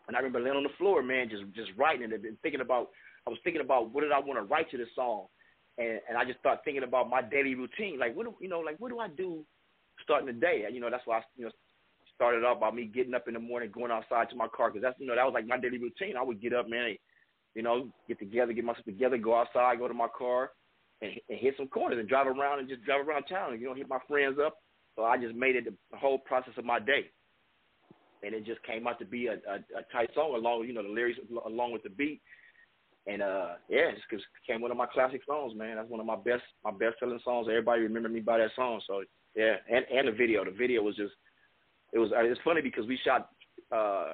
And 0.07 0.15
I 0.15 0.19
remember 0.19 0.39
laying 0.39 0.57
on 0.57 0.63
the 0.63 0.77
floor, 0.77 1.01
man, 1.01 1.29
just 1.29 1.43
just 1.55 1.71
writing 1.77 2.11
it 2.11 2.13
and 2.13 2.39
thinking 2.41 2.61
about. 2.61 2.89
I 3.27 3.31
was 3.31 3.39
thinking 3.43 3.61
about 3.61 3.91
what 3.91 4.01
did 4.01 4.11
I 4.11 4.19
want 4.19 4.37
to 4.37 4.45
write 4.45 4.69
to 4.71 4.77
this 4.77 4.93
song, 4.95 5.25
and 5.77 5.99
and 6.07 6.17
I 6.17 6.25
just 6.25 6.39
started 6.39 6.61
thinking 6.63 6.83
about 6.83 7.09
my 7.09 7.21
daily 7.21 7.55
routine. 7.55 7.99
Like 7.99 8.15
what 8.15 8.25
do 8.25 8.35
you 8.39 8.49
know? 8.49 8.59
Like 8.59 8.77
what 8.79 8.89
do 8.89 8.99
I 8.99 9.07
do 9.07 9.45
starting 10.03 10.27
the 10.27 10.33
day? 10.33 10.65
You 10.71 10.79
know, 10.79 10.89
that's 10.91 11.05
why 11.05 11.17
I 11.17 11.21
you 11.35 11.45
know 11.45 11.51
started 12.15 12.43
off 12.43 12.59
by 12.59 12.71
me 12.71 12.85
getting 12.85 13.13
up 13.13 13.27
in 13.27 13.33
the 13.33 13.39
morning, 13.39 13.69
going 13.71 13.91
outside 13.91 14.29
to 14.29 14.35
my 14.35 14.47
car 14.47 14.69
because 14.69 14.81
that's 14.81 14.99
you 14.99 15.07
know 15.07 15.15
that 15.15 15.25
was 15.25 15.33
like 15.33 15.47
my 15.47 15.57
daily 15.57 15.77
routine. 15.77 16.17
I 16.17 16.23
would 16.23 16.41
get 16.41 16.53
up, 16.53 16.69
man, 16.69 16.95
you 17.55 17.63
know, 17.63 17.89
get 18.07 18.19
together, 18.19 18.53
get 18.53 18.63
myself 18.63 18.85
together, 18.85 19.17
go 19.17 19.35
outside, 19.39 19.79
go 19.79 19.87
to 19.87 19.93
my 19.93 20.07
car, 20.17 20.51
and, 21.01 21.11
and 21.29 21.39
hit 21.39 21.55
some 21.57 21.67
corners 21.67 21.99
and 21.99 22.07
drive 22.07 22.27
around 22.27 22.59
and 22.59 22.69
just 22.69 22.83
drive 22.83 23.07
around 23.07 23.23
town 23.23 23.53
and 23.53 23.61
you 23.61 23.67
know 23.67 23.75
hit 23.75 23.89
my 23.89 23.99
friends 24.07 24.37
up. 24.43 24.55
So 24.95 25.03
I 25.03 25.17
just 25.17 25.35
made 25.35 25.55
it 25.55 25.65
the, 25.65 25.73
the 25.91 25.97
whole 25.97 26.19
process 26.19 26.53
of 26.57 26.65
my 26.65 26.79
day, 26.79 27.11
and 28.25 28.33
it 28.33 28.45
just 28.45 28.63
came 28.63 28.88
out 28.88 28.99
to 28.99 29.05
be 29.05 29.27
a, 29.27 29.33
a, 29.33 29.57
a 29.77 29.83
tight 29.91 30.09
song 30.15 30.33
along 30.35 30.65
you 30.65 30.73
know 30.73 30.83
the 30.83 30.89
lyrics 30.89 31.19
along 31.45 31.71
with 31.71 31.83
the 31.83 31.89
beat. 31.89 32.21
And 33.07 33.21
uh, 33.21 33.49
yeah, 33.69 33.93
it 33.93 33.97
just 34.09 34.25
became 34.41 34.61
one 34.61 34.71
of 34.71 34.77
my 34.77 34.88
classic 34.88 35.21
songs, 35.27 35.53
man. 35.55 35.75
That's 35.75 35.89
one 35.89 35.99
of 35.99 36.07
my 36.07 36.15
best, 36.15 36.41
my 36.63 36.71
best 36.71 36.95
selling 36.99 37.19
songs. 37.23 37.45
Everybody 37.47 37.81
remember 37.81 38.09
me 38.09 38.19
by 38.19 38.39
that 38.39 38.49
song. 38.55 38.81
So 38.88 39.03
yeah, 39.35 39.57
and 39.69 39.85
and 39.93 40.07
the 40.07 40.11
video, 40.11 40.43
the 40.43 40.49
video 40.51 40.81
was 40.81 40.95
just, 40.95 41.13
it 41.93 41.99
was. 41.99 42.09
It's 42.15 42.41
funny 42.43 42.61
because 42.61 42.88
we 42.88 42.97
shot, 43.05 43.29
uh, 43.71 44.13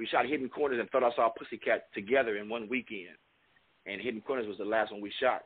we 0.00 0.06
shot 0.06 0.26
Hittin' 0.26 0.48
Corners 0.48 0.80
and 0.80 0.90
Thought 0.90 1.04
I 1.04 1.14
Saw 1.14 1.28
Pussycat 1.28 1.84
together 1.94 2.36
in 2.36 2.48
one 2.48 2.68
weekend, 2.68 3.14
and 3.86 4.00
Hittin' 4.00 4.22
Corners 4.22 4.48
was 4.48 4.58
the 4.58 4.64
last 4.64 4.90
one 4.90 5.00
we 5.00 5.12
shot. 5.22 5.42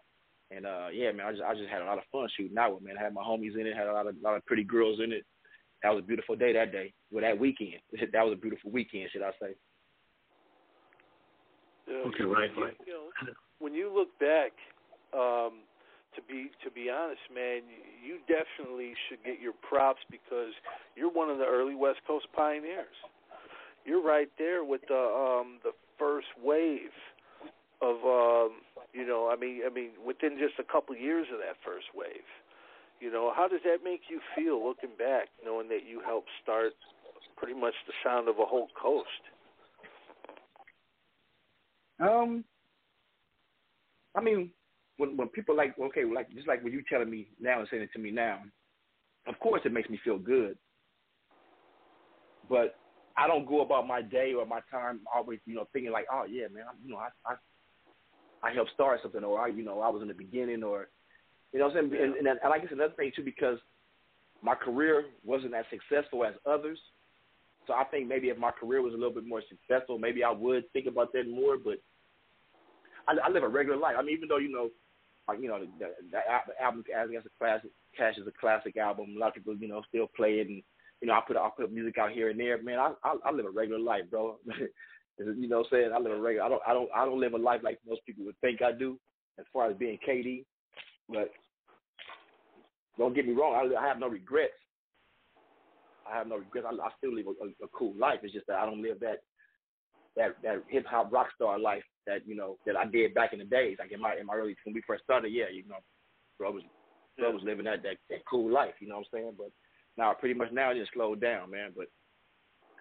And 0.50 0.64
uh, 0.64 0.88
yeah, 0.90 1.12
man, 1.12 1.26
I 1.26 1.32
just 1.32 1.42
I 1.42 1.54
just 1.54 1.68
had 1.68 1.82
a 1.82 1.86
lot 1.86 1.98
of 1.98 2.04
fun 2.10 2.28
shooting 2.34 2.54
that 2.54 2.72
one, 2.72 2.82
man. 2.82 2.96
I 2.98 3.04
had 3.04 3.12
my 3.12 3.22
homies 3.22 3.60
in 3.60 3.66
it, 3.66 3.76
had 3.76 3.88
a 3.88 3.92
lot 3.92 4.06
of 4.06 4.16
a 4.16 4.24
lot 4.24 4.36
of 4.36 4.46
pretty 4.46 4.64
girls 4.64 5.00
in 5.04 5.12
it. 5.12 5.26
That 5.84 5.92
was 5.92 6.02
a 6.02 6.06
beautiful 6.06 6.34
day 6.34 6.54
that 6.54 6.72
day. 6.72 6.94
Well, 7.12 7.22
that 7.22 7.38
weekend, 7.38 7.76
that 7.92 8.24
was 8.24 8.32
a 8.32 8.40
beautiful 8.40 8.70
weekend, 8.70 9.10
should 9.12 9.20
I 9.20 9.32
say? 9.38 9.52
uh, 11.92 12.08
Okay, 12.08 12.24
right, 12.24 12.48
you, 12.56 12.64
right. 12.64 12.76
you 12.86 12.92
know, 12.94 13.32
when 13.58 13.74
you 13.74 13.92
look 13.92 14.08
back, 14.18 14.52
um, 15.12 15.60
to 16.16 16.22
be 16.26 16.48
to 16.64 16.70
be 16.70 16.88
honest, 16.88 17.20
man, 17.34 17.68
you 18.00 18.16
definitely 18.24 18.94
should 19.08 19.22
get 19.24 19.42
your 19.42 19.52
props 19.60 20.00
because 20.10 20.56
you're 20.96 21.12
one 21.12 21.28
of 21.28 21.36
the 21.36 21.44
early 21.44 21.74
West 21.74 22.00
Coast 22.06 22.28
pioneers. 22.34 22.96
You're 23.84 24.02
right 24.02 24.30
there 24.38 24.64
with 24.64 24.80
the 24.88 24.96
um, 24.96 25.58
the 25.62 25.72
first 25.98 26.28
wave 26.42 26.96
of 27.82 27.96
um, 28.06 28.52
you 28.94 29.06
know, 29.06 29.28
I 29.30 29.36
mean, 29.36 29.60
I 29.66 29.68
mean, 29.68 29.90
within 30.00 30.38
just 30.38 30.54
a 30.58 30.64
couple 30.64 30.96
years 30.96 31.26
of 31.30 31.40
that 31.40 31.56
first 31.62 31.86
wave. 31.94 32.24
You 33.04 33.12
know, 33.12 33.34
how 33.36 33.48
does 33.48 33.60
that 33.64 33.84
make 33.84 34.00
you 34.08 34.18
feel 34.34 34.66
looking 34.66 34.96
back, 34.96 35.28
knowing 35.44 35.68
that 35.68 35.80
you 35.86 36.00
helped 36.06 36.30
start 36.42 36.72
pretty 37.36 37.52
much 37.52 37.74
the 37.86 37.92
sound 38.02 38.30
of 38.30 38.36
a 38.38 38.46
whole 38.46 38.68
coast? 38.80 39.04
Um, 42.00 42.44
I 44.16 44.22
mean, 44.22 44.50
when 44.96 45.18
when 45.18 45.28
people 45.28 45.54
like 45.54 45.78
okay, 45.78 46.04
like 46.04 46.32
just 46.32 46.48
like 46.48 46.64
when 46.64 46.72
you 46.72 46.82
telling 46.88 47.10
me 47.10 47.28
now 47.38 47.58
and 47.58 47.68
saying 47.70 47.82
it 47.82 47.90
to 47.92 47.98
me 47.98 48.10
now, 48.10 48.38
of 49.26 49.38
course 49.38 49.60
it 49.66 49.72
makes 49.74 49.90
me 49.90 50.00
feel 50.02 50.18
good. 50.18 50.56
But 52.48 52.74
I 53.18 53.26
don't 53.26 53.46
go 53.46 53.60
about 53.60 53.86
my 53.86 54.00
day 54.00 54.32
or 54.32 54.46
my 54.46 54.60
time 54.70 55.00
always, 55.14 55.40
you 55.44 55.56
know, 55.56 55.68
thinking 55.74 55.92
like, 55.92 56.06
oh 56.10 56.24
yeah, 56.26 56.46
man, 56.50 56.64
I, 56.70 56.72
you 56.82 56.92
know, 56.92 57.00
I 57.00 57.10
I 57.30 58.48
I 58.48 58.54
helped 58.54 58.72
start 58.72 59.00
something, 59.02 59.22
or 59.22 59.38
I, 59.38 59.48
you 59.48 59.62
know, 59.62 59.80
I 59.80 59.90
was 59.90 60.00
in 60.00 60.08
the 60.08 60.14
beginning, 60.14 60.62
or 60.62 60.88
you 61.54 61.60
know, 61.60 61.68
what 61.68 61.76
I'm 61.76 61.88
saying, 61.88 62.02
and, 62.02 62.14
and, 62.16 62.26
and 62.42 62.52
I 62.52 62.58
guess 62.58 62.72
another 62.72 62.94
thing 62.94 63.12
too 63.14 63.22
because 63.22 63.58
my 64.42 64.56
career 64.56 65.04
wasn't 65.24 65.54
as 65.54 65.64
successful 65.70 66.24
as 66.24 66.34
others. 66.44 66.78
So 67.68 67.72
I 67.72 67.84
think 67.84 68.08
maybe 68.08 68.28
if 68.28 68.36
my 68.36 68.50
career 68.50 68.82
was 68.82 68.92
a 68.92 68.96
little 68.96 69.14
bit 69.14 69.26
more 69.26 69.40
successful, 69.48 69.96
maybe 69.96 70.24
I 70.24 70.32
would 70.32 70.70
think 70.72 70.86
about 70.86 71.12
that 71.12 71.30
more. 71.30 71.56
But 71.56 71.78
I, 73.06 73.14
I 73.24 73.30
live 73.30 73.44
a 73.44 73.48
regular 73.48 73.78
life. 73.78 73.94
I 73.96 74.02
mean, 74.02 74.16
even 74.16 74.28
though 74.28 74.38
you 74.38 74.50
know, 74.50 74.70
like 75.28 75.40
you 75.40 75.46
know, 75.46 75.60
the, 75.60 75.68
the, 75.78 75.86
the 76.10 76.62
album 76.62 76.84
as 76.92 77.24
a 77.24 77.38
classic, 77.38 77.70
Cash 77.96 78.18
is 78.18 78.26
a 78.26 78.32
classic 78.38 78.76
album. 78.76 79.14
A 79.16 79.20
lot 79.20 79.28
of 79.28 79.34
people, 79.34 79.56
you 79.56 79.68
know, 79.68 79.80
still 79.88 80.08
play 80.16 80.40
it, 80.40 80.48
and 80.48 80.60
you 81.00 81.06
know, 81.06 81.14
I 81.14 81.20
put 81.24 81.36
I 81.36 81.48
put 81.56 81.72
music 81.72 81.98
out 81.98 82.10
here 82.10 82.30
and 82.30 82.40
there. 82.40 82.60
Man, 82.60 82.80
I 82.80 82.92
I, 83.04 83.14
I 83.24 83.30
live 83.30 83.46
a 83.46 83.50
regular 83.50 83.80
life, 83.80 84.10
bro. 84.10 84.38
you 85.18 85.48
know, 85.48 85.58
what 85.58 85.66
I'm 85.66 85.70
saying 85.70 85.92
I 85.94 86.00
live 86.00 86.18
a 86.18 86.20
regular. 86.20 86.44
I 86.44 86.48
don't 86.48 86.62
I 86.66 86.72
don't 86.74 86.90
I 86.92 87.04
don't 87.04 87.20
live 87.20 87.34
a 87.34 87.38
life 87.38 87.60
like 87.62 87.78
most 87.88 88.04
people 88.04 88.24
would 88.24 88.40
think 88.40 88.60
I 88.60 88.72
do, 88.72 88.98
as 89.38 89.46
far 89.52 89.70
as 89.70 89.76
being 89.76 89.98
K-Dee. 90.04 90.44
But 91.08 91.30
don't 92.98 93.14
get 93.14 93.26
me 93.26 93.32
wrong, 93.34 93.54
I, 93.54 93.80
I 93.80 93.86
have 93.86 93.98
no 93.98 94.08
regrets. 94.08 94.52
I 96.10 96.16
have 96.16 96.26
no 96.26 96.36
regrets. 96.36 96.66
I, 96.70 96.74
I 96.74 96.90
still 96.98 97.14
live 97.14 97.26
a, 97.26 97.44
a, 97.44 97.66
a 97.66 97.68
cool 97.72 97.94
life. 97.98 98.20
It's 98.22 98.34
just 98.34 98.46
that 98.46 98.58
I 98.58 98.66
don't 98.66 98.82
live 98.82 99.00
that 99.00 99.22
that 100.16 100.36
that 100.42 100.62
hip 100.68 100.86
hop 100.86 101.12
rock 101.12 101.28
star 101.34 101.58
life 101.58 101.82
that 102.06 102.26
you 102.26 102.36
know 102.36 102.56
that 102.66 102.76
I 102.76 102.84
did 102.86 103.14
back 103.14 103.32
in 103.32 103.38
the 103.38 103.44
days. 103.44 103.76
Like 103.78 103.92
in 103.92 104.00
my 104.00 104.16
in 104.18 104.26
my 104.26 104.34
early 104.34 104.56
when 104.64 104.74
we 104.74 104.82
first 104.86 105.04
started, 105.04 105.32
yeah, 105.32 105.50
you 105.52 105.66
know, 105.68 105.78
bro 106.38 106.52
was 106.52 106.62
bro 107.18 107.32
was 107.32 107.42
living 107.44 107.64
that 107.64 107.82
that, 107.82 107.96
that 108.10 108.26
cool 108.30 108.50
life. 108.52 108.74
You 108.80 108.88
know 108.88 108.96
what 108.96 109.06
I'm 109.12 109.18
saying? 109.18 109.32
But 109.36 109.50
now 109.96 110.12
pretty 110.14 110.34
much 110.34 110.52
now 110.52 110.70
it 110.70 110.78
just 110.78 110.92
slowed 110.92 111.20
down, 111.20 111.50
man. 111.50 111.72
But 111.76 111.86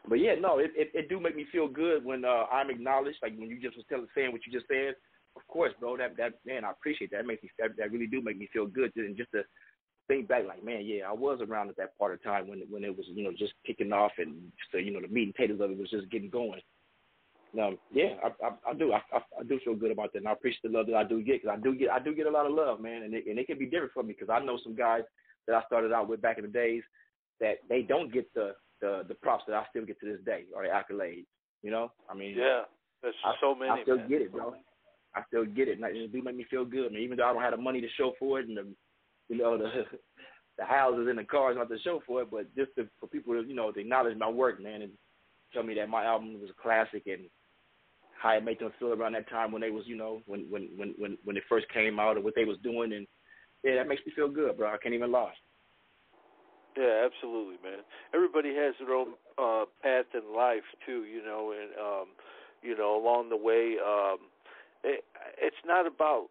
but 0.08 0.20
yeah, 0.20 0.36
no, 0.40 0.60
it, 0.60 0.72
it 0.76 0.92
it 0.94 1.10
do 1.10 1.20
make 1.20 1.36
me 1.36 1.46
feel 1.52 1.68
good 1.68 2.04
when 2.04 2.26
uh, 2.26 2.46
I'm 2.52 2.70
acknowledged. 2.70 3.18
Like 3.22 3.38
when 3.38 3.50
you 3.50 3.60
just 3.60 3.78
was 3.78 3.86
telling 3.90 4.08
saying 4.14 4.32
what 4.32 4.42
you 4.46 4.52
just 4.52 4.68
said, 4.68 4.96
of 5.36 5.48
course, 5.48 5.74
bro. 5.80 5.98
That 5.98 6.18
that 6.18 6.34
man, 6.46 6.66
I 6.66 6.72
appreciate 6.72 7.12
that. 7.12 7.18
That 7.18 7.28
makes 7.28 7.44
me 7.44 7.50
that, 7.60 7.78
that 7.78 7.92
really 7.92 8.08
do 8.08 8.22
make 8.22 8.38
me 8.38 8.50
feel 8.52 8.68
good. 8.68 8.92
And 8.96 9.18
just 9.18 9.32
to 9.32 9.44
think 10.08 10.28
back, 10.28 10.44
like 10.48 10.64
man, 10.64 10.86
yeah, 10.86 11.06
I 11.08 11.14
was 11.14 11.40
around 11.42 11.70
at 11.70 11.78
that 11.78 11.98
part 11.98 12.14
of 12.14 12.24
time 12.24 12.48
when 12.48 12.64
when 12.70 12.84
it 12.84 12.96
was 12.96 13.06
you 13.08 13.24
know 13.24 13.32
just 13.38 13.54
kicking 13.66 13.94
off 13.94 14.12
and 14.18 14.36
uh, 14.74 14.78
you 14.78 14.92
know 14.92 15.02
the 15.02 15.08
meat 15.08 15.24
and 15.24 15.34
potatoes 15.34 15.62
of 15.62 15.72
it 15.72 15.78
was 15.78 15.90
just 15.90 16.10
getting 16.10 16.30
going. 16.30 16.62
Um, 17.62 17.78
yeah, 17.92 18.16
I, 18.24 18.48
I, 18.48 18.72
I 18.72 18.74
do. 18.74 18.94
I, 18.94 19.02
I, 19.14 19.20
I 19.40 19.44
do 19.48 19.60
feel 19.64 19.76
good 19.76 19.92
about 19.92 20.12
that, 20.14 20.20
and 20.20 20.28
I 20.28 20.32
appreciate 20.32 20.64
the 20.64 20.76
love 20.76 20.88
that 20.88 20.96
I 20.96 21.04
do 21.04 21.22
get 21.22 21.42
because 21.42 21.56
I 21.58 21.62
do 21.62 21.76
get 21.76 21.92
I 21.92 22.00
do 22.00 22.16
get 22.16 22.26
a 22.26 22.32
lot 22.32 22.48
of 22.48 22.54
love, 22.54 22.80
man, 22.80 23.04
and 23.04 23.14
it, 23.14 23.26
and 23.28 23.38
it 23.38 23.46
can 23.46 23.60
be 23.60 23.66
different 23.66 23.94
for 23.94 24.04
me 24.04 24.16
because 24.18 24.34
I 24.34 24.44
know 24.44 24.58
some 24.64 24.76
guys 24.76 25.04
that 25.48 25.56
I 25.56 25.62
started 25.68 25.94
out 25.94 26.10
with 26.10 26.22
back 26.22 26.38
in 26.38 26.46
the 26.46 26.50
days 26.50 26.82
that 27.40 27.58
they 27.70 27.84
don't 27.84 28.12
get 28.12 28.34
the 28.34 28.54
the 28.82 29.04
the 29.08 29.16
props 29.16 29.44
that 29.48 29.56
I 29.56 29.66
still 29.70 29.86
get 29.86 30.00
to 30.00 30.06
this 30.06 30.24
day 30.26 30.46
or 30.56 30.64
the 30.64 30.70
accolades. 30.70 31.26
You 31.62 31.72
know, 31.72 31.92
I 32.10 32.16
mean, 32.16 32.36
yeah, 32.36 32.64
there's 33.02 33.16
I, 33.24 33.34
so 33.40 33.54
many. 33.54 33.70
I 33.70 33.84
still 33.84 33.98
man. 33.98 34.10
get 34.10 34.22
it, 34.22 34.32
bro. 34.32 34.56
I 35.16 35.22
still 35.28 35.46
get 35.46 35.68
it, 35.68 35.78
and 35.78 35.86
it 35.96 36.12
do 36.12 36.24
make 36.24 36.36
me 36.36 36.46
feel 36.50 36.66
good, 36.66 36.92
man. 36.92 37.02
Even 37.02 37.18
though 37.18 37.30
I 37.30 37.34
don't 37.34 37.42
have 37.44 37.56
the 37.56 37.62
money 37.62 37.82
to 37.82 37.88
show 37.98 38.14
for 38.18 38.40
it, 38.40 38.48
and 38.48 38.58
the 38.58 38.68
you 39.30 39.38
know 39.38 39.58
the 39.58 39.70
the 40.58 40.66
houses 40.66 41.08
and 41.10 41.18
the 41.18 41.24
cars 41.24 41.56
not 41.58 41.70
to 41.70 41.80
show 41.84 42.02
for 42.06 42.22
it, 42.22 42.32
but 42.32 42.54
just 42.56 42.72
to, 42.78 42.88
for 43.00 43.08
people 43.08 43.34
to 43.34 43.48
you 43.48 43.56
know 43.56 43.72
to 43.72 43.80
acknowledge 43.80 44.18
my 44.18 44.30
work, 44.30 44.62
man, 44.62 44.82
and 44.82 44.92
tell 45.54 45.64
me 45.64 45.76
that 45.76 45.90
my 45.90 46.06
album 46.06 46.40
was 46.40 46.50
a 46.50 46.62
classic 46.62 47.04
and 47.06 47.24
how 48.24 48.32
it 48.32 48.44
made 48.44 48.60
them 48.60 48.72
feel 48.80 48.94
around 48.94 49.14
that 49.14 49.30
time 49.30 49.52
when 49.52 49.62
they 49.62 49.70
was, 49.70 49.84
you 49.86 49.98
know, 49.98 50.22
when 50.26 50.46
when 50.50 50.70
when 50.78 50.94
when 50.98 51.18
when 51.24 51.38
it 51.38 51.44
first 51.50 51.68
came 51.74 52.00
out 52.00 52.18
or 52.18 52.22
what 52.22 52.34
they 52.36 52.46
was 52.46 52.58
doing, 52.64 52.94
and 52.94 53.06
yeah, 53.64 53.76
that 53.76 53.88
makes 53.88 54.02
me 54.06 54.14
feel 54.16 54.30
good, 54.30 54.58
bro. 54.58 54.70
I 54.70 54.78
can't 54.78 54.96
even 54.96 55.12
lie. 55.12 55.34
Yeah, 56.78 57.06
absolutely, 57.06 57.58
man. 57.64 57.84
Everybody 58.16 58.56
has 58.56 58.74
their 58.80 58.96
own 58.96 59.14
uh 59.38 59.66
path 59.82 60.06
in 60.14 60.36
life 60.36 60.64
too, 60.86 61.04
you 61.04 61.24
know, 61.24 61.54
and 61.54 61.72
um, 61.78 62.08
you 62.62 62.78
know, 62.78 62.98
along 62.98 63.30
the 63.30 63.38
way, 63.38 63.76
um, 63.86 64.18
it, 64.84 65.04
it's 65.38 65.64
not 65.66 65.86
about 65.86 66.30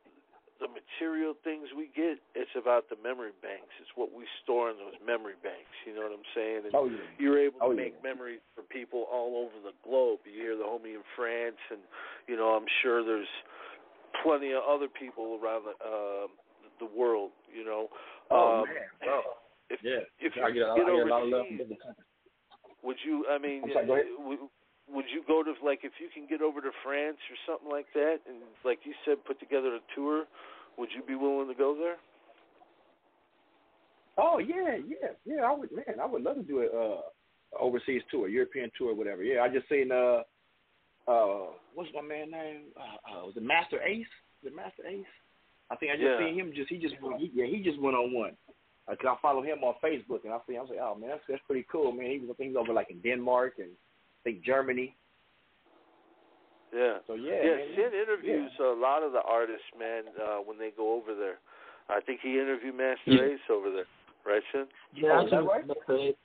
the 0.62 0.70
material 0.70 1.34
things 1.42 1.66
we 1.74 1.90
get. 1.90 2.22
It's 2.38 2.54
about 2.54 2.86
the 2.86 2.94
memory 3.02 3.34
banks. 3.42 3.74
It's 3.82 3.90
what 3.98 4.14
we 4.14 4.22
store 4.46 4.70
in 4.70 4.78
those 4.78 4.94
memory 5.02 5.34
banks. 5.42 5.74
You 5.82 5.98
know 5.98 6.06
what 6.06 6.14
I'm 6.14 6.30
saying? 6.38 6.70
And 6.70 6.72
oh, 6.78 6.86
yeah. 6.86 7.02
You're 7.18 7.42
able 7.42 7.58
oh, 7.58 7.74
to 7.74 7.76
make 7.76 7.98
yeah. 7.98 8.14
memories 8.14 8.40
for 8.54 8.62
people 8.62 9.10
all 9.10 9.42
over 9.42 9.58
the 9.58 9.74
globe. 9.82 10.22
You 10.22 10.38
hear 10.38 10.54
the 10.54 10.62
homie 10.62 10.94
in 10.94 11.02
France, 11.18 11.58
and 11.74 11.82
you 12.30 12.38
know 12.38 12.54
I'm 12.54 12.70
sure 12.80 13.02
there's 13.02 13.34
plenty 14.22 14.54
of 14.54 14.62
other 14.62 14.86
people 14.86 15.42
around 15.42 15.66
the 15.66 15.74
uh, 15.82 16.30
the 16.78 16.86
world. 16.86 17.34
You 17.50 17.66
know. 17.66 17.90
Oh 18.30 18.62
um, 18.62 18.70
man, 18.70 18.86
bro. 19.02 19.20
If, 19.68 19.82
yeah. 19.82 20.06
If 20.22 20.32
I 20.38 20.54
you 20.54 20.62
get, 20.62 20.78
get 20.78 20.86
I 20.86 20.86
get 20.86 20.86
a 20.86 20.92
overseas, 20.94 21.10
lot 21.10 21.22
of 21.22 21.28
love 21.28 21.46
from 21.50 21.58
different 21.58 21.82
countries. 21.82 22.06
would 22.86 23.00
you? 23.02 23.26
I 23.26 23.36
mean, 23.42 23.66
sorry, 23.74 23.86
go 23.86 23.94
ahead. 23.98 24.06
would, 24.22 24.38
would 24.92 25.06
you 25.12 25.22
go 25.26 25.42
to 25.42 25.52
like 25.64 25.80
if 25.82 25.92
you 26.00 26.08
can 26.12 26.26
get 26.28 26.42
over 26.42 26.60
to 26.60 26.70
France 26.84 27.18
or 27.30 27.36
something 27.46 27.70
like 27.70 27.86
that, 27.94 28.18
and 28.28 28.38
like 28.64 28.80
you 28.84 28.92
said, 29.04 29.24
put 29.24 29.40
together 29.40 29.74
a 29.76 29.80
tour? 29.94 30.24
Would 30.78 30.88
you 30.96 31.02
be 31.02 31.14
willing 31.14 31.48
to 31.48 31.54
go 31.54 31.76
there? 31.78 31.96
Oh 34.18 34.38
yeah, 34.38 34.76
yeah, 34.76 35.12
yeah. 35.24 35.42
I 35.42 35.52
would, 35.52 35.72
man. 35.72 36.00
I 36.00 36.06
would 36.06 36.22
love 36.22 36.36
to 36.36 36.42
do 36.42 36.60
a 36.60 36.66
uh, 36.66 37.00
overseas 37.58 38.02
tour, 38.10 38.28
European 38.28 38.70
tour, 38.76 38.94
whatever. 38.94 39.22
Yeah, 39.22 39.40
I 39.42 39.48
just 39.48 39.68
seen 39.68 39.90
uh, 39.90 40.22
uh, 41.08 41.46
what's 41.74 41.90
my 41.94 42.02
man 42.02 42.30
name? 42.30 42.60
Uh, 42.76 43.20
uh, 43.20 43.26
was 43.26 43.34
it 43.36 43.42
Masta 43.42 43.76
Ace? 43.84 44.06
Was 44.42 44.52
it 44.52 44.56
Masta 44.56 44.82
Ace? 44.88 45.06
I 45.70 45.76
think 45.76 45.92
I 45.92 45.96
just 45.96 46.12
Yeah. 46.12 46.18
seen 46.18 46.34
him. 46.38 46.52
Just 46.54 46.68
he 46.68 46.76
just 46.76 47.00
went, 47.00 47.20
he, 47.20 47.30
yeah, 47.34 47.46
he 47.46 47.62
just 47.62 47.80
went 47.80 47.96
on 47.96 48.12
one. 48.12 48.36
Uh, 48.88 48.96
cause 48.96 49.16
I 49.16 49.22
follow 49.22 49.42
him 49.42 49.62
on 49.62 49.74
Facebook, 49.82 50.24
and 50.24 50.32
I 50.32 50.38
see. 50.46 50.56
I 50.56 50.60
was 50.60 50.70
like, 50.70 50.80
oh 50.80 50.94
man, 50.94 51.10
that's 51.10 51.22
that's 51.28 51.42
pretty 51.46 51.64
cool, 51.70 51.92
man. 51.92 52.10
He 52.10 52.18
was 52.18 52.28
I 52.30 52.34
think 52.34 52.50
he's 52.50 52.56
over 52.56 52.72
like 52.72 52.90
in 52.90 53.00
Denmark 53.00 53.54
and 53.58 53.70
I 54.22 54.30
think 54.30 54.44
Germany. 54.44 54.94
Yeah. 56.72 56.98
So 57.06 57.14
yeah, 57.14 57.32
yeah, 57.42 57.56
man, 57.56 57.66
Sid 57.76 57.92
interviews 57.92 58.50
a 58.60 58.74
lot 58.78 59.02
of 59.02 59.12
the 59.12 59.20
artists, 59.20 59.66
man, 59.78 60.04
uh, 60.22 60.36
when 60.38 60.58
they 60.58 60.70
go 60.76 60.94
over 60.94 61.14
there. 61.14 61.38
I 61.88 62.00
think 62.00 62.20
he 62.22 62.38
interviewed 62.38 62.74
Masta 62.76 62.98
Yeah. 63.06 63.34
Ace 63.34 63.40
over 63.50 63.70
there, 63.70 63.84
right, 64.24 64.42
Sid? 64.52 64.68
Yeah, 64.94 65.18
Oh, 65.18 65.24
is 65.24 65.30
that 65.32 65.44
right? 65.44 65.66
that's 65.66 65.80
right. 65.88 66.16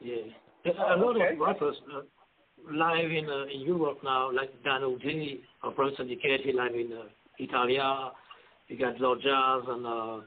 Yeah. 0.00 0.16
There's 0.64 0.76
a 0.76 0.96
lot 0.96 1.16
okay. 1.16 1.34
of 1.34 1.38
rappers 1.38 1.76
uh, 1.94 2.00
live 2.72 3.10
in 3.10 3.28
uh, 3.28 3.44
in 3.52 3.60
Europe 3.60 3.98
now, 4.02 4.32
like 4.32 4.50
Dan 4.64 4.82
O'Day 4.82 5.40
of 5.62 5.76
Brown 5.76 5.92
Syndicate. 5.96 6.40
He 6.42 6.52
live 6.52 6.74
in 6.74 6.92
uh, 6.92 7.02
Italia. 7.38 8.10
You 8.68 8.78
got 8.78 8.98
Lord 9.00 9.20
Jazz 9.20 9.62
and 9.68 9.86
uh, 9.86 10.20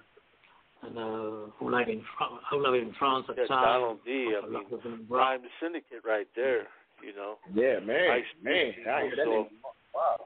and 0.88 0.98
uh, 0.98 1.52
who 1.58 1.70
live 1.70 1.88
in 1.90 2.02
Fran- 2.18 2.40
who 2.50 2.58
live 2.64 2.76
in 2.82 2.94
France 3.00 3.26
at 3.30 3.38
Yeah, 3.38 3.46
time. 3.48 3.66
Donald 3.66 4.00
D. 4.06 4.34
I 4.36 4.40
Uh, 4.46 4.50
mean, 4.50 5.06
Brown. 5.10 5.40
Syndicate 5.62 6.04
right 6.06 6.28
there. 6.36 6.68
You 7.04 7.14
know. 7.16 7.36
Yeah, 7.54 7.80
man, 7.80 8.12
Ice 8.12 8.24
man. 8.42 8.74
I 8.88 9.02
hear 9.04 9.16
that. 9.18 9.26
so- 9.26 9.50
Wow. 9.94 10.20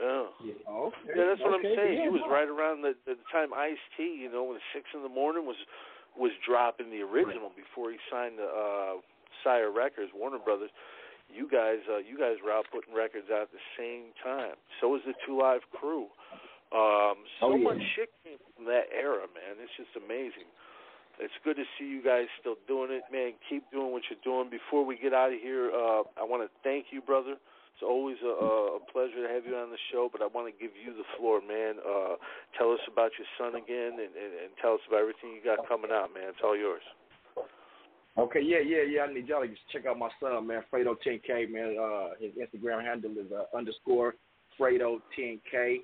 Yeah. 0.00 0.24
Yeah. 0.44 0.52
Oh, 0.68 0.86
okay. 0.88 0.96
Yeah, 1.14 1.24
that's 1.28 1.40
what 1.40 1.54
okay. 1.60 1.68
I'm 1.70 1.76
saying. 1.76 1.94
Yeah, 1.98 2.02
he 2.04 2.08
was 2.08 2.22
right 2.28 2.48
around 2.48 2.82
the, 2.82 2.94
the 3.06 3.14
time 3.30 3.52
Ice 3.54 3.80
T, 3.96 4.02
you 4.02 4.30
know, 4.32 4.44
when 4.44 4.58
six 4.74 4.86
in 4.94 5.02
the 5.02 5.08
morning 5.08 5.46
was 5.46 5.56
was 6.16 6.32
dropping 6.46 6.90
the 6.90 7.00
original 7.00 7.50
before 7.56 7.90
he 7.90 7.98
signed 8.10 8.36
the 8.38 8.44
uh 8.48 9.00
Sire 9.44 9.70
Records, 9.70 10.10
Warner 10.14 10.38
Brothers. 10.38 10.70
You 11.32 11.48
guys 11.48 11.78
uh 11.88 11.98
you 11.98 12.18
guys 12.18 12.36
were 12.44 12.52
out 12.52 12.66
putting 12.72 12.92
records 12.94 13.28
out 13.32 13.48
at 13.48 13.52
the 13.52 13.64
same 13.78 14.12
time. 14.24 14.56
So 14.80 14.88
was 14.88 15.02
the 15.06 15.14
Two 15.24 15.38
Live 15.40 15.62
crew. 15.72 16.08
Um 16.72 17.16
so 17.38 17.52
Oh, 17.52 17.56
yeah. 17.56 17.64
much 17.68 17.82
shit 17.94 18.10
came 18.24 18.38
from 18.56 18.64
that 18.66 18.88
era, 18.90 19.28
man. 19.36 19.60
It's 19.60 19.72
just 19.76 19.92
amazing. 19.96 20.48
It's 21.20 21.34
good 21.44 21.56
to 21.60 21.64
see 21.78 21.84
you 21.84 22.00
guys 22.02 22.24
still 22.40 22.56
doing 22.66 22.90
it, 22.90 23.04
man. 23.12 23.34
Keep 23.48 23.70
doing 23.70 23.92
what 23.92 24.02
you're 24.08 24.18
doing. 24.24 24.48
Before 24.48 24.80
we 24.84 24.96
get 24.96 25.12
out 25.12 25.28
of 25.32 25.38
here, 25.38 25.68
uh, 25.70 26.02
I 26.16 26.24
want 26.24 26.40
to 26.42 26.50
thank 26.64 26.86
you, 26.90 27.02
brother. 27.04 27.36
It's 27.36 27.84
always 27.84 28.16
a, 28.24 28.32
a 28.32 28.80
pleasure 28.90 29.20
to 29.20 29.28
have 29.32 29.44
you 29.44 29.54
on 29.54 29.68
the 29.70 29.80
show, 29.92 30.08
but 30.10 30.22
I 30.24 30.26
want 30.32 30.48
to 30.48 30.56
give 30.56 30.72
you 30.72 30.92
the 30.96 31.04
floor, 31.16 31.40
man. 31.44 31.76
Uh, 31.84 32.16
tell 32.56 32.72
us 32.72 32.80
about 32.90 33.12
your 33.20 33.28
son 33.36 33.60
again, 33.60 34.00
and, 34.00 34.12
and, 34.16 34.32
and 34.40 34.50
tell 34.60 34.74
us 34.74 34.80
about 34.88 35.00
everything 35.04 35.36
you 35.36 35.44
got 35.44 35.68
coming 35.68 35.92
out, 35.92 36.12
man. 36.16 36.32
It's 36.32 36.40
all 36.42 36.56
yours. 36.56 36.82
Okay, 38.18 38.40
yeah, 38.44 38.60
yeah, 38.64 38.82
yeah. 38.88 39.02
I 39.02 39.12
need 39.12 39.28
y'all 39.28 39.40
to 39.42 39.48
check 39.72 39.86
out 39.86 39.98
my 39.98 40.10
son, 40.20 40.46
man, 40.46 40.62
Fredo 40.72 40.96
10K, 41.06 41.48
man. 41.50 41.76
Uh, 41.80 42.08
his 42.20 42.32
Instagram 42.36 42.84
handle 42.84 43.12
is 43.12 43.30
uh, 43.32 43.44
underscore 43.56 44.14
Fredo 44.58 45.00
10K. 45.18 45.80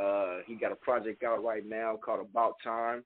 Uh, 0.00 0.38
he 0.46 0.54
got 0.54 0.72
a 0.72 0.76
project 0.76 1.22
out 1.22 1.44
right 1.44 1.66
now 1.66 1.98
called 2.02 2.20
About 2.20 2.54
Time. 2.64 3.04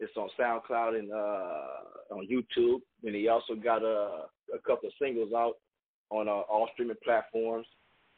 It's 0.00 0.16
on 0.16 0.28
SoundCloud 0.38 0.98
and 0.98 1.12
uh, 1.12 2.14
on 2.14 2.28
YouTube. 2.30 2.80
And 3.04 3.14
he 3.14 3.28
also 3.28 3.54
got 3.54 3.82
a, 3.82 4.26
a 4.54 4.58
couple 4.64 4.88
of 4.88 4.94
singles 5.00 5.32
out 5.34 5.54
on 6.10 6.28
uh, 6.28 6.32
all 6.32 6.68
streaming 6.72 6.96
platforms. 7.02 7.66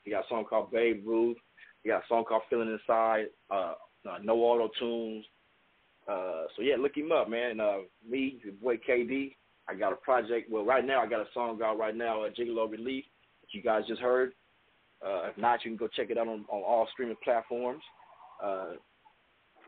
He 0.04 0.10
got 0.10 0.24
a 0.24 0.28
song 0.28 0.44
called 0.44 0.70
Babe 0.70 1.02
Ruth. 1.06 1.36
He 1.82 1.88
got 1.88 2.02
a 2.02 2.08
song 2.08 2.24
called 2.28 2.42
Feeling 2.50 2.70
Inside. 2.70 3.26
Uh, 3.50 3.74
uh, 4.08 4.18
no 4.22 4.34
auto 4.36 4.70
tunes. 4.78 5.24
Uh, 6.08 6.44
so 6.56 6.62
yeah, 6.62 6.76
look 6.78 6.96
him 6.96 7.12
up, 7.12 7.28
man. 7.28 7.60
Uh, 7.60 7.78
me, 8.08 8.40
your 8.44 8.54
boy 8.54 8.76
K-Dee. 8.84 9.36
I 9.68 9.74
got 9.74 9.92
a 9.92 9.96
project. 9.96 10.50
Well, 10.50 10.64
right 10.64 10.84
now 10.84 11.00
I 11.00 11.06
got 11.06 11.20
a 11.20 11.28
song 11.32 11.60
out 11.62 11.78
right 11.78 11.94
now, 11.94 12.24
uh, 12.24 12.30
Gigolo 12.30 12.70
Relief, 12.70 13.04
that 13.40 13.54
you 13.54 13.62
guys 13.62 13.84
just 13.86 14.00
heard. 14.00 14.32
Uh, 15.04 15.28
if 15.30 15.38
not, 15.38 15.64
you 15.64 15.70
can 15.70 15.76
go 15.76 15.88
check 15.88 16.10
it 16.10 16.18
out 16.18 16.28
on, 16.28 16.44
on 16.48 16.62
all 16.62 16.88
streaming 16.92 17.16
platforms. 17.22 17.82
Uh, 18.42 18.72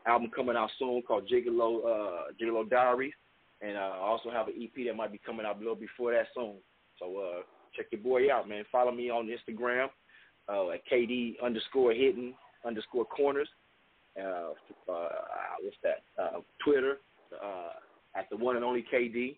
album 0.05 0.31
coming 0.35 0.55
out 0.55 0.69
soon 0.79 1.01
called 1.01 1.29
Gigolo 1.29 1.79
uh, 1.85 2.21
Gigolo 2.41 2.69
Diaries, 2.69 3.13
and 3.61 3.77
uh, 3.77 3.79
I 3.79 3.97
also 3.99 4.29
have 4.29 4.47
an 4.47 4.55
EP 4.61 4.85
that 4.85 4.95
might 4.95 5.11
be 5.11 5.21
coming 5.25 5.45
out 5.45 5.57
a 5.57 5.59
little 5.59 5.75
before 5.75 6.11
that 6.11 6.27
soon. 6.35 6.55
So 6.99 7.17
uh, 7.17 7.41
check 7.75 7.87
your 7.91 8.01
boy 8.01 8.33
out, 8.33 8.47
man. 8.47 8.63
Follow 8.71 8.91
me 8.91 9.09
on 9.09 9.27
Instagram 9.27 9.87
uh, 10.49 10.69
at 10.71 10.81
KD 10.91 11.35
underscore 11.43 11.93
hidden 11.93 12.33
underscore 12.65 13.05
corners. 13.05 13.49
Uh, 14.19 14.51
uh, 14.91 15.09
what's 15.61 15.77
that? 15.83 16.03
Uh, 16.21 16.39
Twitter 16.63 16.97
uh, 17.43 17.69
at 18.15 18.29
the 18.29 18.37
one 18.37 18.55
and 18.55 18.65
only 18.65 18.85
KD, 18.93 19.37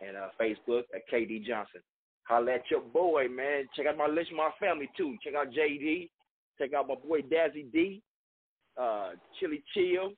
and 0.00 0.16
uh, 0.16 0.28
Facebook 0.40 0.82
at 0.94 1.08
KD 1.12 1.44
Johnson. 1.44 1.80
Holla 2.24 2.54
at 2.54 2.70
your 2.70 2.80
boy, 2.80 3.26
man. 3.28 3.68
Check 3.76 3.86
out 3.86 3.96
my 3.96 4.06
list, 4.06 4.30
my 4.36 4.50
family 4.60 4.88
too. 4.96 5.16
Check 5.22 5.34
out 5.34 5.52
JD. 5.52 6.08
Check 6.58 6.72
out 6.74 6.88
my 6.88 6.94
boy 6.94 7.20
Dazzy 7.22 7.70
D. 7.72 8.02
Uh, 8.78 9.10
Chili 9.38 9.62
Chill. 9.74 10.12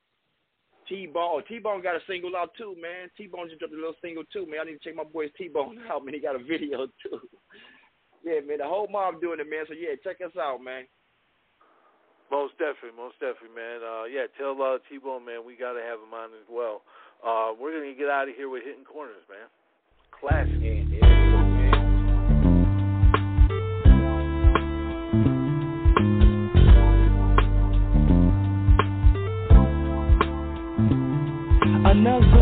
T 0.87 1.07
Bone. 1.07 1.41
T 1.47 1.59
Bone 1.59 1.81
got 1.81 1.95
a 1.95 2.03
single 2.07 2.35
out 2.35 2.51
too, 2.57 2.75
man. 2.79 3.09
T 3.17 3.27
Bone 3.27 3.49
just 3.49 3.59
dropped 3.59 3.73
a 3.73 3.77
little 3.77 3.97
single 4.01 4.23
too, 4.31 4.45
man. 4.45 4.61
I 4.61 4.63
need 4.65 4.77
to 4.77 4.83
check 4.85 4.95
my 4.95 5.03
boy's 5.03 5.33
T 5.37 5.47
Bone 5.47 5.79
out, 5.91 6.05
man. 6.05 6.13
He 6.13 6.19
got 6.19 6.35
a 6.35 6.43
video 6.43 6.85
too. 7.03 7.19
yeah, 8.23 8.39
man. 8.45 8.59
The 8.59 8.69
whole 8.69 8.87
mob 8.87 9.19
doing 9.21 9.39
it, 9.39 9.49
man. 9.49 9.65
So 9.67 9.73
yeah, 9.73 9.97
check 10.03 10.21
us 10.21 10.35
out, 10.37 10.61
man. 10.63 10.85
Most 12.31 12.57
definitely, 12.57 12.97
most 12.97 13.17
definitely, 13.21 13.53
man. 13.53 13.85
Uh, 13.85 14.05
yeah, 14.05 14.25
tell 14.37 14.57
uh, 14.57 14.81
T-Bone, 14.89 15.25
man, 15.25 15.45
we 15.45 15.55
got 15.55 15.73
to 15.73 15.81
have 15.81 16.01
him 16.01 16.09
on 16.09 16.33
as 16.33 16.49
well. 16.49 16.81
Uh, 17.21 17.53
we're 17.53 17.71
going 17.71 17.93
to 17.93 17.97
get 17.97 18.09
out 18.09 18.27
of 18.27 18.35
here 18.35 18.49
with 18.49 18.63
Hittin' 18.65 18.83
Corners, 18.83 19.21
man. 19.29 19.45
Classic. 20.09 20.57
Yeah, 20.57 20.81
yeah, 20.89 21.04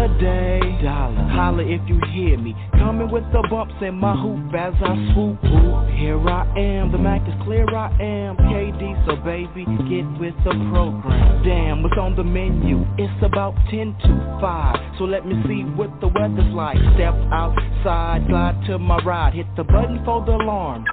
another 0.04 0.20
day. 0.20 0.60
Dollar, 0.82 1.33
holla 1.34 1.64
if 1.64 1.82
you 1.90 2.00
hear 2.14 2.38
me. 2.38 2.56
Coming 2.78 3.10
with 3.10 3.24
the 3.34 3.46
bumps 3.50 3.74
in 3.82 3.96
my 3.96 4.16
hoop 4.16 4.54
as 4.54 4.74
I 4.80 4.94
swoop. 5.14 5.42
Ooh, 5.44 5.98
here 5.98 6.22
I 6.30 6.46
am, 6.58 6.92
the 6.92 6.98
Mac 6.98 7.28
is 7.28 7.34
clear, 7.44 7.66
I 7.74 7.90
am 8.00 8.38
K-Dee, 8.38 8.96
so 9.06 9.16
baby, 9.18 9.66
get 9.90 10.06
with 10.22 10.38
the 10.46 10.54
program. 10.70 11.44
Damn, 11.44 11.84
what's 11.84 11.98
on 11.98 12.16
the 12.16 12.24
menu? 12.24 12.86
It's 12.98 13.24
about 13.24 13.56
10 13.72 13.98
to 14.06 14.38
5, 14.40 14.98
so 15.00 15.06
let 15.06 15.26
me 15.26 15.36
see 15.48 15.64
what 15.74 15.90
the 16.00 16.08
weather's 16.08 16.54
like. 16.54 16.78
Step 16.96 17.16
outside, 17.34 18.24
slide 18.30 18.62
to 18.68 18.78
my 18.78 18.98
ride, 19.04 19.34
hit 19.34 19.48
the 19.58 19.64
button 19.64 20.02
for 20.06 20.24
the 20.26 20.34
alarm. 20.34 20.86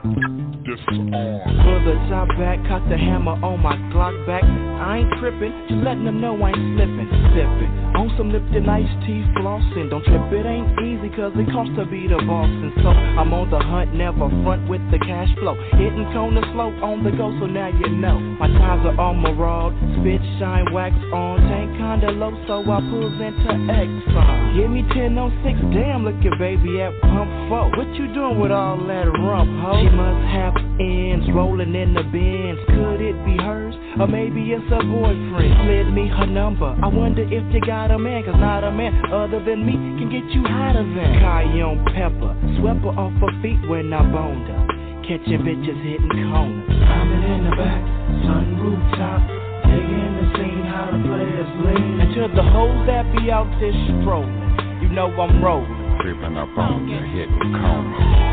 Disarm. 0.64 1.10
For 1.10 1.78
the 1.84 1.94
top 2.08 2.28
back, 2.38 2.58
cut 2.68 2.82
the 2.88 2.96
hammer 2.96 3.36
on 3.44 3.60
my 3.60 3.76
Glock 3.92 4.14
back. 4.26 4.44
I 4.44 4.98
ain't 4.98 5.12
tripping, 5.18 5.52
just 5.68 5.82
letting 5.84 6.04
them 6.04 6.20
know 6.20 6.36
I 6.40 6.48
ain't 6.48 6.76
slipping, 6.76 7.10
sipping. 7.34 7.72
On 7.96 8.08
some 8.16 8.30
Lipton 8.32 8.68
iced 8.68 8.88
tea 9.04 9.24
flossing. 9.36 9.90
Don't 9.90 10.04
trip, 10.04 10.29
it 10.32 10.46
ain't 10.46 10.70
easy, 10.86 11.10
cause 11.14 11.32
it 11.34 11.46
costs 11.52 11.74
to 11.76 11.84
be 11.86 12.06
the 12.06 12.18
boss. 12.24 12.48
And 12.48 12.72
so 12.82 12.90
I'm 12.90 13.32
on 13.34 13.50
the 13.50 13.58
hunt, 13.58 13.94
never 13.94 14.30
front 14.42 14.68
with 14.68 14.82
the 14.90 14.98
cash 14.98 15.30
flow. 15.38 15.54
Hitting 15.76 16.06
corners 16.14 16.46
slow 16.52 16.70
on 16.82 17.02
the 17.04 17.10
go, 17.10 17.34
so 17.38 17.46
now 17.46 17.68
you 17.68 17.88
know. 17.90 18.18
My 18.38 18.48
times 18.48 18.86
are 18.86 19.14
my 19.14 19.32
rod, 19.32 19.74
spit, 19.98 20.22
shine, 20.38 20.72
wax 20.72 20.94
on. 21.12 21.40
Tank 21.50 21.76
kinda 21.76 22.10
low, 22.12 22.32
so 22.46 22.62
I 22.62 22.80
pulls 22.90 23.18
into 23.20 23.52
Exxon. 23.68 24.56
Give 24.56 24.70
me 24.70 24.82
10 24.94 25.18
on 25.18 25.30
6, 25.42 25.58
damn, 25.74 26.04
look 26.04 26.20
baby 26.38 26.80
at 26.80 26.92
pump 27.02 27.30
4. 27.48 27.76
What 27.76 27.88
you 27.94 28.12
doing 28.14 28.40
with 28.40 28.50
all 28.50 28.78
that 28.86 29.06
rump, 29.06 29.50
ho? 29.60 29.76
She 29.76 29.88
must 29.94 30.24
have 30.32 30.56
ends 30.80 31.26
rolling 31.32 31.74
in 31.74 31.94
the 31.94 32.02
bins. 32.04 32.58
Could 32.68 33.00
it 33.00 33.16
be 33.24 33.36
hers? 33.36 33.74
Or 33.98 34.06
maybe 34.06 34.52
it's 34.54 34.64
a 34.70 34.78
boyfriend. 34.86 35.66
Slid 35.66 35.92
me 35.92 36.06
her 36.08 36.26
number. 36.26 36.76
I 36.78 36.86
wonder 36.86 37.22
if 37.26 37.44
you 37.52 37.60
got 37.60 37.90
a 37.90 37.98
man, 37.98 38.22
cause 38.22 38.38
not 38.38 38.62
a 38.62 38.70
man 38.70 38.94
other 39.10 39.42
than 39.42 39.66
me 39.66 39.72
can 39.98 40.08
get 40.08 40.24
you 40.30 40.42
hotter 40.46 40.86
than 40.86 41.18
Cayenne 41.18 41.84
pepper. 41.90 42.32
Swept 42.60 42.86
her 42.86 42.94
off 42.94 43.12
her 43.18 43.34
feet 43.42 43.58
when 43.68 43.92
I 43.92 44.02
boned 44.06 44.46
her. 44.46 44.62
Catching 45.02 45.42
bitches 45.42 45.80
hitting 45.82 46.30
corners. 46.30 46.70
Climbing 46.70 47.24
in 47.34 47.40
the 47.50 47.54
back, 47.58 47.82
sun 48.22 48.46
rooftop. 48.62 49.20
Digging 49.66 50.14
the 50.22 50.26
scene, 50.38 50.64
how 50.70 50.86
the 50.94 50.98
players 51.02 51.50
lean. 51.66 52.00
And 52.00 52.14
to 52.14 52.22
the 52.30 52.46
hoes 52.46 52.86
that 52.86 53.04
be 53.10 53.30
out 53.30 53.50
there 53.58 53.74
strolling, 54.00 54.80
you 54.80 54.88
know 54.88 55.10
I'm 55.18 55.42
rolling. 55.42 55.98
Creeping 55.98 56.36
up 56.38 56.48
on 56.56 56.88
you, 56.88 56.96
hitting 57.10 57.52
corners. 57.58 58.29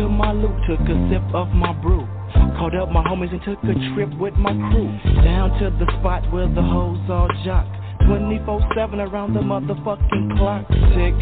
To 0.00 0.08
my 0.08 0.32
loot, 0.32 0.56
took 0.66 0.80
a 0.80 0.96
sip 1.10 1.22
of 1.34 1.48
my 1.48 1.72
brew. 1.74 2.08
Called 2.56 2.74
up 2.74 2.90
my 2.90 3.02
homies 3.04 3.32
and 3.32 3.42
took 3.42 3.58
a 3.64 3.74
trip 3.92 4.08
with 4.18 4.34
my 4.34 4.52
crew. 4.52 4.88
Down 5.22 5.50
to 5.60 5.68
the 5.76 5.84
spot 5.98 6.32
where 6.32 6.48
the 6.48 6.62
hoes 6.62 6.98
all 7.10 7.28
jock. 7.44 7.66
24-7 8.08 8.94
around 8.94 9.34
the 9.34 9.40
motherfucking 9.40 10.38
clock. 10.38 10.66
Tick 10.96 11.14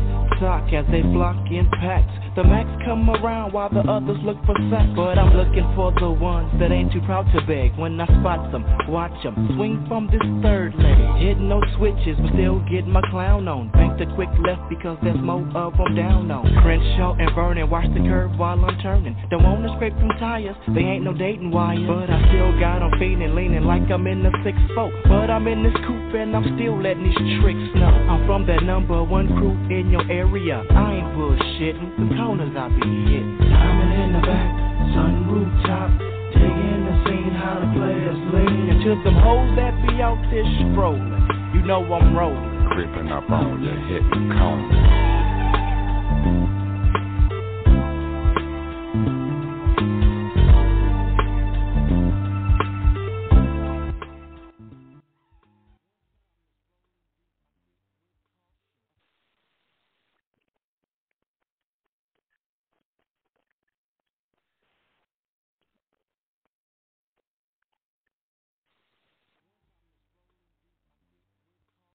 as 0.42 0.86
they 0.90 1.02
flock 1.02 1.36
in 1.50 1.68
packs. 1.80 2.12
The 2.36 2.44
max 2.44 2.70
come 2.86 3.10
around 3.10 3.52
while 3.52 3.68
the 3.68 3.80
others 3.80 4.18
look 4.22 4.38
for 4.46 4.54
sex. 4.70 4.86
But 4.94 5.18
I'm 5.18 5.34
looking 5.34 5.66
for 5.74 5.90
the 5.98 6.10
ones 6.10 6.52
that 6.60 6.70
ain't 6.70 6.92
too 6.92 7.00
proud 7.02 7.26
to 7.34 7.40
beg. 7.46 7.74
When 7.76 8.00
I 8.00 8.06
spot 8.06 8.52
them, 8.52 8.62
watch 8.88 9.10
them 9.24 9.34
swing 9.56 9.84
from 9.88 10.06
this 10.06 10.22
third 10.42 10.74
leg. 10.78 10.98
Hitting 11.18 11.48
no 11.48 11.60
switches, 11.76 12.14
but 12.22 12.30
still 12.38 12.62
get 12.70 12.86
my 12.86 13.02
clown 13.10 13.48
on. 13.48 13.70
Bank 13.72 13.98
the 13.98 14.06
quick 14.14 14.30
left 14.46 14.62
because 14.70 14.96
there's 15.02 15.18
more 15.18 15.42
of 15.58 15.74
them 15.74 15.96
down 15.96 16.30
on. 16.30 16.46
Crenshaw 16.62 17.18
and 17.18 17.34
Vernon, 17.34 17.68
watch 17.68 17.90
the 17.90 18.06
curve 18.06 18.30
while 18.38 18.62
I'm 18.62 18.78
turning. 18.78 19.16
Don't 19.30 19.42
wanna 19.42 19.74
scrape 19.74 19.96
them 19.98 20.14
tires, 20.20 20.54
they 20.70 20.82
ain't 20.82 21.02
no 21.02 21.12
dating 21.12 21.50
wire. 21.50 21.82
But 21.82 22.10
I 22.10 22.22
still 22.30 22.54
got 22.60 22.78
them 22.78 22.92
feeling, 23.00 23.34
leaning 23.34 23.64
like 23.64 23.90
I'm 23.90 24.06
in 24.06 24.22
the 24.22 24.30
6-4. 24.46 25.10
But 25.10 25.30
I'm 25.30 25.48
in 25.48 25.64
this 25.64 25.74
coupe 25.82 26.14
and 26.14 26.36
I'm 26.36 26.46
still 26.54 26.78
letting 26.80 27.02
these 27.02 27.42
tricks 27.42 27.74
know. 27.74 27.90
I'm 27.90 28.26
from 28.26 28.46
that 28.46 28.62
number 28.62 29.02
one 29.02 29.26
crew 29.26 29.58
in 29.74 29.90
your 29.90 30.06
area. 30.06 30.27
I 30.30 31.00
ain't 31.00 31.16
bullshitting, 31.16 31.96
the 31.96 32.14
corners 32.14 32.54
I 32.54 32.68
be 32.68 32.84
hitting. 32.84 33.38
Diamond 33.40 33.92
in 33.96 34.12
the 34.12 34.26
back, 34.26 34.52
sun 34.92 35.24
rooftop. 35.24 35.90
Digging 36.36 36.84
the 36.84 36.94
scene, 37.08 37.32
how 37.32 37.58
the 37.64 37.72
players 37.72 38.18
lean. 38.34 38.68
And 38.68 38.84
to 38.84 38.90
them 39.04 39.14
hoes 39.24 39.56
that 39.56 39.72
be 39.88 40.02
out 40.02 40.20
there 40.30 40.44
strolling, 40.68 41.16
you 41.54 41.62
know 41.62 41.82
I'm 41.82 42.14
rolling. 42.14 42.68
Creeping 42.72 43.10
up 43.10 43.28
on 43.30 43.64
you, 43.64 43.72
hitting 43.88 44.28
corners. 44.36 45.07